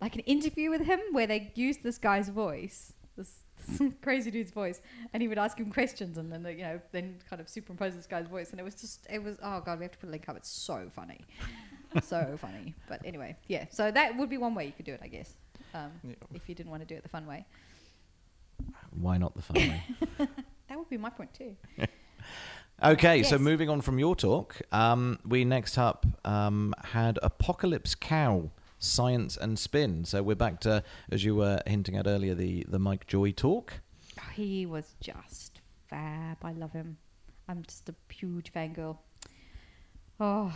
like 0.00 0.14
an 0.14 0.20
interview 0.20 0.68
with 0.68 0.82
him 0.82 1.00
where 1.12 1.26
they 1.26 1.50
used 1.54 1.82
this 1.82 1.96
guy's 1.96 2.28
voice, 2.28 2.92
this, 3.16 3.32
crazy 4.02 4.30
dude's 4.30 4.50
voice, 4.50 4.82
and 5.14 5.22
he 5.22 5.28
would 5.28 5.38
ask 5.38 5.56
him 5.58 5.70
questions 5.72 6.18
and 6.18 6.30
then 6.30 6.44
you 6.44 6.64
know 6.64 6.78
then 6.92 7.16
kind 7.30 7.40
of 7.40 7.48
superimpose 7.48 7.96
this 7.96 8.06
guy's 8.06 8.26
voice, 8.26 8.50
and 8.50 8.60
it 8.60 8.62
was 8.62 8.74
just 8.74 9.06
it 9.08 9.22
was 9.22 9.38
oh 9.42 9.62
god 9.64 9.78
we 9.78 9.84
have 9.86 9.92
to 9.92 9.98
put 9.98 10.08
a 10.10 10.12
link 10.12 10.28
up. 10.28 10.36
It's 10.36 10.50
so 10.50 10.90
funny, 10.94 11.20
so 12.02 12.36
funny. 12.38 12.74
But 12.90 13.00
anyway, 13.06 13.36
yeah. 13.48 13.64
So 13.70 13.90
that 13.90 14.18
would 14.18 14.28
be 14.28 14.36
one 14.36 14.54
way 14.54 14.66
you 14.66 14.72
could 14.72 14.84
do 14.84 14.92
it, 14.92 15.00
I 15.02 15.08
guess, 15.08 15.32
um, 15.72 15.92
Yeah. 16.04 16.14
if 16.34 16.46
you 16.46 16.54
didn't 16.54 16.70
want 16.70 16.82
to 16.82 16.86
do 16.86 16.94
it 16.94 17.02
the 17.04 17.08
fun 17.08 17.26
way. 17.26 17.46
Why 18.90 19.16
not 19.16 19.34
the 19.34 19.42
fun 19.42 19.56
way? 19.56 19.82
That 20.68 20.78
would 20.78 20.88
be 20.88 20.96
my 20.96 21.10
point 21.10 21.34
too. 21.34 21.54
Okay, 22.82 23.22
so 23.22 23.38
moving 23.38 23.68
on 23.68 23.80
from 23.80 24.00
your 24.00 24.16
talk, 24.16 24.60
um, 24.72 25.20
we 25.24 25.44
next 25.44 25.78
up 25.78 26.04
um, 26.24 26.74
had 26.82 27.18
Apocalypse 27.22 27.94
Cow, 27.94 28.50
Science 28.80 29.36
and 29.36 29.56
Spin. 29.56 30.04
So 30.04 30.20
we're 30.22 30.34
back 30.34 30.60
to, 30.62 30.82
as 31.10 31.24
you 31.24 31.36
were 31.36 31.60
hinting 31.64 31.96
at 31.96 32.08
earlier, 32.08 32.34
the, 32.34 32.66
the 32.68 32.80
Mike 32.80 33.06
Joy 33.06 33.30
talk. 33.30 33.74
He 34.34 34.66
was 34.66 34.96
just 35.00 35.60
fab. 35.88 36.38
I 36.42 36.52
love 36.52 36.72
him. 36.72 36.96
I'm 37.48 37.62
just 37.62 37.88
a 37.88 37.94
huge 38.12 38.52
fangirl. 38.52 38.98
Oh, 40.18 40.52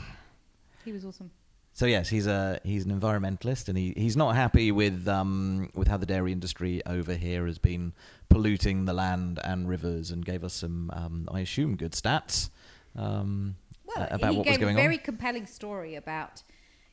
he 0.85 0.91
was 0.93 1.05
awesome. 1.05 1.31
So 1.77 1.85
yes, 1.85 2.09
he's 2.09 2.27
a 2.27 2.59
he's 2.65 2.87
an 2.87 2.99
environmentalist, 2.99 3.69
and 3.69 3.77
he, 3.77 3.93
he's 3.95 4.17
not 4.17 4.35
happy 4.35 4.73
with 4.73 5.07
um, 5.07 5.69
with 5.75 5.89
how 5.89 5.99
the 5.99 6.07
dairy 6.07 6.33
industry 6.33 6.81
over 6.87 7.15
here 7.15 7.45
has 7.45 7.59
been 7.59 7.93
polluting 8.31 8.87
the 8.87 8.95
land 8.95 9.39
and 9.45 9.69
rivers, 9.69 10.11
and 10.11 10.25
gave 10.25 10.43
us 10.43 10.55
some, 10.55 10.91
um, 10.95 11.29
I 11.31 11.41
assume, 11.41 11.77
good 11.77 11.93
stats 11.93 12.49
um, 12.97 13.57
Well, 13.85 14.05
uh, 14.05 14.09
about 14.11 14.31
he 14.31 14.39
what 14.39 14.45
gave 14.45 14.53
was 14.53 14.59
going 14.61 14.79
a 14.79 14.81
very 14.81 14.97
on. 14.97 15.05
compelling 15.05 15.47
story 15.47 15.97
about, 15.97 16.43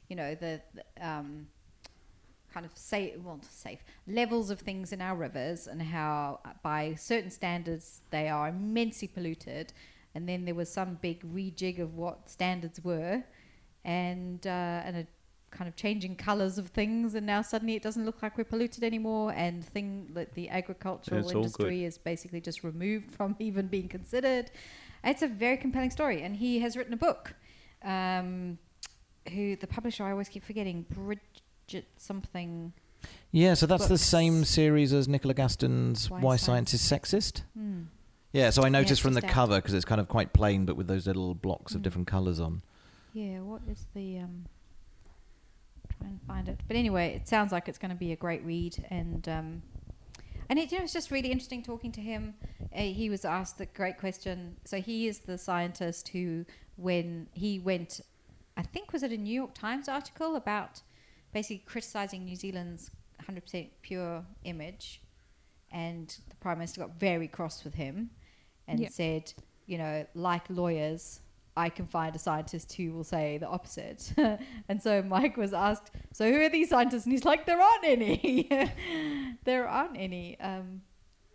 you 0.09 0.17
know, 0.17 0.35
the, 0.35 0.59
the 0.75 0.83
um, 1.09 1.47
kind 2.53 2.65
of 2.65 2.73
safe, 2.75 3.13
well, 3.23 3.39
safe 3.49 3.79
levels 4.05 4.49
of 4.49 4.59
things 4.59 4.91
in 4.91 5.01
our 5.01 5.15
rivers 5.15 5.65
and 5.65 5.81
how, 5.81 6.41
uh, 6.43 6.49
by 6.61 6.93
certain 6.95 7.31
standards, 7.31 8.01
they 8.09 8.27
are 8.27 8.49
immensely 8.49 9.07
polluted. 9.07 9.71
And 10.13 10.27
then 10.27 10.43
there 10.43 10.55
was 10.55 10.69
some 10.69 10.99
big 11.01 11.21
rejig 11.33 11.79
of 11.79 11.95
what 11.95 12.29
standards 12.29 12.83
were, 12.83 13.23
and 13.85 14.45
uh, 14.47 14.49
and 14.85 14.97
a 14.97 15.07
kind 15.51 15.67
of 15.67 15.75
changing 15.75 16.15
colours 16.15 16.57
of 16.57 16.69
things. 16.69 17.13
And 17.15 17.25
now 17.27 17.41
suddenly 17.41 17.75
it 17.75 17.83
doesn't 17.83 18.05
look 18.05 18.21
like 18.23 18.37
we're 18.37 18.43
polluted 18.43 18.83
anymore. 18.83 19.33
And 19.35 19.63
thing 19.63 20.09
that 20.13 20.33
the 20.33 20.49
agricultural 20.49 21.21
It's 21.21 21.31
industry 21.31 21.83
is 21.83 21.97
basically 21.97 22.41
just 22.41 22.63
removed 22.63 23.13
from 23.13 23.35
even 23.39 23.67
being 23.67 23.87
considered. 23.87 24.49
It's 25.03 25.21
a 25.21 25.27
very 25.27 25.57
compelling 25.57 25.91
story, 25.91 26.21
and 26.23 26.35
he 26.35 26.59
has 26.59 26.75
written 26.77 26.93
a 26.93 26.97
book. 26.97 27.33
Um, 27.83 28.57
who 29.33 29.55
the 29.55 29.67
publisher 29.67 30.03
I 30.05 30.11
always 30.11 30.29
keep 30.29 30.43
forgetting, 30.43 30.85
Bridget 30.89 31.87
something. 31.97 32.73
Yeah, 33.31 33.53
so 33.55 33.65
that's 33.65 33.87
the 33.87 33.97
same 33.97 34.45
series 34.45 34.93
as 34.93 35.07
Nicola 35.07 35.33
Gaston's 35.33 36.09
Why 36.09 36.19
Why, 36.19 36.35
Science. 36.37 36.71
Science 36.71 36.73
is 36.73 36.81
Sexist. 36.81 37.41
Hmm. 37.57 37.81
Yeah, 38.31 38.49
so 38.49 38.63
I 38.63 38.69
noticed 38.69 38.91
it's 38.93 38.99
from 39.01 39.13
the 39.13 39.23
out. 39.25 39.29
cover 39.31 39.55
because 39.57 39.73
it's 39.73 39.85
kind 39.85 39.99
of 40.01 40.07
quite 40.07 40.33
plain, 40.33 40.65
but 40.65 40.75
with 40.75 40.87
those 40.87 41.05
little 41.05 41.35
blocks 41.35 41.73
of 41.75 41.81
Mm. 41.81 41.83
different 41.83 42.07
colours 42.07 42.39
on. 42.39 42.61
Yeah, 43.13 43.41
what 43.41 43.61
is 43.69 43.85
the 43.93 44.19
um? 44.19 44.45
Try 45.99 46.07
and 46.07 46.19
find 46.27 46.49
it. 46.49 46.59
But 46.67 46.75
anyway, 46.77 47.15
it 47.15 47.27
sounds 47.27 47.51
like 47.51 47.67
it's 47.69 47.77
going 47.77 47.91
to 47.91 47.97
be 47.97 48.11
a 48.11 48.15
great 48.15 48.43
read, 48.43 48.85
and 48.89 49.27
um, 49.29 49.61
and 50.49 50.57
it 50.59 50.71
you 50.71 50.79
know 50.79 50.83
it's 50.83 50.93
just 50.93 51.11
really 51.11 51.31
interesting 51.31 51.61
talking 51.63 51.91
to 51.93 52.01
him. 52.01 52.33
Uh, 52.75 52.81
he 52.81 53.09
was 53.09 53.23
asked 53.23 53.57
the 53.59 53.67
great 53.67 53.97
question. 53.99 54.57
So 54.65 54.81
he 54.81 55.07
is 55.07 55.19
the 55.19 55.37
scientist 55.37 56.09
who, 56.09 56.45
when 56.75 57.27
he 57.33 57.59
went, 57.59 58.01
I 58.57 58.63
think 58.63 58.91
was 58.91 59.03
it 59.03 59.11
a 59.11 59.17
New 59.17 59.33
York 59.33 59.53
Times 59.53 59.87
article 59.87 60.35
about 60.35 60.81
basically 61.33 61.63
criticizing 61.65 62.25
New 62.25 62.35
Zealand's 62.35 62.89
100% 63.29 63.69
pure 63.83 64.25
image, 64.43 65.01
and 65.71 66.17
the 66.29 66.35
prime 66.37 66.57
minister 66.57 66.81
got 66.81 66.99
very 66.99 67.27
cross 67.27 67.63
with 67.63 67.75
him, 67.75 68.09
and 68.67 68.79
Yeah. 68.79 68.89
said, 68.89 69.33
you 69.67 69.77
know, 69.77 70.05
like 70.15 70.49
lawyers, 70.49 71.19
I 71.55 71.69
can 71.69 71.85
find 71.85 72.15
a 72.15 72.19
scientist 72.19 72.73
who 72.73 72.93
will 72.93 73.03
say 73.03 73.37
the 73.37 73.47
opposite. 73.47 74.11
and 74.69 74.81
so 74.81 75.01
Mike 75.03 75.37
was 75.37 75.53
asked, 75.53 75.91
so 76.11 76.31
who 76.31 76.39
are 76.41 76.49
these 76.49 76.69
scientists? 76.69 77.05
And 77.05 77.13
he's 77.13 77.25
like, 77.25 77.45
there 77.45 77.61
aren't 77.61 77.85
any. 77.85 78.49
there 79.43 79.67
aren't 79.67 79.97
any. 79.97 80.39
Um, 80.39 80.81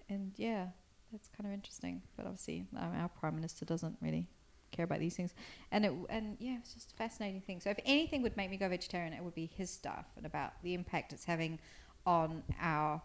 and 0.09 0.33
yeah, 0.37 0.69
that's 1.13 1.29
kind 1.29 1.47
of 1.47 1.53
interesting. 1.53 2.03
But 2.17 2.27
obviously, 2.27 2.67
um, 2.77 2.93
our 2.97 3.09
prime 3.09 3.37
minister 3.37 3.65
doesn't 3.65 3.97
really 4.01 4.27
care 4.73 4.85
about 4.85 4.99
these 4.99 5.17
things. 5.17 5.35
And 5.71 5.85
it, 5.85 5.93
and 6.11 6.37
yeah, 6.41 6.57
it's 6.59 6.75
just 6.75 6.93
a 6.93 6.97
fascinating 6.97 7.41
thing. 7.41 7.61
So 7.61 7.71
if 7.71 7.79
anything 7.85 8.23
would 8.23 8.37
make 8.37 8.51
me 8.51 8.57
go 8.57 8.69
vegetarian, 8.69 9.13
it 9.13 9.23
would 9.23 9.35
be 9.35 9.51
his 9.57 9.71
stuff 9.71 10.07
and 10.17 10.27
about 10.27 10.53
the 10.63 10.75
impact 10.75 11.13
it's 11.13 11.25
having 11.25 11.59
on 12.07 12.43
our 12.61 13.03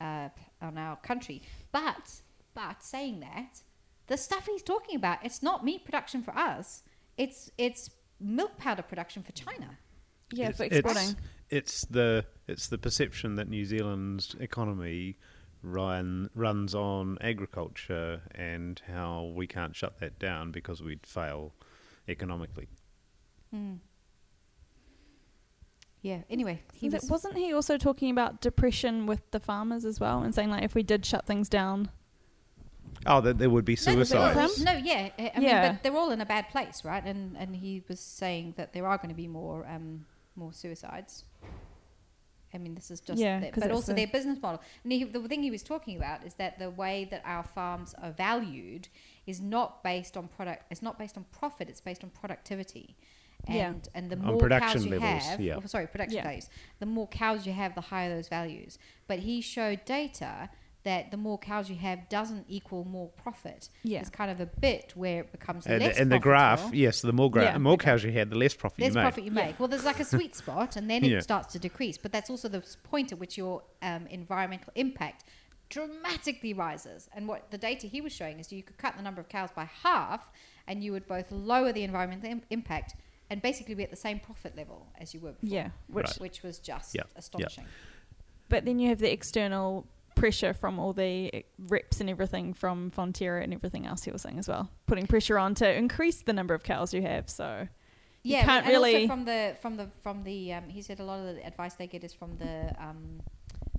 uh, 0.00 0.28
on 0.60 0.78
our 0.78 0.96
country. 0.96 1.42
But 1.72 2.22
but 2.54 2.82
saying 2.82 3.20
that, 3.20 3.62
the 4.06 4.16
stuff 4.16 4.46
he's 4.46 4.62
talking 4.62 4.96
about, 4.96 5.18
it's 5.24 5.42
not 5.42 5.64
meat 5.64 5.84
production 5.84 6.22
for 6.22 6.36
us. 6.36 6.82
It's 7.16 7.50
it's 7.58 7.90
milk 8.20 8.56
powder 8.58 8.82
production 8.82 9.22
for 9.22 9.32
China. 9.32 9.78
Yeah, 10.32 10.48
it's, 10.48 10.58
for 10.58 10.64
exporting. 10.64 11.16
It's, 11.50 11.84
the 11.84 12.24
it's 12.48 12.68
the 12.68 12.78
perception 12.78 13.36
that 13.36 13.48
New 13.48 13.64
Zealand's 13.64 14.34
economy 14.40 15.18
run, 15.62 16.30
runs 16.34 16.74
on 16.74 17.18
agriculture 17.20 18.22
and 18.34 18.80
how 18.88 19.32
we 19.34 19.46
can't 19.46 19.76
shut 19.76 20.00
that 20.00 20.18
down 20.18 20.50
because 20.50 20.82
we'd 20.82 21.06
fail 21.06 21.52
economically. 22.08 22.68
Hmm. 23.52 23.74
Yeah. 26.02 26.18
Anyway, 26.28 26.60
he 26.74 26.88
Was 26.88 27.02
was, 27.02 27.10
wasn't 27.10 27.38
he 27.38 27.52
also 27.54 27.78
talking 27.78 28.10
about 28.10 28.42
depression 28.42 29.06
with 29.06 29.30
the 29.30 29.40
farmers 29.40 29.86
as 29.86 29.98
well, 29.98 30.22
and 30.22 30.34
saying 30.34 30.50
like 30.50 30.62
if 30.62 30.74
we 30.74 30.82
did 30.82 31.06
shut 31.06 31.26
things 31.26 31.48
down, 31.48 31.88
Oh, 33.06 33.20
that 33.20 33.38
there 33.38 33.50
would 33.50 33.64
be 33.64 33.72
No, 33.74 33.76
suicides. 34.04 34.62
No, 34.62 34.72
yeah, 34.72 35.10
I 35.18 35.32
I 35.34 35.38
mean, 35.38 35.48
Yeah. 35.48 35.72
but 35.72 35.82
they're 35.82 35.96
all 35.96 36.10
in 36.10 36.20
a 36.20 36.26
bad 36.26 36.48
place, 36.50 36.84
right? 36.84 37.04
And 37.04 37.36
and 37.36 37.56
he 37.56 37.82
was 37.88 38.00
saying 38.00 38.54
that 38.56 38.72
there 38.72 38.86
are 38.86 38.96
going 38.96 39.10
to 39.10 39.14
be 39.14 39.28
more 39.28 39.66
um, 39.66 40.06
more 40.36 40.52
suicides. 40.52 41.24
I 42.52 42.58
mean, 42.58 42.76
this 42.76 42.88
is 42.92 43.00
just, 43.00 43.18
Yeah, 43.20 43.40
the- 43.40 43.50
but 43.60 43.72
also 43.72 43.92
the- 43.92 43.96
their 43.96 44.06
business 44.06 44.40
model. 44.40 44.60
And 44.84 44.92
he, 44.92 45.02
the 45.02 45.20
thing 45.26 45.42
he 45.42 45.50
was 45.50 45.64
talking 45.64 45.96
about 45.96 46.24
is 46.24 46.34
that 46.34 46.60
the 46.60 46.70
way 46.70 47.04
that 47.10 47.20
our 47.24 47.42
farms 47.42 47.94
are 48.00 48.12
valued 48.12 48.86
is 49.26 49.40
not 49.40 49.82
based 49.82 50.16
on 50.16 50.28
product. 50.28 50.62
It's 50.70 50.80
not 50.80 50.96
based 50.96 51.16
on 51.16 51.24
profit. 51.32 51.68
It's 51.68 51.80
based 51.80 52.04
on 52.04 52.10
productivity. 52.10 52.96
Yeah. 53.48 53.70
And 53.70 53.88
and 53.96 54.08
the 54.08 54.16
On 54.16 54.26
more 54.26 54.38
production 54.38 54.82
cows 54.82 54.86
you 54.86 54.98
levels, 54.98 55.24
have, 55.26 55.40
yeah. 55.40 55.56
oh, 55.56 55.66
sorry, 55.66 55.88
production 55.88 56.16
Yeah. 56.18 56.22
values. 56.22 56.48
The 56.78 56.86
more 56.86 57.08
cows 57.08 57.44
you 57.44 57.52
have, 57.52 57.74
the 57.74 57.80
higher 57.80 58.08
those 58.14 58.28
values. 58.28 58.78
But 59.08 59.18
he 59.20 59.40
showed 59.40 59.84
data 59.84 60.48
that 60.84 61.10
the 61.10 61.16
more 61.16 61.38
cows 61.38 61.68
you 61.70 61.76
have 61.76 62.08
doesn't 62.10 62.44
equal 62.48 62.84
more 62.84 63.08
profit. 63.22 63.68
Yeah. 63.82 64.00
It's 64.00 64.10
kind 64.10 64.30
of 64.30 64.38
a 64.40 64.46
bit 64.46 64.92
where 64.94 65.20
it 65.22 65.32
becomes 65.32 65.66
And, 65.66 65.82
less 65.82 65.98
and 65.98 66.12
the 66.12 66.18
graph, 66.18 66.58
profitable. 66.60 66.78
yes, 66.78 67.00
the 67.00 67.12
more, 67.12 67.30
gra- 67.30 67.44
Yeah, 67.44 67.58
more 67.58 67.72
okay. 67.74 67.86
cows 67.86 68.04
you 68.04 68.12
had, 68.12 68.28
the 68.30 68.36
less 68.36 68.54
profit 68.54 68.80
Less 68.80 68.88
you 68.90 68.94
made. 68.96 69.02
profit 69.02 69.24
you 69.24 69.30
make. 69.30 69.58
Well, 69.58 69.68
there's 69.68 69.84
like 69.86 70.00
a 70.00 70.04
sweet 70.04 70.36
spot, 70.36 70.76
and 70.76 70.88
then 70.90 71.02
it 71.02 71.10
Yeah. 71.10 71.20
starts 71.20 71.52
to 71.54 71.58
decrease. 71.58 71.96
But 71.96 72.12
that's 72.12 72.28
also 72.28 72.48
the 72.48 72.62
point 72.82 73.12
at 73.12 73.18
which 73.18 73.38
your 73.38 73.62
um, 73.82 74.06
environmental 74.08 74.72
impact 74.76 75.24
dramatically 75.70 76.52
rises. 76.52 77.08
And 77.14 77.26
what 77.26 77.50
the 77.50 77.58
data 77.58 77.86
he 77.86 78.00
was 78.00 78.12
showing 78.12 78.38
is 78.38 78.52
you 78.52 78.62
could 78.62 78.76
cut 78.78 78.96
the 78.96 79.02
number 79.02 79.20
of 79.20 79.28
cows 79.28 79.50
by 79.54 79.64
half, 79.82 80.28
and 80.66 80.84
you 80.84 80.92
would 80.92 81.06
both 81.08 81.32
lower 81.32 81.72
the 81.72 81.82
environmental 81.82 82.30
Im- 82.30 82.42
impact 82.50 82.94
and 83.30 83.40
basically 83.40 83.74
be 83.74 83.82
at 83.82 83.90
the 83.90 83.96
same 83.96 84.20
profit 84.20 84.54
level 84.54 84.86
as 85.00 85.14
you 85.14 85.20
were 85.20 85.32
before. 85.32 85.48
yeah, 85.56 85.70
which 85.88 86.06
Right. 86.08 86.20
Which 86.20 86.42
was 86.42 86.58
just 86.58 86.94
Yeah, 86.94 87.02
yeah. 87.06 87.18
astonishing. 87.18 87.64
but 88.50 88.66
then 88.66 88.78
you 88.78 88.90
have 88.90 88.98
the 88.98 89.10
external 89.10 89.86
pressure 90.24 90.54
from 90.54 90.78
all 90.78 90.92
the 90.94 91.30
eh, 91.34 91.42
reps 91.68 92.00
and 92.00 92.08
everything 92.08 92.54
from 92.54 92.90
Fonterra 92.90 93.42
and 93.44 93.52
everything 93.52 93.84
else 93.90 94.04
he 94.04 94.10
was 94.10 94.22
saying 94.22 94.38
as 94.38 94.48
well, 94.48 94.64
putting 94.86 95.06
pressure 95.06 95.38
on 95.38 95.54
to 95.56 95.66
increase 95.84 96.22
the 96.22 96.32
number 96.32 96.54
of 96.54 96.62
cows 96.62 96.94
you 96.94 97.02
have. 97.02 97.28
So 97.28 97.68
You 98.22 98.36
Yeah, 98.36 98.44
can't 98.46 98.66
and 98.66 98.74
also 98.76 98.86
really- 98.86 99.06
from 99.06 99.24
the 99.26 99.40
from 99.62 99.76
the 99.80 99.86
from 100.04 100.16
the 100.24 100.38
um, 100.56 100.64
he 100.76 100.80
said 100.88 100.98
a 101.00 101.04
lot 101.10 101.18
of 101.20 101.26
the 101.36 101.44
advice 101.52 101.74
they 101.74 101.86
get 101.94 102.02
is 102.08 102.14
from 102.20 102.30
the 102.44 102.54
um, 102.86 103.20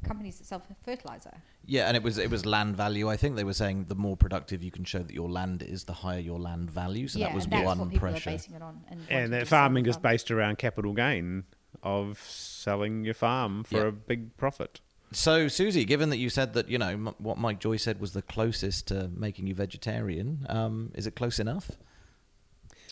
companies 0.09 0.37
that 0.37 0.45
sell 0.51 0.61
fertilizer. 0.83 1.35
Yeah, 1.65 1.87
and 1.87 1.97
it 1.97 2.03
was 2.03 2.15
it 2.19 2.29
was 2.29 2.45
land 2.45 2.75
value. 2.75 3.09
I 3.09 3.17
think 3.17 3.35
they 3.37 3.43
were 3.51 3.59
saying 3.63 3.77
the 3.93 3.95
more 3.95 4.15
productive 4.25 4.61
you 4.67 4.69
can 4.77 4.85
show 4.93 4.99
that 5.07 5.15
your 5.21 5.29
land 5.39 5.63
is, 5.63 5.85
the 5.85 5.93
higher 6.03 6.19
your 6.31 6.39
land 6.49 6.69
value. 6.69 7.07
So 7.07 7.17
yeah, 7.19 7.27
that 7.29 7.35
was 7.35 7.45
and 7.45 7.53
that's 7.53 7.65
one 7.65 7.79
what 7.79 7.93
pressure. 7.95 8.29
are 8.29 8.33
basing 8.33 8.53
it 8.53 8.61
on. 8.61 8.75
And, 8.91 8.99
and 9.09 9.33
that 9.33 9.47
farming 9.47 9.87
is 9.87 9.97
based 9.97 10.29
around 10.29 10.59
capital 10.59 10.93
gain 10.93 11.45
of 11.81 12.19
selling 12.19 13.03
your 13.03 13.15
farm 13.15 13.63
for 13.63 13.81
Yeah. 13.81 13.87
a 13.87 13.91
big 13.91 14.37
profit. 14.37 14.81
So, 15.15 15.45
Siouxsie, 15.45 15.87
given 15.87 16.09
that 16.09 16.17
you 16.17 16.29
said 16.29 16.53
that 16.55 16.67
you 16.69 16.77
know 16.77 16.89
m- 16.89 17.15
what 17.19 17.37
Mike 17.37 17.59
Joy 17.59 17.77
said 17.77 17.99
was 18.01 18.11
the 18.11 18.21
closest 18.21 18.87
to 18.89 19.09
making 19.15 19.47
you 19.47 19.55
vegetarian, 19.55 20.45
um, 20.49 20.91
is 20.93 21.07
it 21.07 21.15
close 21.15 21.39
enough? 21.39 21.71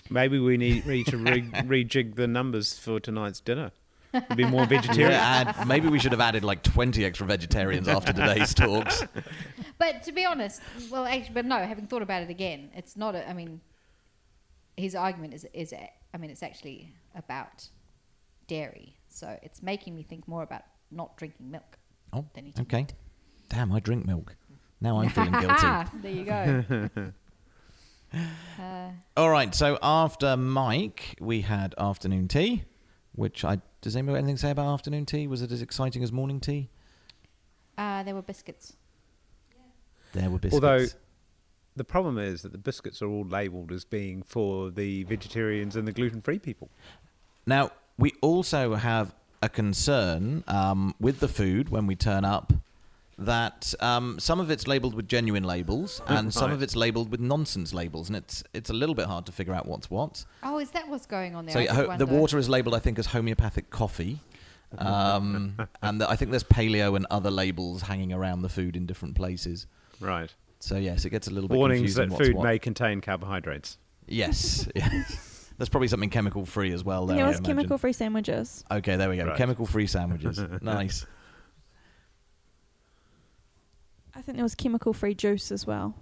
Maybe 0.09 0.39
we 0.39 0.55
need, 0.57 0.86
need 0.86 1.05
to 1.07 1.17
re- 1.17 1.41
rejig 1.53 2.15
the 2.15 2.28
numbers 2.28 2.78
for 2.78 2.99
tonight's 2.99 3.39
dinner. 3.41 3.71
It'd 4.13 4.38
be 4.38 4.45
more 4.45 4.61
Yeah, 4.61 4.67
vegetarian. 4.67 5.11
add, 5.13 5.67
maybe 5.67 5.88
we 5.89 5.97
should 5.99 6.11
have 6.13 6.21
added 6.21 6.43
like 6.43 6.61
twenty 6.63 7.03
extra 7.03 7.26
vegetarians 7.28 7.88
after 7.89 8.13
today's 8.13 8.53
talks. 8.63 9.03
But 9.78 10.03
to 10.03 10.11
be 10.13 10.24
honest, 10.24 10.61
well, 10.91 11.05
actually, 11.05 11.34
but 11.34 11.45
no. 11.45 11.57
Having 11.57 11.88
thought 11.88 12.03
about 12.03 12.21
it 12.24 12.30
again, 12.30 12.69
it's 12.76 12.95
not. 12.95 13.15
A, 13.15 13.28
I 13.30 13.34
mean, 13.34 13.59
his 14.78 14.95
argument 14.95 15.34
is 15.34 15.45
is 15.53 15.74
a- 15.74 15.89
I 16.13 16.17
mean, 16.19 16.30
it's 16.30 16.43
actually 16.43 16.93
about 17.15 17.67
dairy, 18.47 18.95
so 19.09 19.38
it's 19.41 19.61
making 19.63 19.95
me 19.95 20.03
think 20.03 20.28
more 20.28 20.43
about 20.43 20.61
not 20.91 21.17
drinking 21.17 21.49
milk 21.49 21.80
Oh, 22.14 22.26
than 22.34 22.47
eating. 22.47 22.61
okay. 22.64 22.88
Damn, 23.49 23.72
I 23.72 23.80
drink 23.80 24.05
milk. 24.05 24.36
Now 24.82 24.99
I'm 24.99 25.09
feeling 25.09 25.32
guilty. 25.39 25.89
there 26.01 26.11
you 26.11 26.24
go. 26.26 26.89
uh, 28.59 28.89
All 29.18 29.30
right, 29.30 29.53
so 29.55 29.78
after 29.82 30.38
Mike, 30.38 31.16
we 31.20 31.41
had 31.41 31.74
afternoon 31.78 32.28
tea, 32.28 32.64
which 33.16 33.43
I 33.43 33.59
does 33.82 33.95
anybody 33.95 34.16
have 34.16 34.24
anything 34.24 34.36
to 34.38 34.41
say 34.41 34.51
about 34.51 34.72
afternoon 34.74 35.05
tea? 35.05 35.28
Was 35.28 35.41
it 35.41 35.51
as 35.51 35.61
exciting 35.61 36.03
as 36.03 36.11
morning 36.11 36.39
tea? 36.39 36.70
uh, 37.78 38.03
there 38.03 38.14
were 38.16 38.22
biscuits. 38.22 38.74
There 40.14 40.30
were 40.30 40.38
biscuits. 40.39 40.64
Although- 40.64 40.86
the 41.76 41.84
problem 41.84 42.20
is 42.20 42.43
that 42.43 42.51
the 42.51 42.59
biscuits 42.59 43.01
are 43.01 43.07
all 43.09 43.26
labelled 43.26 43.72
as 43.72 43.84
being 43.84 44.22
for 44.22 44.70
the 44.70 45.05
vegetarians 45.05 45.76
and 45.76 45.88
the 45.88 45.91
gluten-free 45.91 46.38
people. 46.38 46.70
Now, 47.47 47.72
we 47.97 48.14
also 48.22 48.76
have 48.76 49.16
a 49.44 49.50
concern 49.50 50.44
um, 50.48 50.96
with 51.00 51.20
the 51.20 51.28
food 51.28 51.68
when 51.68 51.86
we 51.86 51.96
turn 51.96 52.24
up 52.24 52.54
that 53.18 53.74
um, 53.80 54.18
some 54.20 54.39
of 54.39 54.50
it's 54.50 54.68
labeled 54.68 54.96
with 54.96 55.08
genuine 55.08 55.44
labels 55.44 56.02
and 56.08 56.34
some 56.34 56.52
of 56.52 56.64
it's 56.64 56.76
labeled 56.76 57.12
with 57.12 57.20
nonsense 57.20 57.74
labels, 57.74 58.10
and 58.10 58.16
it's 58.16 58.44
it's 58.54 58.70
a 58.70 58.74
little 58.74 58.96
bit 58.96 59.06
hard 59.06 59.26
to 59.26 59.32
figure 59.32 59.54
out 59.54 59.68
what's 59.68 59.91
what. 59.91 60.26
Oh, 60.41 60.60
is 60.60 60.72
that 60.72 60.88
what's 60.88 61.06
going 61.06 61.36
on 61.36 61.46
there? 61.46 61.68
So 61.68 61.74
ho- 61.74 61.98
the 61.98 62.06
water 62.06 62.38
is 62.38 62.50
labeled, 62.50 62.74
I 62.74 62.80
think, 62.80 62.98
as 62.98 63.08
homeopathic 63.08 63.70
coffee. 63.70 64.20
Um, 64.78 65.56
and 65.84 66.02
the, 66.02 66.10
I 66.10 66.16
think 66.16 66.32
there's 66.32 66.44
paleo 66.44 66.96
and 66.96 67.06
other 67.12 67.30
labels 67.30 67.84
hanging 67.84 68.14
around 68.14 68.41
the 68.41 68.50
food 68.50 68.76
in 68.76 68.88
different 68.88 69.16
places. 69.16 69.68
Right. 70.00 70.34
So 70.60 70.78
yes, 70.78 71.06
it 71.06 71.10
gets 71.12 71.28
a 71.28 71.32
little 71.32 71.50
bit 71.50 71.58
Warnings 71.58 71.82
confusing. 71.82 72.10
that 72.10 72.16
what's 72.16 72.28
food 72.28 72.36
what. 72.38 72.44
may 72.46 72.58
contain 72.58 73.02
carbohydrates. 73.02 73.78
Yes, 74.08 74.68
yes. 74.76 75.33
There's 75.64 75.70
probably 75.70 75.88
something 75.88 76.09
chemical 76.09 76.45
free 76.45 76.74
as 76.74 76.84
well. 76.84 77.05
There, 77.05 77.16
there 77.16 77.26
I 77.26 77.30
was 77.30 77.39
chemical 77.39 77.78
free 77.78 77.93
sandwiches. 77.93 78.66
Okay, 78.70 78.97
there 78.97 79.09
we 79.09 79.16
go. 79.16 79.28
Right. 79.28 79.38
Chemical 79.38 79.66
free 79.66 79.88
sandwiches. 79.88 80.38
nice. 80.61 81.05
I 84.14 84.22
think 84.22 84.36
there 84.36 84.43
was 84.43 84.55
chemical 84.55 84.91
free 84.91 85.16
juice 85.16 85.53
as 85.53 85.66
well. 85.66 85.95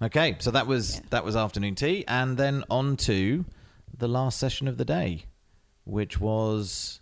Okay, 0.00 0.36
so 0.38 0.52
that 0.52 0.68
was 0.68 0.94
Yeah. 0.94 1.00
that 1.10 1.24
was 1.24 1.34
afternoon 1.34 1.74
tea, 1.74 2.04
and 2.06 2.36
then 2.36 2.62
on 2.70 2.96
to 2.98 3.46
the 3.98 4.06
last 4.06 4.38
session 4.38 4.68
of 4.68 4.76
the 4.76 4.84
day, 4.84 5.24
which 5.82 6.20
was 6.20 6.99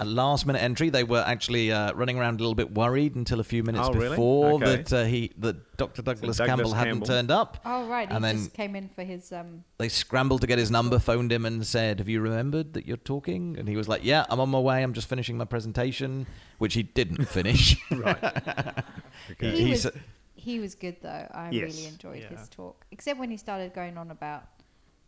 a 0.00 0.04
last 0.04 0.46
minute 0.46 0.60
entry. 0.62 0.90
They 0.90 1.04
were 1.04 1.22
actually 1.26 1.70
uh, 1.70 1.92
running 1.94 2.18
around 2.18 2.40
a 2.40 2.42
little 2.42 2.54
bit 2.54 2.72
worried 2.74 3.14
until 3.14 3.38
a 3.38 3.44
few 3.44 3.62
minutes 3.62 3.86
Oh, 3.88 3.92
really? 3.92 4.08
before 4.10 4.52
Okay. 4.54 4.64
that 4.76 4.92
uh, 4.92 5.04
he 5.04 5.32
that 5.38 5.76
Dr. 5.76 6.02
Douglas, 6.02 6.38
Douglas 6.38 6.48
Campbell 6.56 6.74
hadn't 6.74 7.06
turned 7.06 7.30
up. 7.30 7.58
Oh 7.64 7.86
right, 7.86 8.08
he 8.08 8.14
And 8.14 8.24
then- 8.24 8.36
just 8.38 8.54
came 8.54 8.74
in 8.74 8.88
for 8.88 9.04
his. 9.04 9.30
Um, 9.32 9.64
They 9.78 9.88
scrambled 9.88 10.40
to 10.40 10.46
get 10.46 10.58
his 10.58 10.70
number, 10.70 10.98
phoned 10.98 11.30
him, 11.30 11.44
and 11.46 11.66
said, 11.66 11.98
"Have 12.00 12.08
you 12.08 12.20
remembered 12.20 12.72
that 12.74 12.86
you're 12.86 12.96
talking?" 12.96 13.56
And 13.58 13.68
he 13.68 13.76
was 13.76 13.88
like, 13.88 14.02
"Yeah, 14.04 14.24
I'm 14.28 14.40
on 14.40 14.48
my 14.50 14.58
way. 14.58 14.82
I'm 14.82 14.92
just 14.94 15.08
finishing 15.08 15.36
my 15.38 15.44
presentation," 15.44 16.26
which 16.58 16.74
he 16.74 16.82
didn't 16.82 17.24
finish. 17.38 17.76
Right. 17.90 18.18
Okay. 19.32 19.50
he 19.52 19.64
He's- 19.66 19.84
was 19.84 19.94
he 20.34 20.58
was 20.58 20.74
good 20.74 20.96
though. 21.02 21.26
I 21.32 21.50
Yes. 21.50 21.74
really 21.74 21.86
enjoyed 21.86 22.22
Yeah. 22.22 22.38
his 22.38 22.48
talk, 22.48 22.86
except 22.90 23.18
when 23.20 23.30
he 23.30 23.36
started 23.36 23.74
going 23.74 23.98
on 23.98 24.10
about 24.10 24.44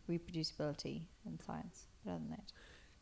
reproducibility 0.09 1.01
in 1.25 1.39
science. 1.39 1.87
But 2.05 2.11
other 2.11 2.19
than 2.19 2.29
that, 2.31 2.51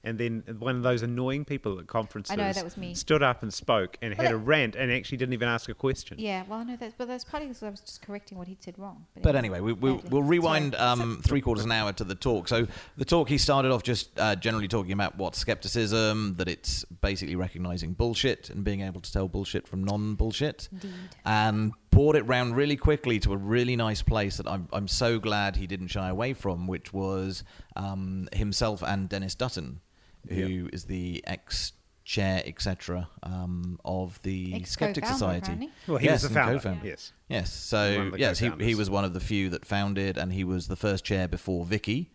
And 0.04 0.18
then 0.18 0.44
one 0.58 0.76
of 0.78 0.84
those 0.84 1.04
annoying 1.04 1.46
people 1.46 1.78
at 1.80 1.86
conferences 1.86 2.32
I 2.32 2.36
know, 2.36 2.52
that 2.52 2.64
was 2.64 2.76
me. 2.76 2.96
stood 2.96 3.22
up 3.22 3.44
and 3.44 3.54
spoke 3.54 3.98
and 4.02 4.16
Well, 4.18 4.26
had 4.26 4.34
a 4.34 4.38
that- 4.38 4.44
rant 4.44 4.76
and 4.76 4.92
actually 4.92 5.20
didn't 5.20 5.34
even 5.34 5.48
ask 5.48 5.70
a 5.70 5.76
question. 5.76 6.18
yeah. 6.20 6.44
Well, 6.48 6.60
I 6.60 6.64
know 6.64 6.76
that, 6.78 6.94
but 6.98 7.08
that's 7.08 7.24
partly 7.24 7.50
because 7.50 7.62
I 7.62 7.70
was 7.70 7.82
just 7.82 8.02
correcting 8.02 8.38
what 8.38 8.48
he'd 8.48 8.64
said 8.64 8.80
wrong. 8.80 9.06
But 9.22 9.36
anyway, 9.36 9.60
we, 9.60 9.74
we'll, 9.74 10.02
we'll 10.10 10.24
rewind 10.24 10.74
Sorry. 10.74 11.02
um, 11.02 11.22
three 11.24 11.40
quarters 11.42 11.66
of 11.66 11.68
an 11.70 11.74
hour 11.78 11.94
to 11.94 12.04
the 12.04 12.16
talk. 12.16 12.48
So 12.48 12.68
the 12.98 13.06
talk 13.06 13.30
he 13.30 13.38
started 13.38 13.72
off 13.72 13.84
just 13.84 14.10
uh, 14.20 14.36
generally 14.36 14.68
talking 14.68 14.92
about 14.94 15.18
what 15.18 15.36
skepticism, 15.36 16.34
that 16.38 16.48
it's 16.48 16.84
basically 16.86 17.36
recognizing 17.36 17.94
bullshit 17.94 18.50
and 18.50 18.64
being 18.64 18.82
able 18.82 19.02
to 19.02 19.12
tell 19.12 19.28
bullshit 19.28 19.68
from 19.68 19.84
non-bullshit, 19.84 20.68
Indeed. 20.72 20.92
and 21.26 21.74
poured 21.92 22.16
it 22.16 22.24
round 22.24 22.56
really 22.56 22.78
quickly 22.78 23.20
to 23.20 23.34
a 23.34 23.38
really 23.38 23.76
nice 23.76 24.02
place 24.02 24.38
that 24.38 24.48
I'm 24.48 24.68
I'm 24.74 24.88
so 24.88 25.20
glad 25.20 25.58
he 25.58 25.68
didn't 25.68 25.90
shy 25.90 26.10
away 26.10 26.34
from, 26.34 26.66
which 26.66 26.92
was 26.94 27.44
um, 27.76 28.28
himself 28.34 28.82
and 28.82 29.08
Denis 29.10 29.36
Dutton, 29.36 29.82
who 30.30 30.70
is 30.74 30.86
the 30.86 31.24
ex. 31.28 31.74
Chair, 32.04 32.42
etc., 32.46 33.08
um, 33.24 33.80
of 33.86 34.20
the 34.24 34.64
Skeptic 34.66 35.04
Ex-co-founder, 35.04 35.14
Society. 35.14 35.38
apparently. 35.44 35.70
Well, 35.88 35.98
he 35.98 36.06
Yes, 36.08 36.24
was 36.24 36.30
the 36.32 36.34
founder. 36.34 36.54
co-founder. 36.56 36.88
Yes. 36.88 37.14
Yes, 37.30 37.54
so 37.54 38.12
yes, 38.18 38.40
he, 38.40 38.50
he 38.60 38.76
was 38.76 38.90
one 38.90 39.06
of 39.06 39.14
the 39.14 39.20
few 39.22 39.50
that 39.52 39.66
founded, 39.66 40.18
and 40.18 40.34
he 40.34 40.44
was 40.44 40.68
the 40.68 40.76
first 40.76 41.06
chair 41.06 41.28
before 41.28 41.64
Vicki, 41.64 42.12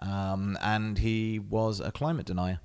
um, 0.00 0.58
and 0.60 0.98
he 0.98 1.38
was 1.38 1.78
a 1.80 1.92
climate 1.92 2.26
denier. 2.26 2.58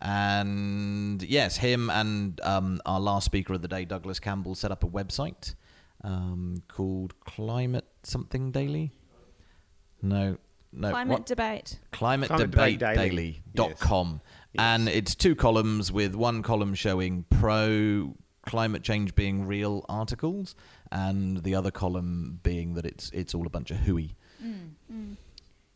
And 0.00 1.22
yes, 1.22 1.58
him 1.58 1.88
and 1.90 2.40
um, 2.42 2.80
our 2.84 3.00
last 3.00 3.24
speaker 3.24 3.54
of 3.54 3.62
the 3.62 3.68
day, 3.68 3.84
Douglas 3.84 4.18
Campbell, 4.18 4.54
set 4.56 4.70
up 4.72 4.82
a 4.84 4.88
website 4.88 5.54
um, 6.04 6.62
called 6.68 7.18
Climate 7.20 7.86
Something 8.02 8.50
Daily. 8.50 8.92
No, 10.02 10.38
no, 10.76 10.90
Climate 10.90 11.18
what? 11.20 11.26
debate. 11.26 11.78
Climate, 11.92 12.28
Climate 12.28 12.50
Debate 12.50 12.78
Debate 12.78 12.96
Daily. 12.96 13.08
Daily. 13.08 13.42
dot 13.54 13.70
Yes. 13.70 13.78
com. 13.80 14.20
And 14.58 14.88
it's 14.88 15.14
two 15.14 15.34
columns 15.34 15.92
with 15.92 16.14
one 16.14 16.42
column 16.42 16.74
showing 16.74 17.24
pro 17.28 18.14
climate 18.46 18.82
change 18.82 19.14
being 19.14 19.46
real 19.46 19.84
articles 19.88 20.54
and 20.92 21.42
the 21.42 21.54
other 21.54 21.70
column 21.70 22.38
being 22.42 22.74
that 22.74 22.86
it's 22.86 23.10
it's 23.10 23.34
all 23.34 23.46
a 23.46 23.50
bunch 23.50 23.70
of 23.70 23.78
hooey. 23.78 24.16
Mm, 24.42 24.70
mm. 24.92 25.16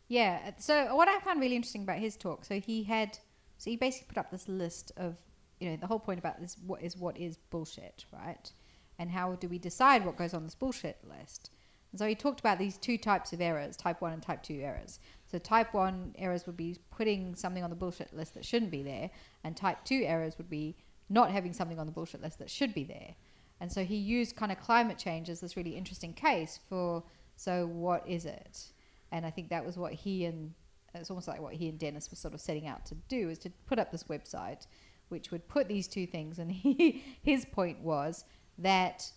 Yeah. 0.08 0.40
Uh, 0.46 0.50
so 0.58 0.94
what 0.96 1.08
I 1.08 1.18
found 1.20 1.40
really 1.40 1.56
interesting 1.56 1.82
about 1.82 1.98
his 1.98 2.16
talk, 2.16 2.44
so 2.44 2.58
he 2.60 2.84
had, 2.84 3.18
so 3.58 3.70
he 3.70 3.76
basically 3.76 4.08
put 4.08 4.18
up 4.18 4.30
this 4.30 4.48
list 4.48 4.92
of, 4.96 5.16
you 5.58 5.70
know, 5.70 5.76
the 5.76 5.86
whole 5.86 5.98
point 5.98 6.18
about 6.18 6.40
this 6.40 6.56
what 6.66 6.82
is 6.82 6.96
what 6.96 7.16
is 7.18 7.36
bullshit, 7.36 8.04
right? 8.12 8.50
And 8.98 9.10
how 9.10 9.34
do 9.34 9.48
we 9.48 9.58
decide 9.58 10.04
what 10.04 10.16
goes 10.16 10.32
on 10.34 10.44
this 10.44 10.54
bullshit 10.54 10.98
list? 11.04 11.50
So 11.96 12.06
he 12.06 12.14
talked 12.14 12.40
about 12.40 12.58
these 12.58 12.78
two 12.78 12.96
types 12.96 13.32
of 13.32 13.40
errors, 13.40 13.76
type 13.76 14.00
one 14.00 14.12
and 14.12 14.22
type 14.22 14.42
two 14.42 14.60
errors. 14.62 15.00
So 15.26 15.38
type 15.38 15.74
one 15.74 16.14
errors 16.18 16.46
would 16.46 16.56
be 16.56 16.76
putting 16.90 17.34
something 17.34 17.64
on 17.64 17.70
the 17.70 17.76
bullshit 17.76 18.14
list 18.14 18.34
that 18.34 18.44
shouldn't 18.44 18.70
be 18.70 18.82
there, 18.82 19.10
and 19.42 19.56
type 19.56 19.84
two 19.84 20.02
errors 20.04 20.38
would 20.38 20.48
be 20.48 20.76
not 21.08 21.32
having 21.32 21.52
something 21.52 21.78
on 21.78 21.86
the 21.86 21.92
bullshit 21.92 22.22
list 22.22 22.38
that 22.38 22.48
should 22.48 22.72
be 22.72 22.84
there. 22.84 23.14
And 23.60 23.70
so 23.70 23.84
he 23.84 23.96
used 23.96 24.36
kind 24.36 24.52
of 24.52 24.60
climate 24.60 24.98
change 24.98 25.28
as 25.28 25.40
this 25.40 25.56
really 25.56 25.76
interesting 25.76 26.14
case 26.14 26.60
for 26.68 27.02
so 27.36 27.66
what 27.66 28.06
is 28.06 28.26
it? 28.26 28.66
And 29.12 29.26
I 29.26 29.30
think 29.30 29.48
that 29.48 29.64
was 29.64 29.76
what 29.76 29.92
he 29.92 30.24
and 30.26 30.54
it's 30.94 31.10
almost 31.10 31.28
like 31.28 31.40
what 31.40 31.54
he 31.54 31.68
and 31.68 31.78
Denis 31.78 32.10
were 32.10 32.16
sort 32.16 32.34
of 32.34 32.40
setting 32.40 32.66
out 32.66 32.84
to 32.86 32.94
do 33.08 33.28
is 33.28 33.38
to 33.38 33.50
put 33.66 33.78
up 33.78 33.92
this 33.92 34.04
website 34.04 34.66
which 35.08 35.30
would 35.30 35.46
put 35.48 35.68
these 35.68 35.88
two 35.88 36.06
things 36.06 36.38
and 36.38 36.50
he 36.52 37.02
his 37.22 37.44
point 37.44 37.80
was 37.80 38.24
that 38.58 39.10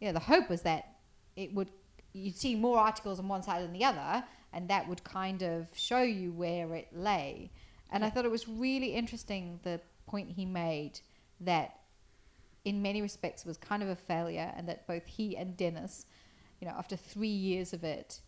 you 0.00 0.06
know 0.06 0.12
the 0.12 0.20
hope 0.20 0.48
was 0.48 0.62
that 0.62 0.96
it 1.36 1.54
would 1.54 1.70
you'd 2.12 2.36
see 2.36 2.54
more 2.54 2.78
articles 2.78 3.18
on 3.18 3.28
one 3.28 3.42
side 3.42 3.62
than 3.62 3.72
the 3.72 3.84
other 3.84 4.24
and 4.52 4.68
that 4.68 4.88
would 4.88 5.02
kind 5.04 5.42
of 5.42 5.66
show 5.74 6.02
you 6.02 6.32
where 6.32 6.74
it 6.74 6.88
lay. 6.92 7.50
And 7.92 8.04
i 8.04 8.10
thought 8.10 8.24
it 8.24 8.30
was 8.30 8.48
really 8.48 8.94
interesting 8.94 9.60
the 9.62 9.80
point 10.06 10.30
he 10.30 10.44
made 10.44 11.00
that 11.40 11.80
in 12.64 12.82
many 12.82 13.00
respects 13.00 13.44
was 13.44 13.56
kind 13.56 13.82
of 13.82 13.88
a 13.88 13.96
failure 13.96 14.52
and 14.56 14.68
that 14.68 14.86
both 14.86 15.06
he 15.06 15.36
and 15.36 15.56
denis 15.56 16.04
you 16.60 16.66
know 16.68 16.74
after 16.76 16.96
three 16.96 17.28
years 17.28 17.72
of 17.72 17.84
it 17.84 18.20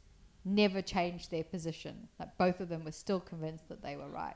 never 0.45 0.83
changed 0.83 1.30
their 1.30 1.45
position. 1.45 2.09
Like 2.18 2.37
both 2.37 2.61
of 2.61 2.68
them 2.68 2.85
were 2.85 2.93
still 2.93 3.20
convinced 3.20 3.68
that 3.68 3.83
they 3.83 3.97
were 3.97 4.09
right 4.09 4.35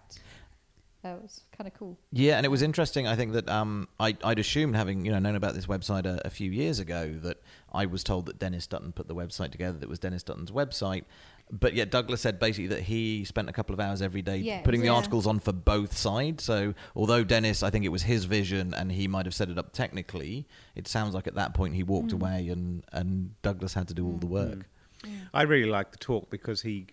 that 1.06 1.22
was 1.22 1.42
kind 1.56 1.68
of 1.68 1.74
cool 1.74 1.96
Yeah, 2.10 2.36
and 2.36 2.44
it 2.44 2.48
was 2.48 2.62
interesting. 2.62 3.06
I 3.06 3.16
think 3.16 3.32
that 3.32 3.48
um, 3.48 3.88
I, 4.00 4.16
I'd 4.24 4.38
assumed, 4.38 4.76
having 4.76 5.04
you 5.04 5.12
know 5.12 5.18
known 5.18 5.36
about 5.36 5.54
this 5.54 5.66
website 5.66 6.06
a, 6.06 6.20
a 6.24 6.30
few 6.30 6.50
years 6.50 6.78
ago, 6.78 7.14
that 7.22 7.42
I 7.72 7.86
was 7.86 8.02
told 8.04 8.26
that 8.26 8.38
Denis 8.38 8.66
Dutton 8.66 8.92
put 8.92 9.08
the 9.08 9.14
website 9.14 9.52
together. 9.52 9.78
That 9.78 9.88
was 9.88 9.98
Denis 9.98 10.22
Dutton's 10.22 10.50
website, 10.50 11.04
but 11.50 11.74
yet 11.74 11.90
Douglas 11.90 12.20
said 12.20 12.38
basically 12.38 12.68
that 12.68 12.82
he 12.82 13.24
spent 13.24 13.48
a 13.48 13.52
couple 13.52 13.74
of 13.74 13.80
hours 13.80 14.02
every 14.02 14.22
day 14.22 14.38
Yeah, 14.38 14.62
putting 14.62 14.80
the 14.80 14.86
yeah. 14.86 14.94
articles 14.94 15.26
on 15.26 15.38
for 15.38 15.52
both 15.52 15.96
sides. 15.96 16.44
So 16.44 16.74
although 16.94 17.24
Denis, 17.24 17.62
I 17.62 17.70
think 17.70 17.84
it 17.84 17.90
was 17.90 18.02
his 18.02 18.24
vision, 18.24 18.74
and 18.74 18.90
he 18.92 19.08
might 19.08 19.26
have 19.26 19.34
set 19.34 19.48
it 19.48 19.58
up 19.58 19.72
technically, 19.72 20.46
it 20.74 20.88
sounds 20.88 21.14
like 21.14 21.26
at 21.26 21.34
that 21.34 21.54
point 21.54 21.74
he 21.74 21.82
walked 21.82 22.12
away, 22.12 22.48
and 22.48 22.84
and 22.92 23.40
Douglas 23.42 23.74
had 23.74 23.88
to 23.88 23.94
do 23.94 24.06
all 24.06 24.18
the 24.18 24.26
work. 24.26 24.68
I 25.32 25.42
really 25.42 25.70
liked 25.70 25.92
the 25.92 25.98
talk 25.98 26.30
because 26.30 26.62
he 26.62 26.86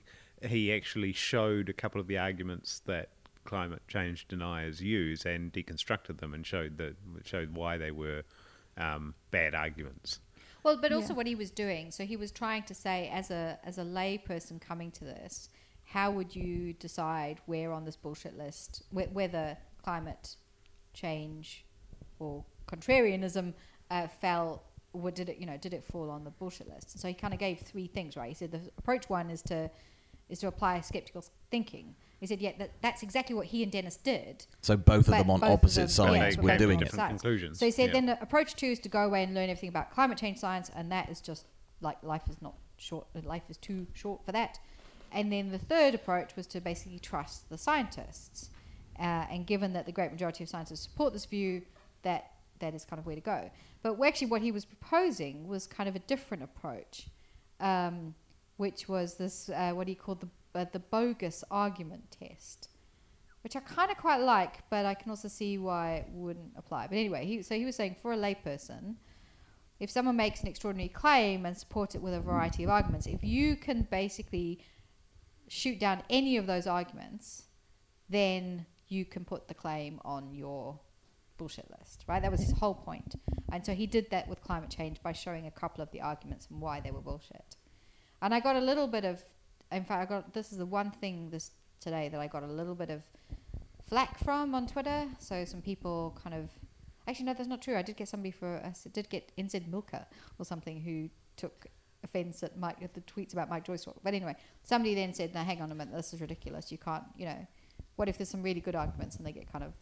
he 0.46 0.74
actually 0.74 1.14
showed 1.14 1.70
a 1.70 1.74
couple 1.74 2.02
of 2.02 2.08
the 2.08 2.18
arguments 2.18 2.82
that 2.86 3.10
climate 3.44 3.82
change 3.88 4.28
deniers 4.28 4.82
use 4.82 5.26
and 5.26 5.52
deconstructed 5.52 6.20
them 6.20 6.34
and 6.34 6.46
showed 6.46 6.78
that 6.78 6.96
showed 7.26 7.56
why 7.56 7.78
they 7.78 7.92
were 7.92 8.24
um, 8.78 9.14
bad 9.32 9.54
arguments. 9.56 10.20
Well, 10.64 10.78
but 10.78 10.92
also 10.94 11.10
Yeah. 11.10 11.18
what 11.18 11.28
he 11.28 11.36
was 11.36 11.52
doing. 11.52 11.92
So 11.92 12.06
he 12.06 12.16
was 12.16 12.32
trying 12.32 12.64
to 12.64 12.74
say, 12.74 13.10
as 13.10 13.32
a 13.32 13.60
as 13.64 13.78
a 13.78 13.84
lay 13.84 14.18
person 14.18 14.60
coming 14.60 14.92
to 14.92 15.04
this, 15.04 15.50
how 15.86 16.12
would 16.12 16.36
you 16.36 16.74
decide 16.74 17.40
where 17.46 17.72
on 17.74 17.84
this 17.86 17.96
bullshit 17.98 18.38
list, 18.38 18.84
wh- 18.92 19.14
whether 19.14 19.58
climate 19.84 20.36
change 20.94 21.66
or 22.20 22.46
contrarianism 22.68 23.54
uh, 23.92 24.08
fell, 24.08 24.64
or 24.94 25.12
did 25.12 25.28
it, 25.30 25.38
you 25.38 25.46
know, 25.46 25.58
did 25.58 25.74
it 25.74 25.84
fall 25.84 26.10
on 26.10 26.24
the 26.24 26.30
bullshit 26.32 26.70
list? 26.70 26.98
So 27.00 27.08
he 27.08 27.14
kind 27.14 27.34
of 27.34 27.40
gave 27.40 27.60
three 27.60 27.88
things, 27.88 28.16
right? 28.16 28.30
He 28.30 28.36
said 28.36 28.52
the 28.52 28.62
approach 28.78 29.10
one 29.10 29.30
is 29.30 29.42
to 29.44 29.70
is 30.30 30.40
to 30.40 30.48
apply 30.48 30.80
skeptical 30.82 31.26
thinking. 31.52 31.96
He 32.24 32.28
said, 32.28 32.40
yeah, 32.40 32.54
that, 32.58 32.72
that's 32.82 33.04
exactly 33.04 33.36
what 33.36 33.48
he 33.48 33.64
and 33.64 33.72
Denis 33.72 33.98
did. 33.98 34.46
So 34.62 34.78
both 34.78 35.10
of 35.10 35.14
them 35.14 35.30
on 35.30 35.44
opposite 35.44 35.82
them- 35.82 35.90
sides 35.90 36.38
yeah, 36.38 36.42
they 36.42 36.54
were 36.54 36.58
doing 36.58 36.80
to 36.80 36.86
it. 36.86 36.92
different 36.92 37.10
conclusions. 37.10 37.60
So 37.60 37.66
he 37.66 37.72
said 37.72 37.88
Yeah. 37.88 37.94
then 37.96 38.06
the 38.06 38.22
approach 38.22 38.56
two 38.56 38.68
is 38.68 38.80
to 38.80 38.88
go 38.88 39.02
away 39.04 39.24
and 39.24 39.34
learn 39.34 39.50
everything 39.50 39.68
about 39.68 39.92
climate 39.92 40.18
change 40.18 40.38
science, 40.38 40.72
and 40.74 40.90
that 40.90 41.10
is 41.10 41.20
just 41.20 41.46
like 41.82 42.02
life 42.02 42.22
is 42.30 42.42
not 42.42 42.56
short. 42.78 43.08
Life 43.26 43.44
is 43.50 43.58
too 43.58 43.88
short 43.94 44.26
for 44.26 44.32
that. 44.32 44.58
And 45.12 45.34
then 45.34 45.52
the 45.52 45.58
third 45.60 45.94
approach 45.96 46.38
was 46.38 46.48
to 46.48 46.62
basically 46.62 46.98
trust 47.00 47.50
the 47.50 47.58
scientists. 47.58 48.50
Uh, 48.98 49.26
and 49.30 49.46
given 49.46 49.74
that 49.74 49.86
the 49.86 49.92
great 49.92 50.14
majority 50.14 50.46
of 50.46 50.50
scientists 50.50 50.84
support 50.84 51.12
this 51.12 51.26
view, 51.26 51.64
that 52.04 52.32
that 52.60 52.74
is 52.74 52.86
kind 52.86 53.02
of 53.02 53.06
where 53.06 53.16
to 53.16 53.22
go. 53.22 53.52
But 53.82 54.02
actually, 54.02 54.28
what 54.28 54.42
he 54.42 54.54
was 54.54 54.64
proposing 54.64 55.46
was 55.50 55.68
kind 55.68 55.90
of 55.90 55.96
a 55.98 56.00
different 56.00 56.42
approach, 56.44 57.08
um, 57.60 58.16
which 58.56 58.88
was 58.88 59.16
this 59.16 59.50
uh, 59.50 59.74
what 59.74 59.90
he 59.90 59.96
called 59.96 60.22
the 60.22 60.30
uh, 60.56 60.66
the 60.72 60.80
bogus 60.80 61.44
argument 61.50 62.18
test, 62.20 62.70
which 63.42 63.56
I 63.56 63.60
kind 63.60 63.92
of 63.92 63.98
quite 63.98 64.22
like, 64.22 64.70
but 64.70 64.86
I 64.86 64.94
can 64.94 65.10
also 65.10 65.28
see 65.28 65.58
why 65.58 65.96
it 65.96 66.08
wouldn't 66.12 66.54
apply. 66.56 66.88
But 66.88 66.98
anyway, 66.98 67.26
he, 67.26 67.42
so 67.42 67.56
he 67.56 67.66
was 67.66 67.76
saying 67.76 67.98
for 68.02 68.14
a 68.14 68.18
layperson, 68.18 68.96
if 69.80 69.90
someone 69.90 70.16
makes 70.16 70.42
an 70.42 70.48
extraordinary 70.48 70.90
claim 70.90 71.46
and 71.46 71.58
support 71.58 71.96
it 71.96 72.02
with 72.02 72.14
a 72.14 72.22
variety 72.22 72.64
of 72.64 72.70
arguments, 72.70 73.06
if 73.06 73.24
you 73.24 73.56
can 73.56 73.88
basically 73.92 74.60
shoot 75.50 75.80
down 75.80 76.04
any 76.10 76.38
of 76.38 76.48
those 76.48 76.68
arguments, 76.68 77.44
then 78.10 78.66
you 78.88 79.06
can 79.06 79.26
put 79.26 79.48
the 79.48 79.54
claim 79.54 80.00
on 80.06 80.34
your 80.34 80.80
bullshit 81.38 81.70
list, 81.78 82.06
right? 82.08 82.22
That 82.22 82.32
was 82.32 82.40
his 82.40 82.52
whole 82.52 82.76
point. 82.76 83.16
And 83.52 83.66
so 83.66 83.74
he 83.74 83.88
did 83.88 84.10
that 84.12 84.28
with 84.28 84.42
climate 84.42 84.70
change 84.70 85.02
by 85.02 85.12
showing 85.12 85.48
a 85.48 85.52
couple 85.52 85.84
of 85.84 85.92
the 85.92 86.02
arguments 86.02 86.48
and 86.50 86.62
why 86.62 86.80
they 86.80 86.92
were 86.92 87.02
bullshit. 87.02 87.58
And 88.22 88.34
I 88.34 88.40
got 88.40 88.56
a 88.56 88.62
little 88.62 88.88
bit 88.88 89.04
of, 89.04 89.22
in 89.74 89.84
fact, 89.84 90.02
I 90.02 90.06
got 90.06 90.34
this 90.34 90.52
is 90.52 90.58
the 90.58 90.66
one 90.66 90.92
thing 90.92 91.30
this 91.30 91.52
today 91.80 92.10
that 92.10 92.20
I 92.20 92.28
got 92.28 92.44
a 92.44 92.48
little 92.48 92.76
bit 92.76 92.90
of 92.90 93.02
flack 93.88 94.18
from 94.24 94.56
on 94.56 94.68
Twitter. 94.68 95.08
So 95.20 95.46
some 95.46 95.62
people 95.62 96.18
kind 96.24 96.36
of, 96.36 96.50
actually 97.08 97.26
no, 97.26 97.34
that's 97.34 97.50
not 97.50 97.62
true. 97.62 97.76
I 97.76 97.82
did 97.82 97.98
get 97.98 98.08
somebody 98.08 98.32
for, 98.32 98.62
I 98.64 98.74
did 98.92 99.10
get 99.10 99.32
NZ 99.38 99.68
Milker 99.68 100.06
or 100.40 100.46
something 100.46 100.82
who 100.82 101.10
took 101.36 101.68
offence 102.04 102.44
at 102.44 102.58
Mike 102.58 102.78
at 102.82 102.94
the 102.94 103.02
tweets 103.02 103.34
about 103.34 103.50
Mike 103.50 103.66
Joy's. 103.66 103.86
But 104.04 104.14
anyway, 104.14 104.36
somebody 104.64 104.96
then 104.96 105.14
said, 105.14 105.34
"No, 105.34 105.42
hang 105.42 105.62
on 105.62 105.72
a 105.72 105.76
minute, 105.76 105.94
this 105.96 106.14
is 106.14 106.22
ridiculous. 106.22 106.72
You 106.72 106.78
can't, 106.78 107.04
you 107.18 107.26
know, 107.26 107.48
what 107.96 108.10
if 108.10 108.18
there's 108.18 108.30
some 108.30 108.44
really 108.44 108.60
good 108.62 108.76
arguments 108.76 109.18
and 109.18 109.26
they 109.26 109.32
get 109.32 109.52
kind 109.52 109.64
of, 109.64 109.74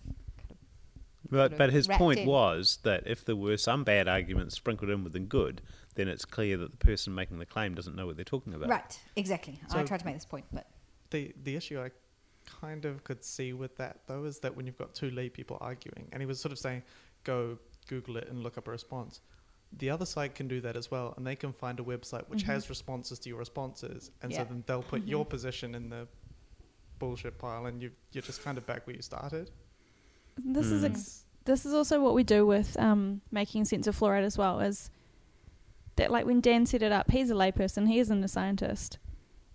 But, 1.31 1.57
but 1.57 1.71
his 1.71 1.87
point 1.87 2.19
in. 2.19 2.27
was 2.27 2.79
that 2.83 3.03
if 3.07 3.23
there 3.23 3.37
were 3.37 3.55
some 3.55 3.83
bad 3.83 4.07
arguments 4.09 4.55
sprinkled 4.55 4.89
in 4.89 5.03
with 5.03 5.13
the 5.13 5.19
good, 5.19 5.61
then 5.95 6.07
it's 6.09 6.25
clear 6.25 6.57
that 6.57 6.71
the 6.71 6.77
person 6.77 7.15
making 7.15 7.39
the 7.39 7.45
claim 7.45 7.73
doesn't 7.73 7.95
know 7.95 8.05
what 8.05 8.17
they're 8.17 8.25
talking 8.25 8.53
about. 8.53 8.69
right, 8.69 8.99
exactly. 9.15 9.59
I 9.71 9.83
tried 9.83 10.01
to 10.01 10.05
make 10.05 10.15
this 10.15 10.25
point, 10.25 10.45
but 10.51 10.67
The 11.09 11.33
the 11.43 11.55
issue 11.55 11.79
I 11.79 11.91
kind 12.45 12.85
of 12.85 13.03
could 13.03 13.23
see 13.23 13.53
with 13.53 13.77
that 13.77 14.01
though 14.07 14.25
is 14.25 14.39
that 14.39 14.55
when 14.55 14.65
you've 14.65 14.77
got 14.77 14.93
two 14.93 15.09
lay 15.11 15.29
people 15.29 15.57
arguing, 15.61 16.07
and 16.11 16.21
he 16.21 16.25
was 16.25 16.39
sort 16.39 16.51
of 16.51 16.59
saying, 16.59 16.83
go 17.23 17.57
Google 17.87 18.17
it 18.17 18.27
and 18.29 18.43
look 18.43 18.57
up 18.57 18.67
a 18.67 18.71
response. 18.71 19.21
The 19.77 19.89
other 19.89 20.05
side 20.05 20.35
can 20.35 20.49
do 20.49 20.59
that 20.61 20.75
as 20.75 20.91
well, 20.91 21.13
and 21.15 21.25
they 21.25 21.35
can 21.35 21.53
find 21.53 21.79
a 21.79 21.83
website 21.83 22.27
which 22.27 22.41
mm-hmm. 22.41 22.51
has 22.51 22.69
responses 22.69 23.19
to 23.19 23.29
your 23.29 23.39
responses, 23.39 24.11
and 24.21 24.31
Yeah. 24.31 24.39
so 24.39 24.43
then 24.45 24.63
they'll 24.67 24.83
put 24.83 25.01
mm-hmm. 25.01 25.09
your 25.11 25.25
position 25.25 25.75
in 25.75 25.89
the 25.89 26.07
bullshit 26.99 27.37
pile, 27.37 27.67
and 27.67 27.81
you 27.81 27.91
you're 28.11 28.21
just 28.21 28.43
kind 28.43 28.57
of 28.57 28.65
back 28.65 28.85
where 28.85 28.95
you 28.95 29.01
started. 29.01 29.49
This 30.37 30.67
is 30.67 30.83
Mm. 30.83 30.91
ex- 30.91 31.25
this 31.45 31.65
is 31.65 31.73
also 31.73 32.01
what 32.01 32.13
we 32.13 32.23
do 32.23 32.45
with 32.45 32.79
um, 32.79 33.21
making 33.31 33.65
sense 33.65 33.87
of 33.87 33.97
fluoride 33.97 34.23
as 34.23 34.37
well. 34.37 34.59
Is 34.59 34.89
that 35.95 36.11
like 36.11 36.25
when 36.25 36.39
Dan 36.41 36.65
set 36.65 36.81
it 36.83 36.91
up, 36.91 37.11
he's 37.11 37.31
a 37.31 37.33
layperson, 37.33 37.87
he 37.87 37.99
isn't 37.99 38.23
a 38.23 38.27
scientist, 38.27 38.99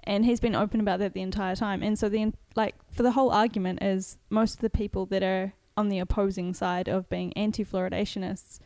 and 0.05 0.25
he's 0.25 0.41
been 0.41 0.55
open 0.55 0.81
about 0.81 0.99
that 0.99 1.15
the 1.15 1.23
entire 1.23 1.57
time. 1.57 1.83
And 1.83 1.99
so 1.99 2.09
then, 2.09 2.35
like 2.55 2.75
for 2.93 3.03
the 3.03 3.13
whole 3.13 3.31
argument 3.31 3.83
is 3.83 4.19
most 4.31 4.55
of 4.55 4.61
the 4.61 4.71
people 4.71 5.07
that 5.07 5.23
are 5.23 5.55
on 5.77 5.89
the 5.89 5.99
opposing 5.99 6.55
side 6.55 6.89
of 6.89 7.09
being 7.09 7.33
anti-fluoridationists, 7.35 8.59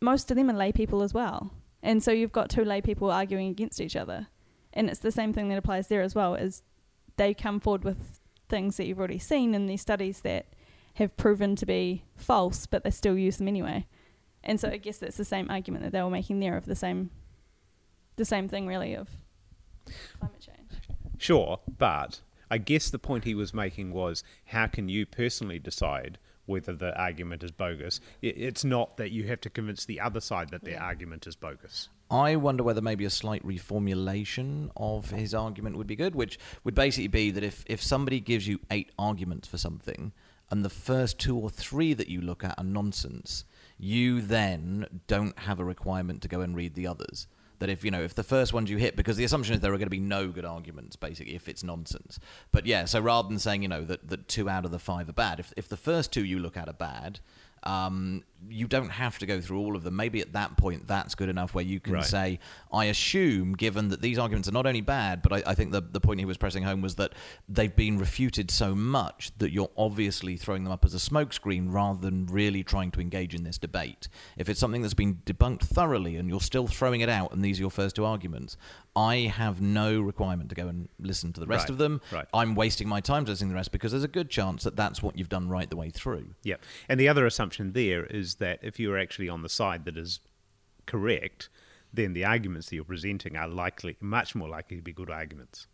most 0.00 0.30
of 0.30 0.36
them 0.36 0.50
are 0.50 0.54
lay 0.56 0.72
people 0.72 1.02
as 1.02 1.14
well. 1.14 1.52
And 1.82 2.02
so 2.02 2.10
you've 2.10 2.32
got 2.32 2.50
two 2.50 2.64
lay 2.64 2.80
people 2.80 3.10
arguing 3.10 3.48
against 3.48 3.80
each 3.80 3.96
other, 3.96 4.28
and 4.72 4.88
it's 4.90 5.00
the 5.00 5.12
same 5.12 5.32
thing 5.32 5.48
that 5.48 5.58
applies 5.58 5.88
there 5.88 6.02
as 6.02 6.14
well. 6.14 6.34
Is 6.34 6.62
they 7.16 7.32
come 7.32 7.60
forward 7.60 7.84
with 7.84 8.20
things 8.48 8.76
that 8.76 8.86
you've 8.86 8.98
already 8.98 9.18
seen 9.18 9.54
in 9.54 9.66
these 9.66 9.80
studies 9.82 10.20
that 10.20 10.46
have 10.96 11.16
proven 11.16 11.56
to 11.56 11.66
be 11.66 12.04
false, 12.14 12.66
but 12.66 12.84
they 12.84 12.90
still 12.90 13.16
use 13.16 13.36
them 13.38 13.48
anyway. 13.48 13.86
And 14.42 14.60
so 14.60 14.68
I 14.68 14.76
guess 14.76 14.98
that's 14.98 15.16
the 15.16 15.24
same 15.24 15.50
argument 15.50 15.84
that 15.84 15.92
they 15.92 16.02
were 16.02 16.10
making 16.10 16.40
there 16.40 16.56
of 16.56 16.66
the 16.66 16.76
same, 16.76 17.10
the 18.16 18.24
same 18.24 18.48
thing 18.48 18.66
really 18.66 18.94
of 18.94 19.08
climate 20.18 20.40
change. 20.40 20.58
Sure, 21.18 21.60
but 21.78 22.20
I 22.50 22.58
guess 22.58 22.90
the 22.90 22.98
point 22.98 23.24
he 23.24 23.34
was 23.34 23.52
making 23.52 23.92
was 23.92 24.22
how 24.46 24.66
can 24.66 24.88
you 24.88 25.04
personally 25.06 25.58
decide 25.58 26.18
whether 26.46 26.72
the 26.72 26.96
argument 26.98 27.42
is 27.42 27.50
bogus? 27.50 28.00
It's 28.22 28.64
not 28.64 28.96
that 28.98 29.10
you 29.10 29.24
have 29.24 29.40
to 29.42 29.50
convince 29.50 29.84
the 29.84 30.00
other 30.00 30.20
side 30.20 30.50
that 30.50 30.62
their 30.64 30.74
Yeah. 30.74 30.84
argument 30.84 31.26
is 31.26 31.34
bogus. 31.36 31.88
I 32.08 32.36
wonder 32.36 32.62
whether 32.62 32.80
maybe 32.80 33.04
a 33.04 33.10
slight 33.10 33.44
reformulation 33.44 34.70
of 34.76 35.10
his 35.10 35.34
argument 35.34 35.76
would 35.76 35.88
be 35.88 35.96
good, 35.96 36.14
which 36.14 36.38
would 36.62 36.74
basically 36.76 37.08
be 37.08 37.32
that 37.32 37.42
if, 37.42 37.64
if 37.66 37.82
somebody 37.82 38.20
gives 38.20 38.46
you 38.46 38.60
eight 38.70 38.92
arguments 38.96 39.48
for 39.48 39.58
something, 39.58 40.12
and 40.50 40.64
the 40.64 40.70
first 40.70 41.18
two 41.18 41.36
or 41.36 41.50
three 41.50 41.94
that 41.94 42.08
you 42.08 42.20
look 42.20 42.44
at 42.44 42.58
are 42.58 42.64
nonsense, 42.64 43.44
you 43.78 44.20
then 44.20 45.00
don't 45.06 45.38
have 45.40 45.58
a 45.58 45.64
requirement 45.64 46.22
to 46.22 46.28
go 46.28 46.40
and 46.40 46.56
read 46.56 46.74
the 46.74 46.86
others. 46.86 47.26
That 47.58 47.70
if 47.70 47.84
you 47.84 47.90
know 47.90 48.02
if 48.02 48.14
the 48.14 48.22
first 48.22 48.52
ones 48.52 48.70
you 48.70 48.76
hit, 48.76 48.96
because 48.96 49.16
the 49.16 49.24
assumption 49.24 49.54
is 49.54 49.60
there 49.60 49.72
are 49.72 49.78
going 49.78 49.86
to 49.86 49.90
be 49.90 49.98
no 49.98 50.28
good 50.28 50.44
arguments, 50.44 50.94
basically, 50.94 51.34
if 51.34 51.48
it's 51.48 51.64
nonsense. 51.64 52.18
But 52.52 52.66
yeah, 52.66 52.84
so 52.84 53.00
rather 53.00 53.28
than 53.28 53.38
saying 53.38 53.62
you 53.62 53.68
know 53.68 53.82
that, 53.84 54.08
that 54.08 54.28
two 54.28 54.48
out 54.48 54.66
of 54.66 54.72
the 54.72 54.78
five 54.78 55.08
are 55.08 55.14
bad, 55.14 55.40
if 55.40 55.54
if 55.56 55.66
the 55.68 55.76
first 55.76 56.12
two 56.12 56.24
you 56.24 56.38
look 56.38 56.56
at 56.58 56.68
are 56.68 56.74
bad, 56.74 57.20
um, 57.66 58.22
you 58.48 58.66
don't 58.68 58.90
have 58.90 59.18
to 59.18 59.26
go 59.26 59.40
through 59.40 59.58
all 59.58 59.74
of 59.74 59.82
them. 59.82 59.96
Maybe 59.96 60.20
at 60.20 60.32
that 60.34 60.56
point, 60.56 60.86
that's 60.86 61.14
good 61.16 61.28
enough 61.28 61.52
where 61.54 61.64
you 61.64 61.80
can 61.80 61.94
Right. 61.94 62.04
say, 62.04 62.38
I 62.72 62.84
assume, 62.84 63.54
given 63.54 63.88
that 63.88 64.00
these 64.00 64.18
arguments 64.18 64.48
are 64.48 64.52
not 64.52 64.66
only 64.66 64.82
bad, 64.82 65.20
but 65.20 65.32
I, 65.32 65.42
I 65.50 65.54
think 65.54 65.72
the, 65.72 65.80
the 65.80 66.00
point 66.00 66.20
he 66.20 66.26
was 66.26 66.36
pressing 66.36 66.62
home 66.62 66.80
was 66.80 66.94
that 66.94 67.12
they've 67.48 67.74
been 67.74 67.98
refuted 67.98 68.50
so 68.52 68.74
much 68.74 69.32
that 69.38 69.50
you're 69.50 69.70
obviously 69.76 70.36
throwing 70.36 70.62
them 70.62 70.72
up 70.72 70.84
as 70.84 70.94
a 70.94 70.98
smokescreen 70.98 71.72
rather 71.72 71.98
than 72.00 72.26
really 72.26 72.62
trying 72.62 72.92
to 72.92 73.00
engage 73.00 73.34
in 73.34 73.42
this 73.42 73.58
debate. 73.58 74.08
If 74.36 74.48
it's 74.48 74.60
something 74.60 74.82
that's 74.82 74.94
been 74.94 75.16
debunked 75.26 75.62
thoroughly 75.64 76.16
and 76.16 76.28
you're 76.28 76.40
still 76.40 76.68
throwing 76.68 77.00
it 77.00 77.08
out 77.08 77.32
and 77.32 77.44
these 77.44 77.58
are 77.58 77.62
your 77.62 77.70
first 77.70 77.96
two 77.96 78.04
arguments, 78.04 78.56
I 78.96 79.30
have 79.32 79.60
no 79.60 80.00
requirement 80.00 80.48
to 80.48 80.54
go 80.54 80.68
and 80.68 80.88
listen 80.98 81.32
to 81.34 81.40
the 81.40 81.46
rest 81.46 81.64
Right, 81.64 81.70
of 81.70 81.78
them. 81.78 82.00
right. 82.10 82.26
I'm 82.32 82.54
wasting 82.54 82.88
my 82.88 83.00
time 83.00 83.24
listening 83.26 83.50
to 83.50 83.52
the 83.52 83.56
rest 83.56 83.70
because 83.70 83.92
there's 83.92 84.02
a 84.04 84.08
good 84.08 84.30
chance 84.30 84.64
that 84.64 84.74
that's 84.74 85.02
what 85.02 85.18
you've 85.18 85.28
done 85.28 85.48
right 85.50 85.68
the 85.68 85.76
way 85.76 85.90
through. 85.90 86.28
Yeah. 86.42 86.56
And 86.88 86.98
the 86.98 87.08
other 87.08 87.26
assumption 87.26 87.72
there 87.72 88.06
is 88.06 88.36
that 88.36 88.58
if 88.62 88.80
you're 88.80 88.98
actually 88.98 89.28
on 89.28 89.42
the 89.42 89.48
side 89.50 89.84
that 89.84 89.98
is 89.98 90.20
correct, 90.86 91.48
then 91.92 92.14
the 92.14 92.24
arguments 92.24 92.68
that 92.70 92.76
you're 92.76 92.84
presenting 92.84 93.36
are 93.36 93.48
likely, 93.48 93.96
much 94.00 94.34
more 94.34 94.48
likely 94.48 94.76
to 94.78 94.82
be 94.82 94.92
good 94.92 95.10
arguments. 95.10 95.66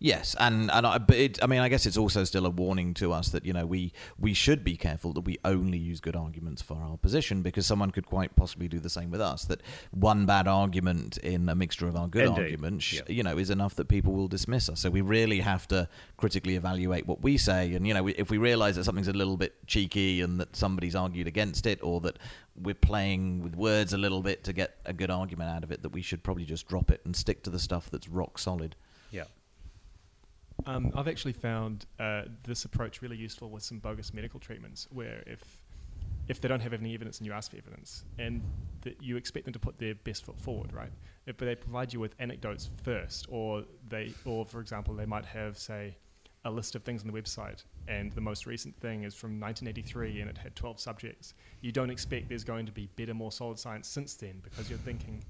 Yes, 0.00 0.34
and 0.38 0.70
and 0.70 0.86
I, 0.86 0.98
but 0.98 1.16
it, 1.16 1.42
I 1.42 1.46
mean, 1.46 1.60
I 1.60 1.68
guess 1.68 1.86
it's 1.86 1.96
also 1.96 2.24
still 2.24 2.46
a 2.46 2.50
warning 2.50 2.94
to 2.94 3.12
us 3.12 3.28
that 3.28 3.46
you 3.46 3.52
know 3.52 3.64
we 3.64 3.92
we 4.18 4.34
should 4.34 4.64
be 4.64 4.76
careful 4.76 5.12
that 5.14 5.22
we 5.22 5.38
only 5.44 5.78
use 5.78 6.00
good 6.00 6.16
arguments 6.16 6.60
for 6.60 6.76
our 6.82 6.98
position 6.98 7.42
because 7.42 7.64
someone 7.64 7.90
could 7.90 8.04
quite 8.04 8.34
possibly 8.34 8.68
do 8.68 8.80
the 8.80 8.90
same 8.90 9.10
with 9.10 9.20
us. 9.20 9.44
That 9.44 9.62
one 9.92 10.26
bad 10.26 10.48
argument 10.48 11.16
in 11.18 11.48
a 11.48 11.54
mixture 11.54 11.86
of 11.86 11.96
our 11.96 12.08
good 12.08 12.26
Indeed, 12.26 12.42
arguments, 12.42 13.00
you 13.08 13.22
know, 13.22 13.38
is 13.38 13.50
enough 13.50 13.76
that 13.76 13.88
people 13.88 14.12
will 14.12 14.28
dismiss 14.28 14.68
us. 14.68 14.80
So 14.80 14.90
we 14.90 15.00
really 15.00 15.40
have 15.40 15.66
to 15.68 15.88
critically 16.16 16.56
evaluate 16.56 17.06
what 17.06 17.22
we 17.22 17.38
say, 17.38 17.72
and 17.74 17.86
you 17.86 17.94
know, 17.94 18.06
if 18.08 18.30
we 18.30 18.38
realise 18.38 18.74
that 18.74 18.84
something's 18.84 19.08
a 19.08 19.12
little 19.12 19.36
bit 19.36 19.54
cheeky 19.66 20.20
and 20.22 20.40
that 20.40 20.56
somebody's 20.56 20.96
argued 20.96 21.28
against 21.28 21.66
it, 21.66 21.78
or 21.82 22.00
that 22.00 22.18
we're 22.56 22.74
playing 22.74 23.42
with 23.42 23.54
words 23.54 23.92
a 23.92 23.98
little 23.98 24.22
bit 24.22 24.44
to 24.44 24.52
get 24.52 24.76
a 24.84 24.92
good 24.92 25.10
argument 25.10 25.50
out 25.50 25.62
of 25.62 25.70
it, 25.70 25.82
that 25.82 25.90
we 25.90 26.02
should 26.02 26.22
probably 26.22 26.44
just 26.44 26.68
drop 26.68 26.90
it 26.90 27.00
and 27.04 27.14
stick 27.14 27.42
to 27.44 27.50
the 27.50 27.58
stuff 27.58 27.90
that's 27.90 28.08
rock 28.08 28.38
solid. 28.38 28.74
Um, 30.66 30.92
I've 30.94 31.08
actually 31.08 31.32
found 31.32 31.86
uh, 31.98 32.22
this 32.42 32.64
approach 32.64 33.02
really 33.02 33.16
useful 33.16 33.50
with 33.50 33.62
some 33.62 33.78
bogus 33.78 34.14
medical 34.14 34.40
treatments, 34.40 34.88
where 34.90 35.22
if 35.26 35.62
if 36.26 36.40
they 36.40 36.48
don't 36.48 36.60
have 36.60 36.72
any 36.72 36.94
evidence 36.94 37.18
and 37.18 37.26
you 37.26 37.32
ask 37.32 37.50
for 37.50 37.58
evidence, 37.58 38.04
and 38.18 38.42
that 38.80 39.02
you 39.02 39.16
expect 39.16 39.44
them 39.44 39.52
to 39.52 39.58
put 39.58 39.78
their 39.78 39.94
best 39.94 40.24
foot 40.24 40.40
forward, 40.40 40.72
right? 40.72 40.90
If, 41.26 41.36
but 41.36 41.44
they 41.46 41.54
provide 41.54 41.92
you 41.92 42.00
with 42.00 42.14
anecdotes 42.18 42.70
first, 42.82 43.26
or 43.28 43.64
they, 43.88 44.14
or 44.24 44.44
for 44.46 44.60
example, 44.60 44.94
they 44.94 45.06
might 45.06 45.26
have 45.26 45.58
say 45.58 45.96
a 46.46 46.50
list 46.50 46.74
of 46.74 46.82
things 46.82 47.02
on 47.02 47.10
the 47.10 47.20
website, 47.20 47.64
and 47.88 48.12
the 48.12 48.20
most 48.20 48.46
recent 48.46 48.76
thing 48.76 49.04
is 49.04 49.14
from 49.14 49.40
1983, 49.40 50.20
and 50.20 50.30
it 50.30 50.38
had 50.38 50.54
12 50.54 50.78
subjects. 50.78 51.34
You 51.62 51.72
don't 51.72 51.90
expect 51.90 52.28
there's 52.28 52.44
going 52.44 52.66
to 52.66 52.72
be 52.72 52.88
better, 52.96 53.14
more 53.14 53.32
solid 53.32 53.58
science 53.58 53.88
since 53.88 54.14
then, 54.14 54.40
because 54.42 54.68
you're 54.68 54.78
thinking, 54.78 55.24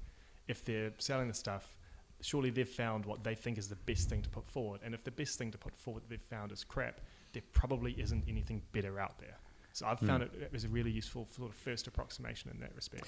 if 0.47 0.63
they're 0.65 0.91
selling 0.97 1.27
the 1.27 1.33
stuff, 1.33 1.77
surely 2.25 2.49
they've 2.49 2.67
found 2.67 3.05
what 3.05 3.23
they 3.23 3.35
think 3.35 3.57
is 3.57 3.67
the 3.67 3.75
best 3.75 4.09
thing 4.09 4.21
to 4.21 4.29
put 4.29 4.47
forward. 4.49 4.81
And 4.83 4.93
if 4.93 5.03
the 5.03 5.11
best 5.11 5.37
thing 5.37 5.51
to 5.51 5.57
put 5.57 5.77
forward 5.77 6.03
they've 6.09 6.19
found 6.21 6.51
is 6.51 6.63
crap, 6.63 7.01
there 7.33 7.43
probably 7.53 7.93
isn't 7.93 8.23
anything 8.27 8.61
better 8.71 8.99
out 8.99 9.19
there. 9.19 9.37
So 9.73 9.85
I've 9.85 9.99
hmm. 9.99 10.07
found 10.07 10.23
it, 10.23 10.31
it 10.41 10.51
was 10.51 10.63
a 10.63 10.69
really 10.69 10.91
useful 10.91 11.27
sort 11.35 11.49
of 11.49 11.55
first 11.55 11.87
approximation 11.87 12.49
in 12.51 12.59
that 12.61 12.75
respect. 12.75 13.07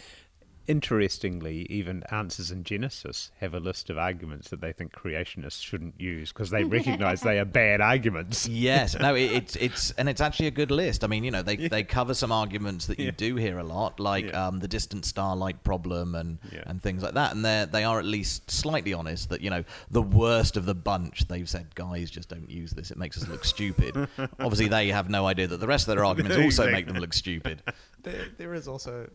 Interestingly, 0.67 1.65
even 1.69 2.03
Answers 2.11 2.51
in 2.51 2.63
Genesis 2.63 3.31
have 3.39 3.53
a 3.53 3.59
list 3.59 3.89
of 3.89 3.97
arguments 3.97 4.49
that 4.49 4.61
they 4.61 4.73
think 4.73 4.91
creationists 4.93 5.61
shouldn't 5.63 5.99
use 5.99 6.31
because 6.31 6.49
they 6.49 6.63
recognize 6.65 7.21
they 7.21 7.39
are 7.39 7.45
bad 7.45 7.81
arguments. 7.81 8.47
Yes, 8.57 8.97
no, 8.99 9.15
it, 9.15 9.31
it's 9.31 9.55
it's 9.57 9.91
and 9.91 10.09
it's 10.09 10.19
actually 10.21 10.47
a 10.47 10.51
good 10.51 10.71
list. 10.71 11.03
I 11.03 11.07
mean, 11.07 11.23
you 11.23 11.31
know, 11.31 11.41
they 11.41 11.55
they 11.55 11.83
cover 11.83 12.13
some 12.13 12.31
arguments 12.31 12.87
that 12.87 12.99
you 12.99 13.05
Yeah. 13.05 13.11
do 13.15 13.35
hear 13.35 13.59
a 13.59 13.63
lot, 13.63 13.99
like 13.99 14.25
Yeah. 14.25 14.47
um, 14.47 14.59
the 14.59 14.67
distant 14.67 15.05
starlight 15.05 15.63
problem 15.63 16.15
and 16.15 16.37
Yeah. 16.51 16.63
and 16.65 16.81
things 16.81 17.01
like 17.03 17.13
that. 17.13 17.33
And 17.33 17.45
they 17.45 17.65
they 17.71 17.83
are 17.83 17.99
at 17.99 18.05
least 18.05 18.49
slightly 18.51 18.93
honest 18.93 19.29
that 19.29 19.41
you 19.41 19.49
know 19.49 19.63
the 19.89 20.01
worst 20.01 20.57
of 20.57 20.65
the 20.65 20.75
bunch. 20.75 21.27
They've 21.27 21.47
said, 21.49 21.75
guys, 21.75 22.09
just 22.11 22.29
don't 22.29 22.49
use 22.49 22.71
this. 22.71 22.91
It 22.91 22.97
makes 22.97 23.17
us 23.17 23.27
look 23.27 23.45
stupid. 23.45 23.95
Obviously, 24.39 24.67
they 24.67 24.89
have 24.89 25.09
no 25.09 25.25
idea 25.27 25.47
that 25.47 25.57
the 25.59 25.67
rest 25.67 25.87
of 25.87 25.95
their 25.95 26.05
arguments 26.05 26.37
also 26.43 26.69
make 26.71 26.87
them 26.87 26.97
look 26.97 27.13
stupid. 27.13 27.61
There, 28.03 28.25
there 28.37 28.53
is 28.53 28.67
also 28.67 29.09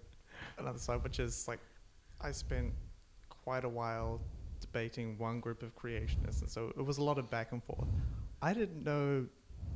another 0.62 0.78
side, 0.78 1.02
which 1.04 1.18
is 1.20 1.46
like 1.48 1.60
I 2.20 2.32
spent 2.32 2.72
quite 3.28 3.64
a 3.64 3.68
while 3.68 4.20
debating 4.60 5.18
one 5.18 5.40
group 5.40 5.62
of 5.62 5.74
creationists, 5.76 6.40
and 6.42 6.50
so 6.50 6.72
it 6.76 6.84
was 6.84 6.98
a 6.98 7.02
lot 7.04 7.18
of 7.18 7.28
back 7.30 7.52
and 7.52 7.62
forth. 7.62 7.88
I 8.40 8.54
didn't 8.54 8.84
know 8.84 9.26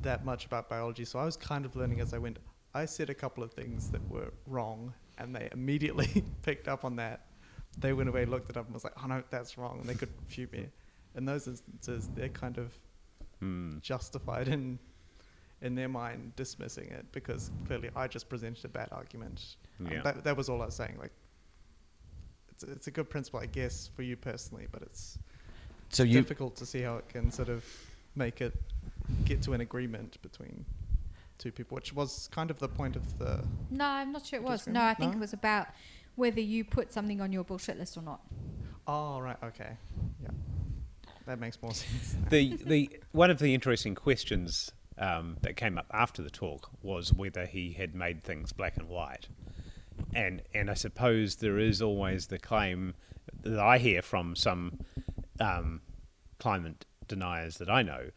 that 0.02 0.24
much 0.24 0.46
about 0.46 0.68
biology, 0.68 1.04
so 1.04 1.18
I 1.18 1.24
was 1.24 1.36
kind 1.36 1.64
of 1.64 1.74
learning 1.76 2.00
as 2.00 2.14
I 2.14 2.18
went. 2.18 2.38
I 2.74 2.84
said 2.84 3.10
a 3.10 3.14
couple 3.14 3.42
of 3.42 3.52
things 3.52 3.90
that 3.90 4.06
were 4.10 4.32
wrong, 4.46 4.92
and 5.18 5.34
they 5.34 5.48
immediately 5.52 6.24
picked 6.42 6.68
up 6.68 6.84
on 6.84 6.96
that. 6.96 7.26
They 7.78 7.92
went 7.92 8.08
away, 8.08 8.24
looked 8.24 8.50
it 8.50 8.56
up, 8.56 8.66
and 8.66 8.74
was 8.74 8.84
like, 8.84 8.94
"Oh 9.02 9.06
no, 9.06 9.22
that's 9.30 9.58
wrong," 9.58 9.80
and 9.80 9.88
they 9.88 9.94
could 9.94 10.10
refute 10.26 10.52
me. 10.52 10.68
In 11.14 11.24
those 11.24 11.46
instances, 11.48 12.08
they're 12.14 12.28
kind 12.28 12.58
of 12.58 12.72
Hmm. 13.40 13.78
justified 13.80 14.48
in 14.48 14.78
in 15.62 15.74
their 15.74 15.88
mind 15.88 16.34
dismissing 16.36 16.88
it 16.90 17.06
because 17.12 17.50
clearly 17.66 17.90
I 17.96 18.06
just 18.08 18.28
presented 18.28 18.64
a 18.64 18.68
bad 18.68 18.88
argument. 18.92 19.56
Um, 19.80 20.00
that, 20.02 20.24
that 20.24 20.36
was 20.36 20.48
all 20.48 20.62
I 20.62 20.66
was 20.66 20.74
saying. 20.74 20.96
Like, 20.98 21.12
it's 22.50 22.64
a, 22.64 22.72
it's 22.72 22.86
a 22.86 22.90
good 22.90 23.10
principle, 23.10 23.40
I 23.40 23.46
guess, 23.46 23.90
for 23.94 24.02
you 24.02 24.16
personally, 24.16 24.66
but 24.72 24.82
it's 24.82 25.18
So 25.90 26.02
you 26.02 26.14
difficult 26.14 26.56
to 26.56 26.66
see 26.66 26.80
how 26.82 26.96
it 26.96 27.08
can 27.08 27.30
sort 27.30 27.48
of 27.48 27.64
make 28.14 28.40
it 28.40 28.54
get 29.24 29.42
to 29.42 29.52
an 29.52 29.60
agreement 29.60 30.20
between 30.22 30.64
two 31.38 31.52
people, 31.52 31.74
which 31.74 31.92
was 31.92 32.28
kind 32.32 32.50
of 32.50 32.58
the 32.58 32.68
point 32.68 32.96
of 32.96 33.18
the. 33.18 33.44
No, 33.70 33.84
I'm 33.84 34.12
not 34.12 34.24
sure 34.26 34.38
it 34.38 34.42
was. 34.42 34.66
No, 34.66 34.82
I 34.82 34.94
think 34.94 35.12
No? 35.12 35.18
it 35.18 35.20
was 35.20 35.32
about 35.34 35.66
whether 36.14 36.40
you 36.40 36.64
put 36.64 36.92
something 36.92 37.20
on 37.20 37.30
your 37.32 37.44
bullshit 37.44 37.78
list 37.78 37.96
or 37.98 38.02
not. 38.02 38.20
Oh 38.86 39.18
right, 39.20 39.36
okay, 39.42 39.76
yeah, 40.22 40.30
that 41.26 41.38
makes 41.40 41.60
more 41.60 41.74
sense. 41.74 42.16
the 42.30 42.56
the 42.64 42.88
one 43.12 43.30
of 43.30 43.38
the 43.38 43.52
interesting 43.52 43.94
questions 43.96 44.70
um, 44.96 45.36
that 45.42 45.56
came 45.56 45.76
up 45.76 45.86
after 45.92 46.22
the 46.22 46.30
talk 46.30 46.70
was 46.82 47.12
whether 47.12 47.44
he 47.44 47.72
had 47.72 47.94
made 47.94 48.22
things 48.24 48.52
black 48.52 48.76
and 48.78 48.88
white, 48.88 49.28
and 50.14 50.42
and 50.54 50.70
I 50.70 50.74
suppose 50.74 51.36
there 51.36 51.58
is 51.58 51.82
always 51.82 52.26
the 52.26 52.38
claim 52.38 52.94
that 53.42 53.58
I 53.58 53.78
hear 53.78 54.02
from 54.02 54.36
some 54.36 54.80
um, 55.40 55.80
climate 56.38 56.84
deniers 57.06 57.58
that 57.58 57.70
I 57.70 57.82
know 57.82 58.10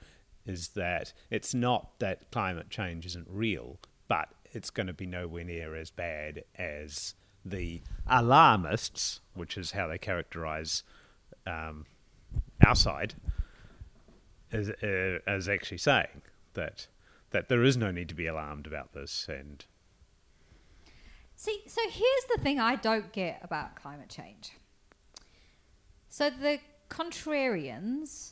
is 0.45 0.69
that 0.69 1.13
it's 1.29 1.53
not 1.53 1.99
that 1.99 2.31
climate 2.31 2.69
change 2.69 3.05
isn't 3.05 3.27
real, 3.29 3.77
but 4.07 4.29
it's 4.51 4.69
going 4.69 4.87
to 4.87 4.93
be 4.93 5.05
nowhere 5.05 5.43
near 5.43 5.75
as 5.75 5.91
bad 5.91 6.43
as 6.55 7.13
the 7.45 7.81
alarmists, 8.07 9.21
which 9.33 9.57
is 9.57 9.71
how 9.71 9.87
they 9.87 9.97
characterize 9.97 10.83
um, 11.45 11.85
our 12.65 12.75
side, 12.75 13.15
is, 14.51 14.69
uh, 14.69 15.19
is 15.31 15.47
actually 15.47 15.77
saying 15.77 16.21
that 16.53 16.87
that 17.31 17.47
there 17.47 17.63
is 17.63 17.77
no 17.77 17.91
need 17.91 18.09
to 18.09 18.15
be 18.15 18.25
alarmed 18.25 18.65
about 18.65 18.93
this, 18.93 19.27
and 19.29 19.65
See, 21.39 21.61
so 21.67 21.79
here's 21.89 22.25
the 22.35 22.43
thing 22.43 22.59
I 22.59 22.75
don't 22.75 23.13
get 23.13 23.39
about 23.41 23.77
climate 23.77 24.09
change. 24.09 24.51
So 26.09 26.29
the 26.29 26.59
contrarians 26.89 28.31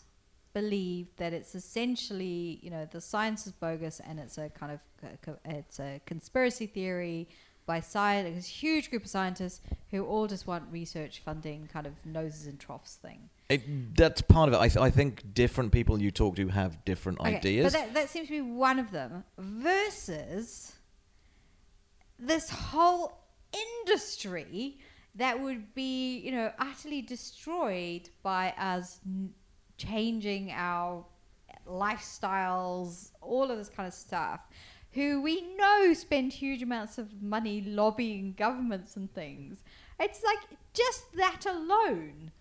believe 0.53 1.07
that 1.15 1.31
it's 1.31 1.55
essentially, 1.55 2.59
you 2.61 2.69
know, 2.69 2.85
the 2.91 2.99
science 2.99 3.47
is 3.47 3.53
bogus 3.53 4.01
and 4.01 4.19
it's 4.19 4.37
a 4.37 4.49
kind 4.49 4.73
of 4.73 4.79
uh, 5.01 5.31
it's 5.45 5.79
a 5.79 6.01
conspiracy 6.05 6.65
theory 6.65 7.29
by 7.65 7.79
science, 7.79 8.45
a 8.45 8.49
huge 8.49 8.89
group 8.89 9.05
of 9.05 9.09
scientists 9.09 9.61
who 9.89 10.05
all 10.05 10.27
just 10.27 10.45
want 10.45 10.65
research 10.69 11.21
funding, 11.23 11.69
kind 11.71 11.87
of 11.87 11.93
noses 12.05 12.45
and 12.45 12.59
troughs 12.59 12.95
thing. 12.95 13.29
It, 13.47 13.95
that's 13.95 14.21
part 14.21 14.49
of 14.49 14.53
it. 14.55 14.57
I, 14.57 14.67
th- 14.67 14.83
I 14.83 14.89
think 14.89 15.33
different 15.33 15.71
people 15.71 16.01
you 16.01 16.11
talk 16.11 16.35
to 16.35 16.49
have 16.49 16.83
different 16.83 17.21
Okay, 17.21 17.37
ideas. 17.37 17.71
But 17.71 17.79
that, 17.79 17.93
that 17.93 18.09
seems 18.09 18.27
to 18.27 18.33
be 18.33 18.41
one 18.41 18.79
of 18.79 18.91
them. 18.91 19.23
Versus 19.37 20.73
this 22.19 22.49
whole 22.49 23.19
industry 23.53 24.77
that 25.15 25.39
would 25.39 25.73
be, 25.73 26.19
you 26.19 26.31
know, 26.31 26.51
utterly 26.59 27.01
destroyed 27.01 28.09
by 28.21 28.53
us 28.57 28.99
n- 29.05 29.33
changing 29.77 30.51
our 30.51 31.05
lifestyles, 31.67 33.11
all 33.21 33.49
of 33.49 33.57
this 33.57 33.69
kind 33.69 33.87
of 33.87 33.93
stuff. 33.93 34.47
Who 34.93 35.21
we 35.21 35.41
know 35.55 35.93
spend 35.93 36.33
huge 36.33 36.63
amounts 36.63 36.97
of 36.97 37.21
money 37.21 37.61
lobbying 37.61 38.33
governments 38.37 38.95
and 38.95 39.13
things. 39.13 39.63
It's 39.99 40.23
like 40.23 40.39
just 40.73 41.13
that 41.15 41.45
alone 41.45 42.31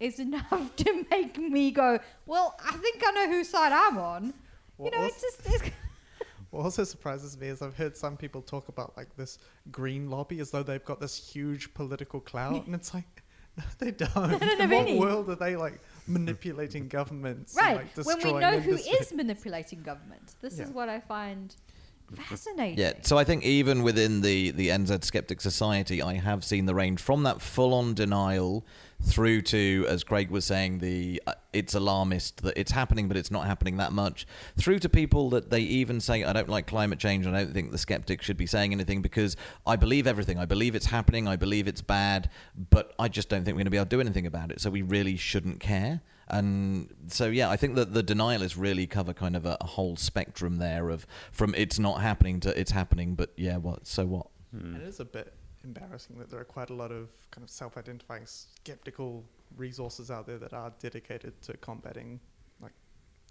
is 0.00 0.18
enough 0.18 0.76
to 0.76 1.06
make 1.10 1.38
me 1.38 1.70
go, 1.70 1.98
well, 2.26 2.56
I 2.64 2.72
think 2.76 3.02
I 3.06 3.10
know 3.12 3.28
whose 3.28 3.48
side 3.48 3.72
I'm 3.72 3.98
on. 3.98 4.34
You 4.82 4.90
know, 4.90 5.04
it's 5.04 5.20
just. 5.20 5.40
It's, 5.46 5.70
What 6.54 6.62
also 6.64 6.84
surprises 6.84 7.36
me 7.36 7.48
is 7.48 7.62
I've 7.62 7.76
heard 7.76 7.96
some 7.96 8.16
people 8.16 8.40
talk 8.40 8.68
about 8.68 8.96
like 8.96 9.16
this 9.16 9.38
green 9.72 10.08
lobby 10.08 10.38
as 10.38 10.52
though 10.52 10.62
they've 10.62 10.84
got 10.84 11.00
this 11.00 11.16
huge 11.32 11.74
political 11.74 12.20
clout, 12.20 12.64
and 12.66 12.74
it's 12.76 12.94
like, 12.94 13.24
no, 13.58 13.64
they 13.78 13.90
don't. 13.90 14.14
don't 14.14 14.42
In 14.42 14.48
have 14.60 14.70
what 14.70 14.86
any. 14.86 14.98
world 14.98 15.28
are 15.30 15.34
they 15.34 15.56
like 15.56 15.80
manipulating 16.06 16.86
governments? 16.86 17.56
right. 17.56 17.80
And, 17.96 18.06
like, 18.06 18.06
when 18.06 18.34
we 18.34 18.40
know 18.40 18.60
who 18.60 18.70
industry? 18.70 18.92
is 18.92 19.12
manipulating 19.12 19.82
government. 19.82 20.34
This 20.40 20.58
Yeah. 20.58 20.64
is 20.64 20.70
what 20.70 20.88
I 20.88 21.00
find 21.00 21.54
fascinating. 22.16 22.78
Yeah, 22.78 22.92
so 23.02 23.18
I 23.18 23.24
think 23.24 23.44
even 23.44 23.82
within 23.82 24.20
the, 24.20 24.50
the 24.50 24.68
NZ 24.68 25.04
Skeptic 25.04 25.40
Society, 25.40 26.02
I 26.02 26.14
have 26.14 26.44
seen 26.44 26.66
the 26.66 26.74
range 26.74 27.00
from 27.00 27.22
that 27.24 27.40
full 27.40 27.74
on 27.74 27.94
denial 27.94 28.64
through 29.02 29.42
to, 29.42 29.86
as 29.88 30.04
Craig 30.04 30.30
was 30.30 30.44
saying, 30.44 30.78
the 30.78 31.22
uh, 31.26 31.34
it's 31.52 31.74
alarmist 31.74 32.42
that 32.42 32.56
it's 32.56 32.72
happening, 32.72 33.08
but 33.08 33.16
it's 33.16 33.30
not 33.30 33.46
happening 33.46 33.76
that 33.76 33.92
much, 33.92 34.26
through 34.56 34.78
to 34.80 34.88
people 34.88 35.30
that 35.30 35.50
they 35.50 35.60
even 35.60 36.00
say, 36.00 36.24
I 36.24 36.32
don't 36.32 36.48
like 36.48 36.66
climate 36.66 36.98
change, 36.98 37.26
I 37.26 37.30
don't 37.30 37.52
think 37.52 37.70
the 37.70 37.78
skeptics 37.78 38.24
should 38.24 38.36
be 38.36 38.46
saying 38.46 38.72
anything 38.72 39.02
because 39.02 39.36
I 39.66 39.76
believe 39.76 40.06
everything. 40.06 40.38
I 40.38 40.46
believe 40.46 40.74
it's 40.74 40.86
happening, 40.86 41.28
I 41.28 41.36
believe 41.36 41.68
it's 41.68 41.82
bad, 41.82 42.30
but 42.70 42.94
I 42.98 43.08
just 43.08 43.28
don't 43.28 43.44
think 43.44 43.56
we're 43.56 43.60
going 43.60 43.66
to 43.66 43.70
be 43.70 43.76
able 43.76 43.86
to 43.86 43.96
do 43.96 44.00
anything 44.00 44.26
about 44.26 44.50
it, 44.50 44.60
so 44.60 44.70
we 44.70 44.82
really 44.82 45.16
shouldn't 45.16 45.60
care. 45.60 46.00
And 46.28 46.94
so, 47.08 47.26
yeah, 47.26 47.50
I 47.50 47.56
think 47.56 47.74
that 47.74 47.92
the 47.92 48.02
denialists 48.02 48.56
really 48.58 48.86
cover 48.86 49.12
kind 49.12 49.36
of 49.36 49.44
a, 49.44 49.56
a 49.60 49.66
whole 49.66 49.96
spectrum 49.96 50.58
there 50.58 50.88
of 50.88 51.06
from 51.32 51.54
it's 51.54 51.78
not 51.78 52.00
happening 52.00 52.40
to 52.40 52.58
it's 52.58 52.70
happening, 52.70 53.14
but 53.14 53.32
yeah, 53.36 53.56
what? 53.58 53.86
So 53.86 54.06
what? 54.06 54.26
Hmm. 54.50 54.74
And 54.74 54.82
it 54.82 54.88
is 54.88 55.00
a 55.00 55.04
bit 55.04 55.32
embarrassing 55.64 56.18
that 56.18 56.30
there 56.30 56.40
are 56.40 56.44
quite 56.44 56.70
a 56.70 56.74
lot 56.74 56.92
of 56.92 57.08
kind 57.30 57.42
of 57.42 57.50
self-identifying 57.50 58.26
skeptical 58.26 59.24
resources 59.56 60.10
out 60.10 60.26
there 60.26 60.38
that 60.38 60.52
are 60.52 60.72
dedicated 60.80 61.40
to 61.42 61.56
combating 61.56 62.20
like 62.60 62.72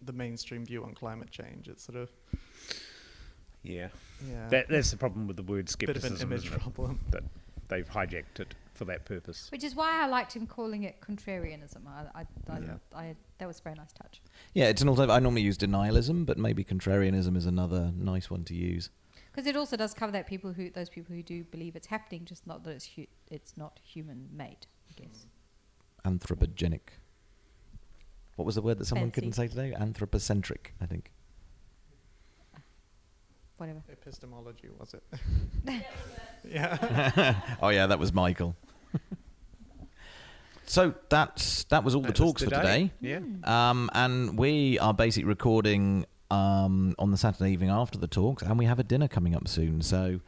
the 0.04 0.14
mainstream 0.14 0.66
view 0.66 0.84
on 0.84 0.94
climate 0.94 1.32
change. 1.32 1.68
It's 1.68 1.84
sort 1.84 1.98
of 1.98 2.12
yeah, 3.64 3.88
yeah, 4.30 4.50
that, 4.50 4.68
that's 4.68 4.92
the 4.92 4.98
problem 4.98 5.26
with 5.26 5.38
the 5.38 5.44
word 5.44 5.70
bit 5.78 5.90
of 5.90 5.96
an 5.96 6.02
skepticism. 6.18 6.32
image 6.32 6.46
isn't 6.48 6.60
problem. 6.60 7.00
That 7.12 7.24
they've 7.70 7.88
hijacked 7.88 8.40
it 8.40 8.56
for 8.86 8.92
that 8.92 9.06
purpose. 9.06 9.48
Which 9.52 9.64
is 9.64 9.76
why 9.76 10.02
I 10.04 10.08
liked 10.08 10.36
him 10.36 10.46
calling 10.48 10.84
it 10.84 11.00
contrarianism. 11.02 11.88
I, 11.88 12.22
I, 12.22 12.26
I, 12.50 12.60
Yeah. 12.60 12.76
I, 12.96 13.16
that 13.38 13.48
was 13.48 13.60
a 13.60 13.64
very 13.64 13.76
nice 13.76 13.92
touch. 13.94 14.22
Yeah, 14.54 14.66
it's 14.66 14.82
an 14.82 14.90
alternative. 14.90 15.16
I 15.16 15.20
normally 15.20 15.42
use 15.42 15.58
denialism, 15.58 16.26
but 16.26 16.38
maybe 16.38 16.64
contrarianism 16.64 17.36
is 17.38 17.46
another 17.46 17.92
nice 17.96 18.30
one 18.30 18.44
to 18.46 18.56
use. 18.56 18.90
Because 19.32 19.48
it 19.48 19.56
also 19.56 19.76
does 19.76 19.94
cover 19.94 20.12
that 20.12 20.28
people 20.28 20.54
who 20.54 20.70
those 20.70 20.90
people 20.90 21.16
who 21.16 21.24
do 21.24 21.44
believe 21.46 21.76
it's 21.76 21.88
happening, 21.88 22.24
just 22.26 22.46
not 22.46 22.64
that 22.66 22.72
it's 22.72 22.86
hu- 22.96 23.08
it's 23.32 23.58
not 23.58 23.80
human 23.84 24.30
made. 24.32 24.68
I 24.90 25.02
guess. 25.02 25.26
Anthropogenic. 26.06 26.82
What 28.36 28.46
was 28.46 28.56
the 28.56 28.62
word 28.62 28.78
that 28.80 28.86
someone 28.86 29.08
Fancy. 29.08 29.16
couldn't 29.16 29.32
say 29.34 29.48
today? 29.48 29.74
Anthropocentric, 29.74 30.74
I 30.82 30.86
think. 30.86 31.12
Whatever. 33.58 33.82
Epistemology 33.92 34.70
was 34.78 34.94
it? 34.94 35.04
yeah. 36.44 37.42
oh 37.62 37.70
yeah, 37.70 37.88
that 37.88 37.98
was 38.00 38.12
Michael. 38.14 38.56
So 40.66 40.94
that's 41.10 41.64
that 41.66 41.84
was 41.84 41.96
all 41.96 42.02
the 42.02 42.08
That 42.08 42.20
was 42.20 42.32
talks 42.32 42.44
for 42.44 42.50
today. 42.50 42.92
Yeah. 43.02 43.20
Um, 43.44 43.90
and 43.94 44.38
we 44.38 44.80
are 44.80 44.94
basically 44.94 45.28
recording 45.28 46.06
um, 46.32 46.96
on 46.98 47.12
the 47.12 47.18
Saturday 47.18 47.52
evening 47.52 47.70
after 47.70 47.98
the 47.98 48.08
talks, 48.08 48.44
and 48.44 48.58
we 48.58 48.66
have 48.66 48.80
a 48.80 48.84
dinner 48.84 49.08
coming 49.08 49.36
up 49.36 49.48
soon. 49.48 49.82
So, 49.82 50.20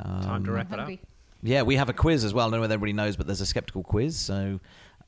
um, 0.00 0.22
Time 0.22 0.44
to 0.44 0.52
wrap 0.52 0.72
it 0.72 0.80
up. 0.80 0.90
yeah, 1.42 1.62
we 1.62 1.76
have 1.76 1.88
a 1.88 1.92
quiz 1.92 2.24
as 2.24 2.34
well. 2.34 2.46
I 2.46 2.50
don't 2.50 2.58
know 2.58 2.60
whether 2.62 2.74
everybody 2.74 2.92
knows, 2.92 3.16
but 3.16 3.26
there's 3.26 3.40
a 3.40 3.46
skeptical 3.46 3.82
quiz. 3.82 4.16
So, 4.18 4.60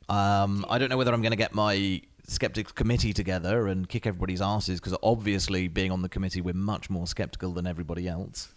um, 0.09 0.65
I 0.69 0.79
don't 0.79 0.89
know 0.89 0.97
whether 0.97 1.13
I'm 1.13 1.23
going 1.23 1.33
to 1.33 1.37
get 1.37 1.55
my 1.55 2.01
skeptics 2.29 2.73
committee 2.73 3.13
together 3.13 3.69
and 3.69 3.89
kick 3.89 4.07
everybody's 4.07 4.43
asses 4.43 4.81
because 4.81 4.97
obviously, 5.03 5.69
being 5.69 5.91
on 5.91 6.03
the 6.03 6.09
committee, 6.09 6.41
we're 6.41 6.55
much 6.55 6.91
more 6.91 7.07
skeptical 7.07 7.53
than 7.53 7.67
everybody 7.67 8.07
else. 8.09 8.53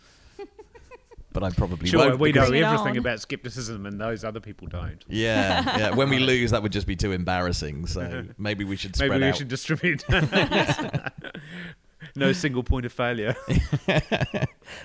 But 1.31 1.43
I 1.43 1.49
probably 1.51 1.87
Sure, 1.89 1.99
won't. 2.09 2.19
we 2.19 2.29
know 2.29 2.33
because- 2.33 2.49
Bring 2.49 2.61
it 2.61 2.65
everything 2.65 2.91
on. 2.91 2.97
about 2.97 3.19
skepticism, 3.21 3.85
and 3.85 3.99
those 3.99 4.23
other 4.23 4.39
people 4.39 4.67
don't. 4.67 5.03
Yeah, 5.07 5.77
yeah. 5.77 5.95
When 5.95 6.09
we 6.09 6.17
uh, 6.23 6.25
lose, 6.25 6.51
that 6.51 6.61
would 6.63 6.71
just 6.71 6.87
be 6.87 6.95
too 6.95 7.11
embarrassing. 7.11 7.85
So 7.87 8.25
maybe 8.37 8.63
we 8.63 8.75
should 8.75 8.95
spread 8.95 9.11
Maybe 9.11 9.23
we 9.23 9.29
out. 9.29 9.37
should 9.37 9.47
distribute. 9.47 10.03
no 12.15 12.31
single 12.33 12.63
point 12.63 12.85
of 12.85 12.93
failure. 12.93 13.35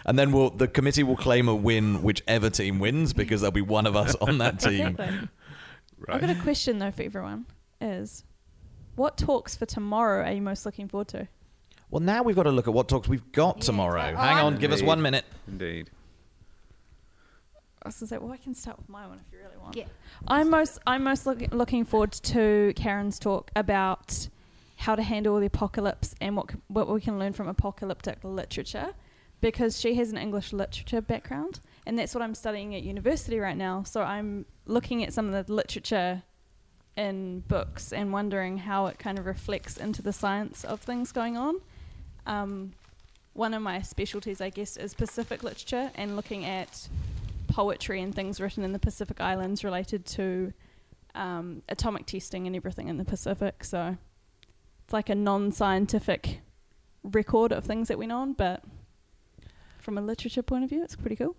and 0.06 0.18
then 0.18 0.32
we'll, 0.32 0.50
the 0.50 0.68
committee 0.68 1.02
will 1.02 1.16
claim 1.16 1.48
a 1.48 1.54
win 1.54 2.02
whichever 2.02 2.50
team 2.50 2.78
wins 2.78 3.12
because 3.12 3.40
there'll 3.40 3.52
be 3.52 3.62
one 3.62 3.86
of 3.86 3.96
us 3.96 4.14
on 4.16 4.38
that 4.38 4.60
team. 4.60 4.88
Exactly. 4.88 5.28
I've 6.08 6.20
got 6.20 6.30
a 6.30 6.34
question 6.42 6.78
though 6.78 6.90
for 6.90 7.02
everyone: 7.02 7.46
is 7.80 8.24
what 8.96 9.16
talks 9.16 9.56
for 9.56 9.66
tomorrow 9.66 10.24
are 10.24 10.32
you 10.32 10.42
most 10.42 10.66
looking 10.66 10.88
forward 10.88 11.08
to? 11.08 11.28
Well, 11.90 12.00
now 12.00 12.22
we've 12.22 12.36
got 12.36 12.42
to 12.44 12.50
look 12.50 12.66
at 12.68 12.74
what 12.74 12.88
talks 12.88 13.08
we've 13.08 13.30
got 13.32 13.56
Yeah, 13.58 13.62
tomorrow. 13.62 14.00
Hang 14.02 14.38
on, 14.38 14.52
I'm- 14.54 14.58
give 14.58 14.72
us 14.72 14.82
one 14.82 15.00
minute. 15.00 15.24
Indeed. 15.48 15.90
I 17.84 17.88
was 17.88 17.96
gonna 17.96 18.08
say, 18.08 18.18
well, 18.18 18.32
I 18.32 18.38
can 18.38 18.54
start 18.54 18.78
with 18.78 18.88
my 18.88 19.06
one 19.06 19.20
if 19.26 19.32
you 19.32 19.38
really 19.38 19.58
want. 19.58 19.76
Yeah. 19.76 19.84
I'm 20.26 20.48
most 20.48 20.78
I'm 20.86 21.04
most 21.04 21.26
look, 21.26 21.42
looking 21.52 21.84
forward 21.84 22.12
to 22.12 22.72
Karen's 22.76 23.18
talk 23.18 23.50
about 23.54 24.28
how 24.76 24.94
to 24.94 25.02
handle 25.02 25.38
the 25.38 25.46
apocalypse 25.46 26.14
and 26.20 26.36
what 26.36 26.50
c- 26.50 26.56
what 26.68 26.88
we 26.88 27.00
can 27.00 27.18
learn 27.18 27.32
from 27.34 27.46
apocalyptic 27.46 28.18
literature, 28.22 28.94
because 29.40 29.78
she 29.78 29.94
has 29.96 30.10
an 30.10 30.16
English 30.16 30.52
literature 30.52 31.02
background, 31.02 31.60
and 31.86 31.98
that's 31.98 32.14
what 32.14 32.22
I'm 32.22 32.34
studying 32.34 32.74
at 32.74 32.82
university 32.82 33.38
right 33.38 33.56
now. 33.56 33.82
So 33.82 34.02
I'm 34.02 34.46
looking 34.66 35.04
at 35.04 35.12
some 35.12 35.32
of 35.32 35.46
the 35.46 35.52
literature 35.52 36.22
in 36.96 37.40
books 37.40 37.92
and 37.92 38.12
wondering 38.12 38.58
how 38.58 38.86
it 38.86 38.98
kind 38.98 39.18
of 39.18 39.26
reflects 39.26 39.76
into 39.76 40.00
the 40.00 40.12
science 40.12 40.64
of 40.64 40.80
things 40.80 41.12
going 41.12 41.36
on. 41.36 41.60
Um, 42.26 42.72
one 43.34 43.52
of 43.52 43.62
my 43.62 43.82
specialties, 43.82 44.40
I 44.40 44.50
guess, 44.50 44.76
is 44.76 44.94
Pacific 44.94 45.42
literature 45.42 45.90
and 45.96 46.14
looking 46.16 46.44
at 46.44 46.88
poetry 47.44 48.02
and 48.02 48.14
things 48.14 48.40
written 48.40 48.64
in 48.64 48.72
the 48.72 48.78
Pacific 48.78 49.20
Islands 49.20 49.64
related 49.64 50.04
to 50.06 50.52
um, 51.14 51.62
atomic 51.68 52.06
testing 52.06 52.46
and 52.46 52.56
everything 52.56 52.88
in 52.88 52.98
the 52.98 53.04
Pacific. 53.04 53.64
So 53.64 53.96
it's 54.84 54.92
like 54.92 55.08
a 55.08 55.14
non 55.14 55.52
scientific 55.52 56.40
record 57.02 57.52
of 57.52 57.64
things 57.64 57.88
that 57.88 57.98
went 57.98 58.12
on, 58.12 58.32
but 58.32 58.62
from 59.78 59.98
a 59.98 60.00
literature 60.00 60.42
point 60.42 60.64
of 60.64 60.70
view, 60.70 60.82
it's 60.82 60.96
pretty 60.96 61.16
cool. 61.16 61.36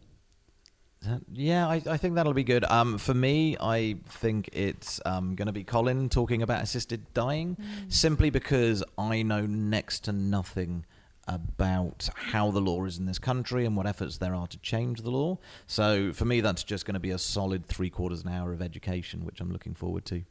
Uh, 1.08 1.18
Yeah, 1.32 1.68
I, 1.68 1.82
I 1.88 1.98
think 1.98 2.16
that'll 2.16 2.34
be 2.34 2.44
good. 2.44 2.64
Um, 2.66 2.98
for 2.98 3.14
me, 3.14 3.58
I 3.60 3.98
think 4.06 4.50
it's 4.54 5.00
um, 5.06 5.36
going 5.36 5.48
to 5.48 5.54
be 5.54 5.64
Colin 5.64 6.10
talking 6.10 6.42
about 6.42 6.64
assisted 6.64 7.14
dying, 7.14 7.58
simply 7.90 8.30
because 8.30 8.84
I 8.98 9.24
know 9.24 9.46
next 9.46 10.06
to 10.06 10.14
nothing 10.14 10.86
about 11.28 12.10
how 12.16 12.52
the 12.52 12.60
law 12.60 12.86
is 12.86 12.98
in 12.98 13.06
this 13.06 13.20
country 13.20 13.66
and 13.66 13.76
what 13.76 13.88
efforts 13.88 14.18
there 14.18 14.36
are 14.36 14.48
to 14.48 14.58
change 14.60 15.02
the 15.02 15.10
law. 15.10 15.38
So 15.68 16.14
for 16.14 16.26
me, 16.26 16.42
that's 16.42 16.64
just 16.64 16.86
going 16.86 16.94
to 16.94 17.00
be 17.00 17.12
a 17.12 17.18
solid 17.18 17.66
three 17.66 17.90
quarters 17.90 18.24
an 18.24 18.30
hour 18.32 18.54
of 18.54 18.62
education, 18.62 19.26
which 19.26 19.42
I'm 19.42 19.52
looking 19.52 19.74
forward 19.74 20.06
to. 20.06 20.24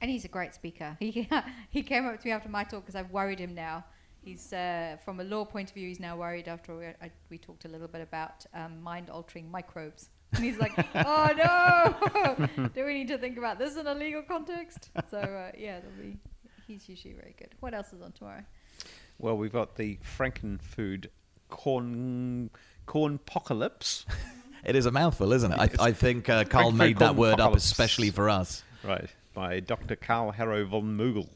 And 0.00 0.10
he's 0.10 0.24
a 0.24 0.28
great 0.28 0.54
speaker. 0.54 0.96
He 1.00 1.28
he 1.70 1.82
came 1.82 2.06
up 2.06 2.20
to 2.20 2.26
me 2.26 2.32
after 2.32 2.48
my 2.48 2.64
talk 2.64 2.82
because 2.82 2.94
I've 2.94 3.10
worried 3.10 3.38
him 3.38 3.54
now. 3.54 3.84
He's 4.22 4.52
uh, 4.52 4.96
from 5.04 5.20
a 5.20 5.24
law 5.24 5.44
point 5.44 5.68
of 5.70 5.74
view. 5.74 5.88
He's 5.88 6.00
now 6.00 6.16
worried 6.16 6.48
after 6.48 6.76
we, 6.76 6.86
I, 6.86 7.10
we 7.30 7.38
talked 7.38 7.66
a 7.66 7.68
little 7.68 7.88
bit 7.88 8.00
about 8.00 8.46
um, 8.54 8.82
mind 8.82 9.10
altering 9.10 9.50
microbes. 9.50 10.08
And 10.32 10.44
he's 10.44 10.58
like, 10.58 10.72
"Oh 10.94 11.30
no! 11.36 12.68
Do 12.74 12.84
we 12.84 12.94
need 12.94 13.08
to 13.08 13.18
think 13.18 13.38
about 13.38 13.58
this 13.58 13.76
in 13.76 13.86
a 13.86 13.94
legal 13.94 14.22
context?" 14.22 14.90
So 15.10 15.18
uh, 15.18 15.52
yeah, 15.58 15.80
be. 16.00 16.18
He's 16.66 16.88
usually 16.88 17.14
very 17.14 17.34
good. 17.38 17.54
What 17.60 17.74
else 17.74 17.92
is 17.92 18.00
on 18.00 18.12
tomorrow? 18.12 18.42
Well, 19.18 19.36
we've 19.36 19.52
got 19.52 19.76
the 19.76 19.98
Frankenfood 20.02 21.08
corn 21.48 22.50
corn 22.86 23.14
apocalypse. 23.14 24.04
It 24.64 24.76
is 24.76 24.86
a 24.86 24.90
mouthful, 24.90 25.34
isn't 25.34 25.52
it? 25.52 25.58
I, 25.58 25.88
I 25.88 25.92
think 25.92 26.30
uh, 26.30 26.44
Carl 26.44 26.70
Frankfurt 26.70 26.78
made 26.78 26.98
that 27.00 27.16
word 27.16 27.38
up 27.38 27.54
especially 27.54 28.10
for 28.10 28.30
us. 28.30 28.62
Right, 28.82 29.10
by 29.34 29.60
Dr. 29.60 29.94
Karl 29.94 30.32
Haro 30.32 30.64
von 30.64 30.96
Mogel, 30.96 31.28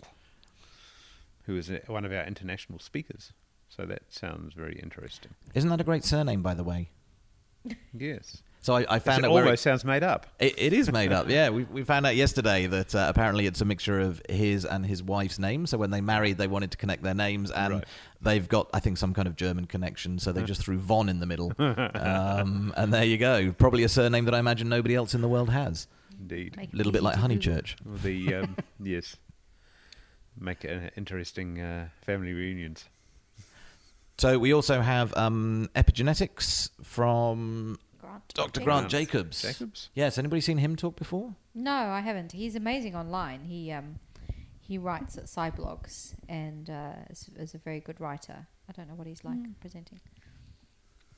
who 1.44 1.54
is 1.54 1.68
uh, 1.68 1.80
one 1.88 2.06
of 2.06 2.12
our 2.12 2.24
international 2.24 2.78
speakers. 2.78 3.34
So 3.68 3.84
that 3.84 4.04
sounds 4.08 4.54
very 4.54 4.78
interesting. 4.82 5.32
Isn't 5.54 5.68
that 5.68 5.78
a 5.78 5.84
great 5.84 6.04
surname, 6.04 6.40
by 6.40 6.54
the 6.54 6.64
way? 6.64 6.88
Yes. 7.92 8.42
So 8.68 8.74
I, 8.74 8.84
I 8.86 8.98
found 8.98 9.24
it 9.24 9.28
out 9.28 9.32
where 9.32 9.44
almost 9.44 9.62
sounds 9.62 9.82
made 9.82 10.02
up. 10.02 10.26
It, 10.38 10.52
it 10.58 10.72
is 10.74 10.92
made 10.92 11.10
up, 11.10 11.30
yeah. 11.30 11.48
We, 11.48 11.64
we 11.64 11.84
found 11.84 12.04
out 12.04 12.16
yesterday 12.16 12.66
that 12.66 12.94
uh, 12.94 13.06
apparently 13.08 13.46
it's 13.46 13.62
a 13.62 13.64
mixture 13.64 13.98
of 13.98 14.20
his 14.28 14.66
and 14.66 14.84
his 14.84 15.02
wife's 15.02 15.38
name. 15.38 15.64
So 15.64 15.78
when 15.78 15.90
they 15.90 16.02
married, 16.02 16.36
they 16.36 16.48
wanted 16.48 16.72
to 16.72 16.76
connect 16.76 17.02
their 17.02 17.14
names, 17.14 17.50
and 17.50 17.72
Right. 17.72 17.84
they've 18.20 18.46
got, 18.46 18.68
I 18.74 18.80
think, 18.80 18.98
some 18.98 19.14
kind 19.14 19.26
of 19.26 19.36
German 19.36 19.64
connection. 19.64 20.18
So 20.18 20.32
they 20.32 20.42
just 20.42 20.60
threw 20.60 20.76
von 20.76 21.08
in 21.08 21.18
the 21.18 21.24
middle, 21.24 21.50
um, 21.58 22.74
and 22.76 22.92
there 22.92 23.04
you 23.04 23.16
go. 23.16 23.52
Probably 23.52 23.84
a 23.84 23.88
surname 23.88 24.26
that 24.26 24.34
I 24.34 24.38
imagine 24.38 24.68
nobody 24.68 24.94
else 24.94 25.14
in 25.14 25.22
the 25.22 25.28
world 25.28 25.48
has. 25.48 25.86
Indeed. 26.20 26.58
A 26.70 26.76
little 26.76 26.92
bit 26.92 27.02
like. 27.02 27.16
Honeychurch. 27.16 27.74
The 28.02 28.34
um, 28.34 28.56
yes, 28.82 29.16
make 30.38 30.64
an 30.64 30.90
interesting 30.94 31.58
uh, 31.58 31.88
family 32.04 32.34
reunions. 32.34 32.84
So 34.18 34.38
we 34.38 34.52
also 34.52 34.80
have 34.82 35.16
um, 35.16 35.70
epigenetics 35.76 36.68
from 36.82 37.78
Grant. 38.34 38.34
Dr. 38.34 38.60
Grant 38.60 38.64
Grant 38.64 38.90
Jacobs. 38.90 39.42
Jacobs. 39.42 39.90
Yes, 39.94 40.18
anybody 40.18 40.40
seen 40.40 40.58
him 40.58 40.76
talk 40.76 40.96
before? 40.96 41.34
No, 41.54 41.72
I 41.72 42.00
haven't. 42.00 42.32
He's 42.32 42.54
amazing 42.54 42.94
online. 42.94 43.44
He 43.44 43.72
um, 43.72 43.98
he 44.60 44.78
writes 44.78 45.16
at 45.16 45.24
Sciblogs 45.24 46.14
and 46.28 46.68
uh, 46.68 46.92
is, 47.10 47.30
is 47.36 47.54
a 47.54 47.58
very 47.58 47.80
good 47.80 48.00
writer. 48.00 48.46
I 48.68 48.72
don't 48.72 48.88
know 48.88 48.94
what 48.94 49.06
he's 49.06 49.24
like 49.24 49.38
presenting. 49.60 50.00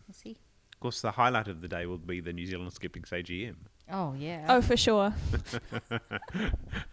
We'll 0.06 0.14
see. 0.14 0.38
Of 0.72 0.80
course, 0.80 1.00
the 1.00 1.10
highlight 1.10 1.48
of 1.48 1.60
the 1.60 1.68
day 1.68 1.84
will 1.86 1.98
be 1.98 2.20
the 2.20 2.32
New 2.32 2.46
Zealand 2.46 2.72
Skeptics 2.72 3.10
AGM. 3.10 3.56
Oh 3.90 4.14
yeah. 4.18 4.46
Oh, 4.48 4.62
for 4.62 4.76
sure. 4.76 5.12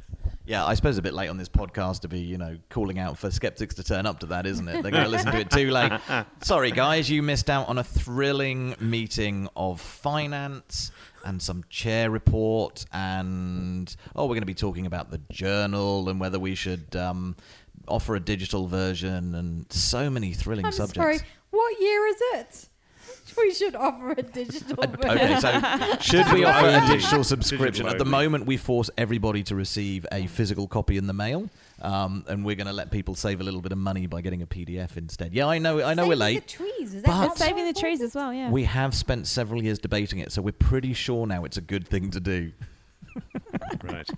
Yeah, 0.48 0.66
I 0.66 0.76
suppose 0.76 0.98
a 0.98 1.02
bit 1.02 1.14
late 1.14 1.28
on 1.28 1.36
this 1.36 1.50
podcast 1.50 2.00
to 2.02 2.08
be, 2.08 2.20
you 2.22 2.38
know, 2.38 2.58
calling 2.70 3.00
out 3.00 3.18
for 3.18 3.30
skeptics 3.30 3.76
to 3.76 3.84
turn 3.84 4.06
up 4.06 4.22
to 4.22 4.28
that, 4.28 4.46
isn't 4.46 4.66
it? 4.66 4.82
They're 4.82 4.94
going 4.94 5.04
to 5.04 5.10
listen 5.10 5.30
to 5.34 5.40
it 5.40 5.52
too 5.52 5.72
late. 5.72 5.92
Sorry, 6.42 6.72
guys, 6.72 7.10
you 7.10 7.22
missed 7.22 7.50
out 7.50 7.68
on 7.68 7.78
a 7.78 7.84
thrilling 7.84 8.74
meeting 8.80 9.50
of 9.58 9.82
finance 9.82 10.92
and 11.26 11.42
some 11.42 11.66
chair 11.70 12.10
report, 12.10 12.86
and 12.94 13.94
oh, 14.16 14.24
we're 14.24 14.36
going 14.36 14.42
to 14.42 14.46
be 14.46 14.54
talking 14.54 14.86
about 14.86 15.12
the 15.12 15.20
journal 15.30 16.08
and 16.08 16.18
whether 16.18 16.40
we 16.40 16.56
should 16.56 16.96
um, 16.96 17.36
offer 17.90 18.16
a 18.16 18.20
digital 18.22 18.68
version, 18.68 19.36
and 19.36 19.66
so 19.70 20.10
many 20.10 20.32
thrilling 20.32 20.68
I'm 20.68 20.72
subjects. 20.72 20.96
sorry. 20.98 21.20
What 21.50 21.80
year 21.82 22.08
is 22.08 22.18
it? 22.36 22.70
We 23.48 23.54
should 23.54 23.76
offer 23.76 24.12
a 24.12 24.22
digital. 24.24 24.84
Okay, 24.84 25.40
so 25.40 25.62
should 26.02 26.32
we 26.34 26.44
offer 26.44 26.68
a 26.68 26.88
digital 26.94 27.24
subscription? 27.24 27.86
Digital 27.86 27.90
At 27.92 27.98
the 27.98 28.06
moment, 28.06 28.46
we 28.46 28.58
force 28.58 28.90
everybody 28.98 29.44
to 29.44 29.56
receive 29.56 30.06
a 30.12 30.28
physical 30.28 30.68
copy 30.68 30.98
in 30.98 31.08
the 31.08 31.14
mail, 31.14 31.50
um, 31.82 32.26
and 32.28 32.44
we're 32.44 32.56
going 32.56 32.68
to 32.68 32.74
let 32.74 32.92
people 32.92 33.16
save 33.16 33.40
a 33.40 33.44
little 33.44 33.62
bit 33.62 33.72
of 33.72 33.78
money 33.78 34.08
by 34.08 34.22
getting 34.22 34.42
a 34.42 34.48
PDF 34.48 34.98
instead. 34.98 35.34
Yeah, 35.34 35.48
I 35.48 35.60
know, 35.60 35.82
I 35.82 35.94
know 35.94 36.08
we're 36.08 36.16
Saving 36.16 36.20
late. 36.36 36.48
The 36.48 36.54
trees. 36.54 36.94
Is 36.96 37.04
that 37.04 37.06
But- 37.08 37.28
that's 37.28 37.40
Saving 37.40 37.66
the 37.66 37.80
trees 37.80 38.02
as 38.02 38.16
well, 38.16 38.34
yeah. 38.34 38.50
We 38.50 38.64
have 38.66 38.94
spent 38.96 39.28
several 39.28 39.64
years 39.64 39.80
debating 39.80 40.20
it, 40.20 40.32
so 40.32 40.42
we're 40.42 40.52
pretty 40.52 40.94
sure 40.94 41.26
now 41.28 41.46
it's 41.46 41.58
a 41.58 41.62
good 41.62 41.88
thing 41.88 42.12
to 42.12 42.20
do. 42.20 42.52
right. 43.84 44.10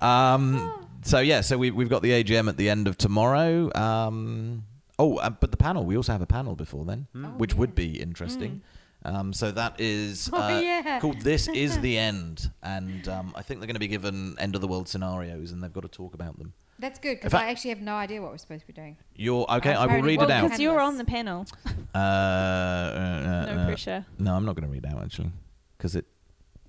Um, 0.00 0.86
so 1.02 1.18
yeah, 1.20 1.40
so 1.40 1.56
we, 1.58 1.70
we've 1.70 1.88
got 1.88 2.02
the 2.02 2.10
AGM 2.22 2.48
at 2.48 2.56
the 2.56 2.68
end 2.70 2.86
of 2.88 2.98
tomorrow. 2.98 3.74
Um, 3.74 4.64
oh, 4.98 5.16
uh, 5.18 5.30
but 5.30 5.50
the 5.50 5.56
panel. 5.56 5.84
We 5.84 5.96
also 5.96 6.12
have 6.12 6.22
a 6.22 6.26
panel 6.26 6.54
before 6.56 6.84
then, 6.84 7.06
Oh, 7.14 7.18
which 7.38 7.52
yeah. 7.52 7.58
would 7.60 7.74
be 7.74 8.00
interesting. 8.00 8.62
Um, 9.04 9.32
so 9.32 9.52
that 9.52 9.74
is 9.78 10.28
Oh, 10.32 10.42
uh, 10.42 10.58
yeah. 10.60 10.98
called 11.00 11.20
"This 11.20 11.48
Is 11.48 11.78
the 11.86 11.96
End," 11.98 12.50
and 12.62 13.06
um, 13.08 13.32
I 13.36 13.42
think 13.42 13.60
they're 13.60 13.66
going 13.68 13.74
to 13.74 13.80
be 13.80 13.88
given 13.88 14.36
end 14.38 14.54
of 14.54 14.60
the 14.60 14.68
world 14.68 14.88
scenarios, 14.88 15.52
and 15.52 15.62
they've 15.62 15.72
got 15.72 15.82
to 15.82 15.88
talk 15.88 16.14
about 16.14 16.38
them. 16.38 16.52
That's 16.78 16.98
good 16.98 17.14
because 17.16 17.32
In 17.32 17.38
fact- 17.38 17.44
I 17.48 17.50
actually 17.50 17.70
have 17.70 17.80
no 17.80 17.94
idea 17.94 18.20
what 18.20 18.32
we're 18.32 18.36
supposed 18.38 18.60
to 18.62 18.66
be 18.66 18.72
doing. 18.74 18.96
You're 19.14 19.46
okay. 19.50 19.72
Uh, 19.72 19.84
I 19.84 19.86
will 19.96 20.02
read 20.02 20.18
well, 20.18 20.28
it 20.28 20.32
out. 20.32 20.42
Because 20.44 20.60
you're 20.60 20.80
on 20.80 20.98
the 20.98 21.04
panel. 21.04 21.46
Uh, 21.94 21.98
uh, 21.98 23.44
No 23.54 23.62
uh, 23.62 23.66
pressure. 23.66 24.04
No, 24.18 24.34
I'm 24.34 24.44
not 24.44 24.54
going 24.54 24.66
to 24.66 24.70
read 24.72 24.84
out 24.84 25.02
actually, 25.02 25.30
because 25.78 25.96
it. 25.96 26.04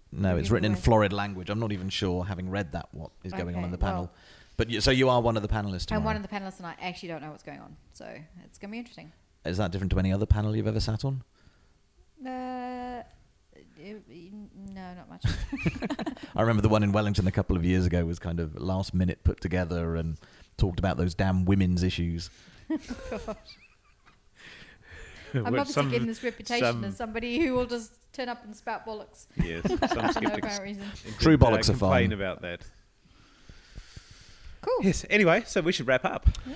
No, 0.09 0.37
it's 0.37 0.49
written 0.49 0.71
in 0.71 0.77
florid 0.77 1.11
language. 1.11 1.49
I'm 1.49 1.59
not 1.59 1.73
even 1.73 1.89
sure, 1.89 2.23
having 2.23 2.49
read 2.49 2.71
that, 2.71 2.87
what 2.93 3.11
is 3.25 3.33
going 3.33 3.55
on 3.57 3.65
in 3.65 3.71
the 3.71 3.77
panel. 3.77 4.03
well- 4.03 4.11
but 4.57 4.69
you, 4.69 4.81
so 4.81 4.91
you 4.91 5.09
are 5.09 5.21
one 5.21 5.35
of 5.37 5.43
the 5.43 5.47
panelists. 5.49 5.91
I'm 5.91 6.03
one 6.03 6.15
of 6.15 6.21
the 6.23 6.27
panelists, 6.27 6.57
and 6.57 6.65
I 6.65 6.75
actually 6.81 7.09
don't 7.09 7.21
know 7.21 7.29
what's 7.31 7.43
going 7.43 7.59
on. 7.59 7.75
So 7.93 8.05
it's 8.43 8.57
going 8.57 8.69
to 8.69 8.73
be 8.73 8.79
interesting. 8.79 9.11
Is 9.45 9.57
that 9.57 9.71
different 9.71 9.91
to 9.93 9.99
any 9.99 10.11
other 10.11 10.25
panel 10.25 10.55
you've 10.55 10.67
ever 10.67 10.79
sat 10.79 11.05
on? 11.05 11.23
Uh, 12.25 13.03
it- 13.79 14.03
no, 14.73 14.93
not 14.95 15.09
much. 15.09 15.23
I 16.35 16.41
remember 16.41 16.61
the 16.61 16.69
one 16.69 16.83
in 16.83 16.91
Wellington 16.91 17.27
a 17.27 17.31
couple 17.31 17.55
of 17.55 17.63
years 17.63 17.85
ago 17.85 18.03
was 18.05 18.19
kind 18.19 18.39
of 18.39 18.59
last 18.59 18.93
minute 18.93 19.23
put 19.23 19.39
together 19.39 19.95
and 19.95 20.17
talked 20.57 20.79
about 20.79 20.97
those 20.97 21.13
damn 21.15 21.45
women's 21.45 21.83
issues. 21.83 22.29
I'm 25.33 25.43
Well, 25.43 25.47
obviously 25.47 25.73
some- 25.73 25.91
getting 25.91 26.07
this 26.07 26.23
reputation 26.23 26.65
some- 26.65 26.83
as 26.83 26.97
somebody 26.97 27.39
who 27.39 27.53
will 27.53 27.65
just 27.65 27.93
turn 28.13 28.29
up 28.29 28.43
and 28.43 28.55
spout 28.55 28.85
bollocks 28.85 29.27
Yes, 29.43 29.61
some 29.67 29.77
for 30.11 30.21
no 30.21 30.33
apparent 30.33 30.63
reason. 30.63 30.83
True 31.19 31.37
did, 31.37 31.43
uh, 31.45 31.49
bollocks 31.49 31.69
are 31.69 31.73
complain 31.73 32.09
fine. 32.09 32.13
about 32.13 32.41
that. 32.41 32.61
Cool. 34.67 34.85
Yes. 34.85 35.05
Anyway, 35.09 35.43
so 35.45 35.61
we 35.61 35.71
should 35.71 35.87
wrap 35.87 36.03
up. 36.03 36.27
Yeah. 36.45 36.53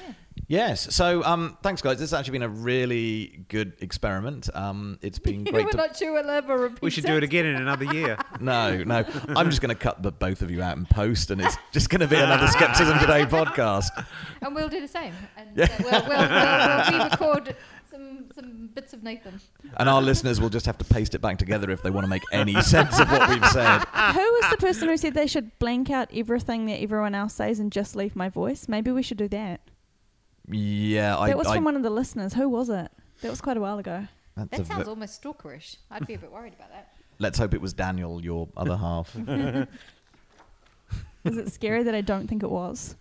Yes. 0.47 0.93
So 0.93 1.23
um, 1.23 1.57
thanks, 1.63 1.81
guys. 1.81 1.97
This 1.97 2.11
has 2.11 2.19
actually 2.19 2.33
been 2.39 2.43
a 2.43 2.49
really 2.49 3.45
good 3.47 3.71
experiment. 3.79 4.49
Um, 4.53 4.99
it's 5.01 5.17
been 5.19 5.43
great 5.45 5.63
We're 5.65 5.71
to. 5.71 5.77
not 5.77 5.95
sure 5.95 6.11
we'll 6.11 6.29
ever 6.29 6.57
repeat 6.57 6.81
We 6.81 6.89
should 6.89 7.05
do 7.05 7.15
it 7.15 7.23
again 7.23 7.45
in 7.45 7.55
another 7.55 7.85
year. 7.85 8.17
No, 8.41 8.83
no. 8.83 9.05
I'm 9.29 9.49
just 9.49 9.61
going 9.61 9.69
to 9.69 9.75
cut 9.75 10.01
the 10.01 10.11
both 10.11 10.41
of 10.41 10.49
you 10.51 10.61
out 10.63 10.75
and 10.75 10.89
post, 10.89 11.29
and 11.31 11.39
it's 11.39 11.55
just 11.71 11.89
going 11.91 12.01
to 12.01 12.07
be 12.07 12.15
another 12.15 12.47
Skepticism 12.47 12.97
Today 12.99 13.23
podcast. 13.25 13.89
And 14.41 14.55
we'll 14.55 14.67
do 14.67 14.81
the 14.81 14.87
same. 14.87 15.13
And 15.37 15.49
Yeah. 15.55 15.65
uh, 15.65 15.77
we'll, 15.79 15.91
we'll, 15.91 16.19
we'll, 16.19 16.29
we'll 16.89 17.03
re-record 17.03 17.55
some, 17.91 18.25
some 18.33 18.69
bits 18.73 18.93
of 18.93 19.03
Nathan. 19.03 19.39
And 19.77 19.89
our 19.89 20.01
listeners 20.01 20.39
will 20.41 20.49
just 20.49 20.65
have 20.65 20.77
to 20.79 20.85
paste 20.85 21.13
it 21.15 21.19
back 21.21 21.37
together 21.37 21.69
if 21.71 21.83
they 21.83 21.89
want 21.89 22.05
to 22.05 22.09
make 22.09 22.23
any 22.31 22.59
sense 22.61 22.99
of 22.99 23.11
what 23.11 23.29
we've 23.29 23.45
said. 23.47 23.79
Who 23.79 24.19
was 24.19 24.51
the 24.51 24.57
person 24.57 24.87
who 24.87 24.97
said 24.97 25.13
they 25.13 25.27
should 25.27 25.57
blank 25.59 25.89
out 25.89 26.09
everything 26.13 26.65
that 26.67 26.81
everyone 26.81 27.13
else 27.15 27.33
says 27.35 27.59
and 27.59 27.71
just 27.71 27.95
leave 27.95 28.15
my 28.15 28.29
voice? 28.29 28.67
Maybe 28.67 28.91
we 28.91 29.03
should 29.03 29.17
do 29.17 29.27
that. 29.29 29.61
Yeah, 30.47 31.17
I. 31.17 31.27
that 31.27 31.37
was 31.37 31.47
I 31.47 31.55
from 31.55 31.65
one 31.65 31.75
of 31.75 31.83
the 31.83 31.89
listeners. 31.89 32.33
Who 32.33 32.49
was 32.49 32.69
it? 32.69 32.91
That 33.21 33.29
was 33.29 33.41
quite 33.41 33.57
a 33.57 33.61
while 33.61 33.77
ago. 33.79 34.07
That's 34.35 34.49
That 34.57 34.67
sounds 34.67 34.83
ve- 34.85 34.89
almost 34.89 35.21
stalkerish. 35.21 35.77
I'd 35.91 36.07
be 36.07 36.15
a 36.15 36.17
bit 36.17 36.31
worried 36.31 36.53
about 36.53 36.71
that. 36.71 36.93
Let's 37.19 37.37
hope 37.37 37.53
it 37.53 37.61
was 37.61 37.73
Daniel, 37.73 38.21
your 38.23 38.47
other 38.57 38.77
half. 38.77 39.15
Is 41.23 41.37
it 41.37 41.53
scary 41.53 41.83
that 41.83 41.93
I 41.93 42.01
don't 42.01 42.27
think 42.27 42.41
it 42.41 42.49
was? 42.49 42.95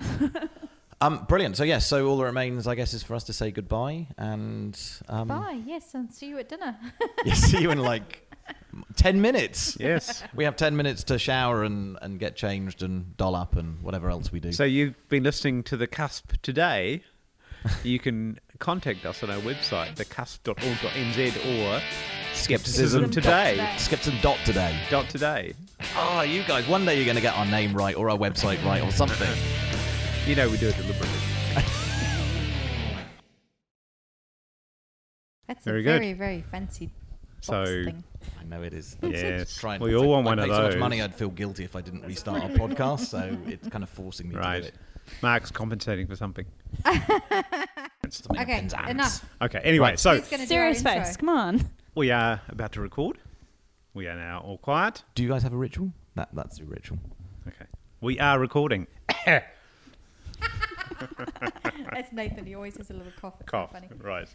um, 1.00 1.24
brilliant. 1.28 1.56
So 1.56 1.64
yes, 1.64 1.86
so 1.86 2.06
all 2.08 2.18
that 2.18 2.24
remains, 2.24 2.66
I 2.66 2.74
guess, 2.74 2.92
is 2.94 3.02
for 3.02 3.14
us 3.14 3.24
to 3.24 3.32
say 3.32 3.50
goodbye 3.50 4.08
and 4.16 4.78
um, 5.08 5.28
Bye. 5.28 5.60
Yes, 5.66 5.94
and 5.94 6.12
see 6.12 6.28
you 6.28 6.38
at 6.38 6.48
dinner. 6.48 6.76
yeah, 7.24 7.34
see 7.34 7.60
you 7.60 7.70
in 7.70 7.78
like 7.78 8.26
ten 8.96 9.20
minutes. 9.20 9.76
Yes. 9.78 10.22
We 10.34 10.44
have 10.44 10.56
ten 10.56 10.76
minutes 10.76 11.04
to 11.04 11.18
shower 11.18 11.62
and, 11.62 11.98
and 12.02 12.18
get 12.18 12.36
changed 12.36 12.82
and 12.82 13.16
doll 13.16 13.36
up 13.36 13.56
and 13.56 13.80
whatever 13.82 14.10
else 14.10 14.32
we 14.32 14.40
do. 14.40 14.52
So 14.52 14.64
you've 14.64 15.08
been 15.08 15.22
listening 15.22 15.62
to 15.64 15.76
the 15.76 15.86
Cusp 15.86 16.32
today. 16.42 17.02
You 17.82 17.98
can 17.98 18.38
contact 18.58 19.04
us 19.04 19.22
on 19.22 19.30
our 19.30 19.40
website, 19.40 19.96
thecusp.org.nz 19.96 21.36
or 21.36 21.82
Skepticism 22.34 23.10
Skepticism 23.10 23.10
Today. 23.10 23.74
Skepticism 23.78 24.20
dot 24.22 24.38
today. 24.44 24.78
Dot 24.90 25.08
today. 25.08 25.54
Oh, 25.96 26.22
you 26.22 26.42
guys! 26.44 26.68
One 26.68 26.84
day 26.84 26.96
you're 26.96 27.04
going 27.04 27.16
to 27.16 27.22
get 27.22 27.36
our 27.36 27.46
name 27.46 27.74
right 27.74 27.96
or 27.96 28.10
our 28.10 28.18
website 28.18 28.64
right 28.64 28.82
or 28.82 28.90
something. 28.90 29.28
You 30.28 30.36
know 30.36 30.50
we 30.50 30.58
do 30.58 30.68
it 30.68 30.76
deliberately. 30.76 31.08
That's 35.46 35.64
Very 35.64 35.80
a 35.80 35.82
good. 35.82 36.00
very, 36.00 36.12
very 36.12 36.42
fancy 36.50 36.86
box 36.88 37.46
So 37.46 37.64
thing. 37.64 38.04
I 38.38 38.44
know 38.44 38.62
it 38.62 38.74
is. 38.74 38.98
Yes. 39.02 39.56
Trying. 39.56 39.80
We 39.80 39.96
all 39.96 40.06
want 40.08 40.26
I 40.26 40.30
one 40.32 40.38
paid 40.38 40.50
of 40.50 40.56
so 40.56 40.62
much 40.64 40.76
money, 40.76 41.00
I'd 41.00 41.14
feel 41.14 41.30
guilty 41.30 41.64
if 41.64 41.74
I 41.74 41.80
didn't 41.80 42.02
restart 42.04 42.42
our 42.42 42.50
podcast. 42.50 43.06
So 43.06 43.38
it's 43.46 43.68
kind 43.68 43.82
of 43.82 43.88
forcing 43.88 44.28
me 44.28 44.34
to 44.34 44.42
do 44.42 44.66
it. 44.66 44.74
Mark's 45.22 45.50
compensating 45.50 46.06
for 46.06 46.14
something. 46.16 46.44
Something 48.10 48.42
Okay, 48.42 48.68
enough. 48.90 49.24
Okay. 49.40 49.60
Anyway, 49.64 49.88
Right. 49.90 49.98
so 49.98 50.16
Who's 50.18 50.28
gonna 50.28 50.46
do 50.46 50.54
our 50.56 50.74
Serious 50.74 50.82
face. 50.82 51.16
Come 51.16 51.30
on. 51.30 51.70
we 51.94 52.10
are 52.10 52.42
about 52.50 52.72
to 52.72 52.82
record. 52.82 53.16
We 53.94 54.06
are 54.08 54.16
now 54.16 54.40
all 54.40 54.58
quiet. 54.58 55.04
Do 55.14 55.22
you 55.22 55.30
guys 55.30 55.42
have 55.42 55.54
a 55.54 55.56
ritual? 55.56 55.92
That 56.16 56.28
that's 56.34 56.58
your 56.58 56.68
ritual. 56.68 56.98
Okay. 57.46 57.64
We 58.02 58.20
are 58.20 58.38
recording. 58.38 58.86
That's 61.92 62.12
Nathan. 62.12 62.46
He 62.46 62.54
always 62.54 62.76
has 62.76 62.90
a 62.90 62.94
little 62.94 63.12
cough. 63.20 63.34
It's 63.40 63.50
Cough. 63.50 63.72
Funny. 63.72 63.88
Right. 64.00 64.28